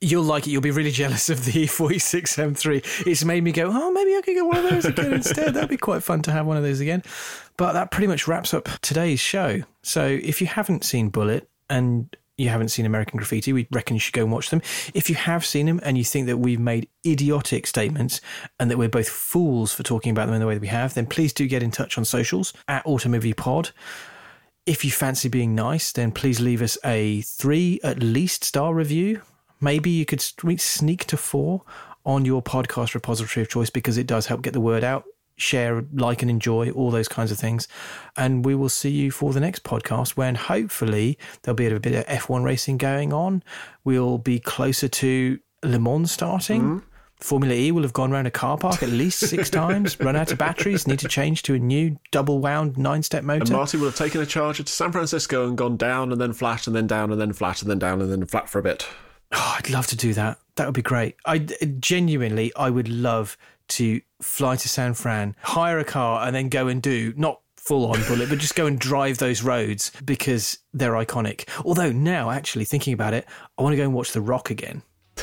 You'll 0.00 0.24
like 0.24 0.46
it. 0.46 0.50
You'll 0.50 0.60
be 0.60 0.70
really 0.70 0.90
jealous 0.90 1.30
of 1.30 1.46
the 1.46 1.66
46 1.68 2.36
M3. 2.36 3.06
It's 3.06 3.24
made 3.24 3.42
me 3.42 3.52
go, 3.52 3.70
oh, 3.72 3.90
maybe 3.92 4.14
I 4.14 4.20
could 4.20 4.34
get 4.34 4.44
one 4.44 4.58
of 4.58 4.70
those 4.70 4.84
again 4.84 5.12
instead. 5.14 5.54
That'd 5.54 5.70
be 5.70 5.78
quite 5.78 6.02
fun 6.02 6.20
to 6.22 6.32
have 6.32 6.44
one 6.44 6.58
of 6.58 6.62
those 6.62 6.80
again. 6.80 7.02
But 7.56 7.72
that 7.72 7.90
pretty 7.90 8.08
much 8.08 8.28
wraps 8.28 8.52
up 8.52 8.68
today's 8.82 9.20
show. 9.20 9.62
So 9.82 10.04
if 10.04 10.42
you 10.42 10.46
haven't 10.46 10.84
seen 10.84 11.08
Bullitt 11.08 11.48
and 11.70 12.14
you 12.36 12.48
haven't 12.48 12.68
seen 12.68 12.86
American 12.86 13.16
Graffiti, 13.16 13.52
we 13.52 13.68
reckon 13.70 13.94
you 13.94 14.00
should 14.00 14.14
go 14.14 14.22
and 14.22 14.32
watch 14.32 14.50
them. 14.50 14.60
If 14.92 15.08
you 15.08 15.14
have 15.14 15.44
seen 15.44 15.66
them 15.66 15.80
and 15.82 15.96
you 15.96 16.04
think 16.04 16.26
that 16.26 16.38
we've 16.38 16.60
made 16.60 16.88
idiotic 17.06 17.66
statements 17.66 18.20
and 18.58 18.70
that 18.70 18.78
we're 18.78 18.88
both 18.88 19.08
fools 19.08 19.72
for 19.72 19.82
talking 19.82 20.10
about 20.10 20.26
them 20.26 20.34
in 20.34 20.40
the 20.40 20.46
way 20.46 20.54
that 20.54 20.60
we 20.60 20.68
have, 20.68 20.94
then 20.94 21.06
please 21.06 21.32
do 21.32 21.46
get 21.46 21.62
in 21.62 21.70
touch 21.70 21.96
on 21.96 22.04
socials 22.04 22.52
at 22.66 22.84
AutomoviePod. 22.84 23.70
If 24.66 24.84
you 24.84 24.90
fancy 24.90 25.28
being 25.28 25.54
nice, 25.54 25.92
then 25.92 26.10
please 26.10 26.40
leave 26.40 26.62
us 26.62 26.78
a 26.84 27.20
three 27.22 27.78
at 27.84 28.02
least 28.02 28.44
star 28.44 28.74
review. 28.74 29.22
Maybe 29.60 29.90
you 29.90 30.04
could 30.04 30.20
sneak 30.20 31.04
to 31.06 31.16
four 31.16 31.62
on 32.04 32.24
your 32.24 32.42
podcast 32.42 32.94
repository 32.94 33.42
of 33.42 33.48
choice 33.48 33.70
because 33.70 33.96
it 33.96 34.06
does 34.06 34.26
help 34.26 34.42
get 34.42 34.52
the 34.52 34.60
word 34.60 34.84
out 34.84 35.04
share, 35.36 35.84
like, 35.92 36.22
and 36.22 36.30
enjoy, 36.30 36.70
all 36.70 36.90
those 36.90 37.08
kinds 37.08 37.30
of 37.30 37.38
things. 37.38 37.68
And 38.16 38.44
we 38.44 38.54
will 38.54 38.68
see 38.68 38.90
you 38.90 39.10
for 39.10 39.32
the 39.32 39.40
next 39.40 39.64
podcast 39.64 40.10
when 40.10 40.34
hopefully 40.34 41.18
there'll 41.42 41.56
be 41.56 41.66
a 41.66 41.80
bit 41.80 41.94
of 41.94 42.06
F1 42.06 42.44
racing 42.44 42.78
going 42.78 43.12
on. 43.12 43.42
We'll 43.84 44.18
be 44.18 44.38
closer 44.38 44.88
to 44.88 45.38
Le 45.62 45.78
Mans 45.78 46.10
starting. 46.10 46.62
Mm-hmm. 46.62 46.78
Formula 47.20 47.54
E 47.54 47.70
will 47.70 47.82
have 47.82 47.92
gone 47.92 48.12
around 48.12 48.26
a 48.26 48.30
car 48.30 48.58
park 48.58 48.82
at 48.82 48.90
least 48.90 49.20
six 49.20 49.48
times, 49.62 49.98
run 49.98 50.14
out 50.14 50.30
of 50.30 50.36
batteries, 50.36 50.86
need 50.86 50.98
to 50.98 51.08
change 51.08 51.42
to 51.44 51.54
a 51.54 51.58
new 51.58 51.98
double 52.10 52.38
wound 52.38 52.76
nine 52.76 53.02
step 53.02 53.24
motor. 53.24 53.44
And 53.44 53.52
Marty 53.52 53.78
will 53.78 53.86
have 53.86 53.96
taken 53.96 54.20
a 54.20 54.26
charger 54.26 54.62
to 54.62 54.70
San 54.72 54.92
Francisco 54.92 55.48
and 55.48 55.56
gone 55.56 55.76
down 55.76 56.12
and 56.12 56.20
then 56.20 56.32
flat 56.32 56.66
and 56.66 56.76
then 56.76 56.86
down 56.86 57.10
and 57.10 57.20
then 57.20 57.32
flat 57.32 57.62
and 57.62 57.70
then 57.70 57.78
down 57.78 58.02
and 58.02 58.12
then 58.12 58.26
flat 58.26 58.48
for 58.48 58.58
a 58.58 58.62
bit. 58.62 58.86
Oh, 59.32 59.56
I'd 59.58 59.70
love 59.70 59.86
to 59.88 59.96
do 59.96 60.12
that. 60.14 60.38
That 60.56 60.66
would 60.66 60.74
be 60.74 60.82
great. 60.82 61.16
I 61.24 61.38
genuinely, 61.38 62.52
I 62.56 62.68
would 62.68 62.88
love 62.88 63.38
to 63.68 64.00
fly 64.24 64.56
to 64.56 64.68
San 64.68 64.94
Fran, 64.94 65.36
hire 65.42 65.78
a 65.78 65.84
car, 65.84 66.26
and 66.26 66.34
then 66.34 66.48
go 66.48 66.66
and 66.66 66.82
do 66.82 67.12
not 67.16 67.40
full 67.56 67.86
on 67.86 68.02
Bullitt, 68.06 68.28
but 68.28 68.38
just 68.38 68.54
go 68.54 68.66
and 68.66 68.78
drive 68.78 69.18
those 69.18 69.42
roads 69.42 69.90
because 70.04 70.58
they're 70.72 70.92
iconic. 70.92 71.48
Although 71.64 71.92
now, 71.92 72.30
actually 72.30 72.64
thinking 72.64 72.92
about 72.92 73.14
it, 73.14 73.26
I 73.56 73.62
want 73.62 73.72
to 73.72 73.76
go 73.76 73.84
and 73.84 73.94
watch 73.94 74.12
The 74.12 74.20
Rock 74.20 74.50
again. 74.50 74.82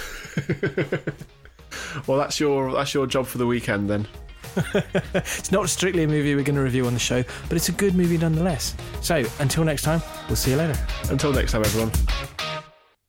well, 2.07 2.17
that's 2.17 2.39
your 2.39 2.71
that's 2.71 2.93
your 2.93 3.05
job 3.07 3.27
for 3.27 3.37
the 3.37 3.45
weekend 3.45 3.89
then. 3.89 4.07
it's 5.13 5.51
not 5.51 5.69
strictly 5.69 6.03
a 6.03 6.07
movie 6.07 6.35
we're 6.35 6.43
going 6.43 6.55
to 6.55 6.61
review 6.61 6.85
on 6.85 6.93
the 6.93 6.99
show, 6.99 7.23
but 7.47 7.55
it's 7.55 7.69
a 7.69 7.73
good 7.73 7.95
movie 7.95 8.17
nonetheless. 8.17 8.75
So 9.01 9.23
until 9.39 9.63
next 9.63 9.83
time, 9.83 10.01
we'll 10.27 10.35
see 10.35 10.51
you 10.51 10.57
later. 10.57 10.77
Until 11.09 11.31
next 11.31 11.53
time, 11.53 11.63
everyone. 11.63 11.91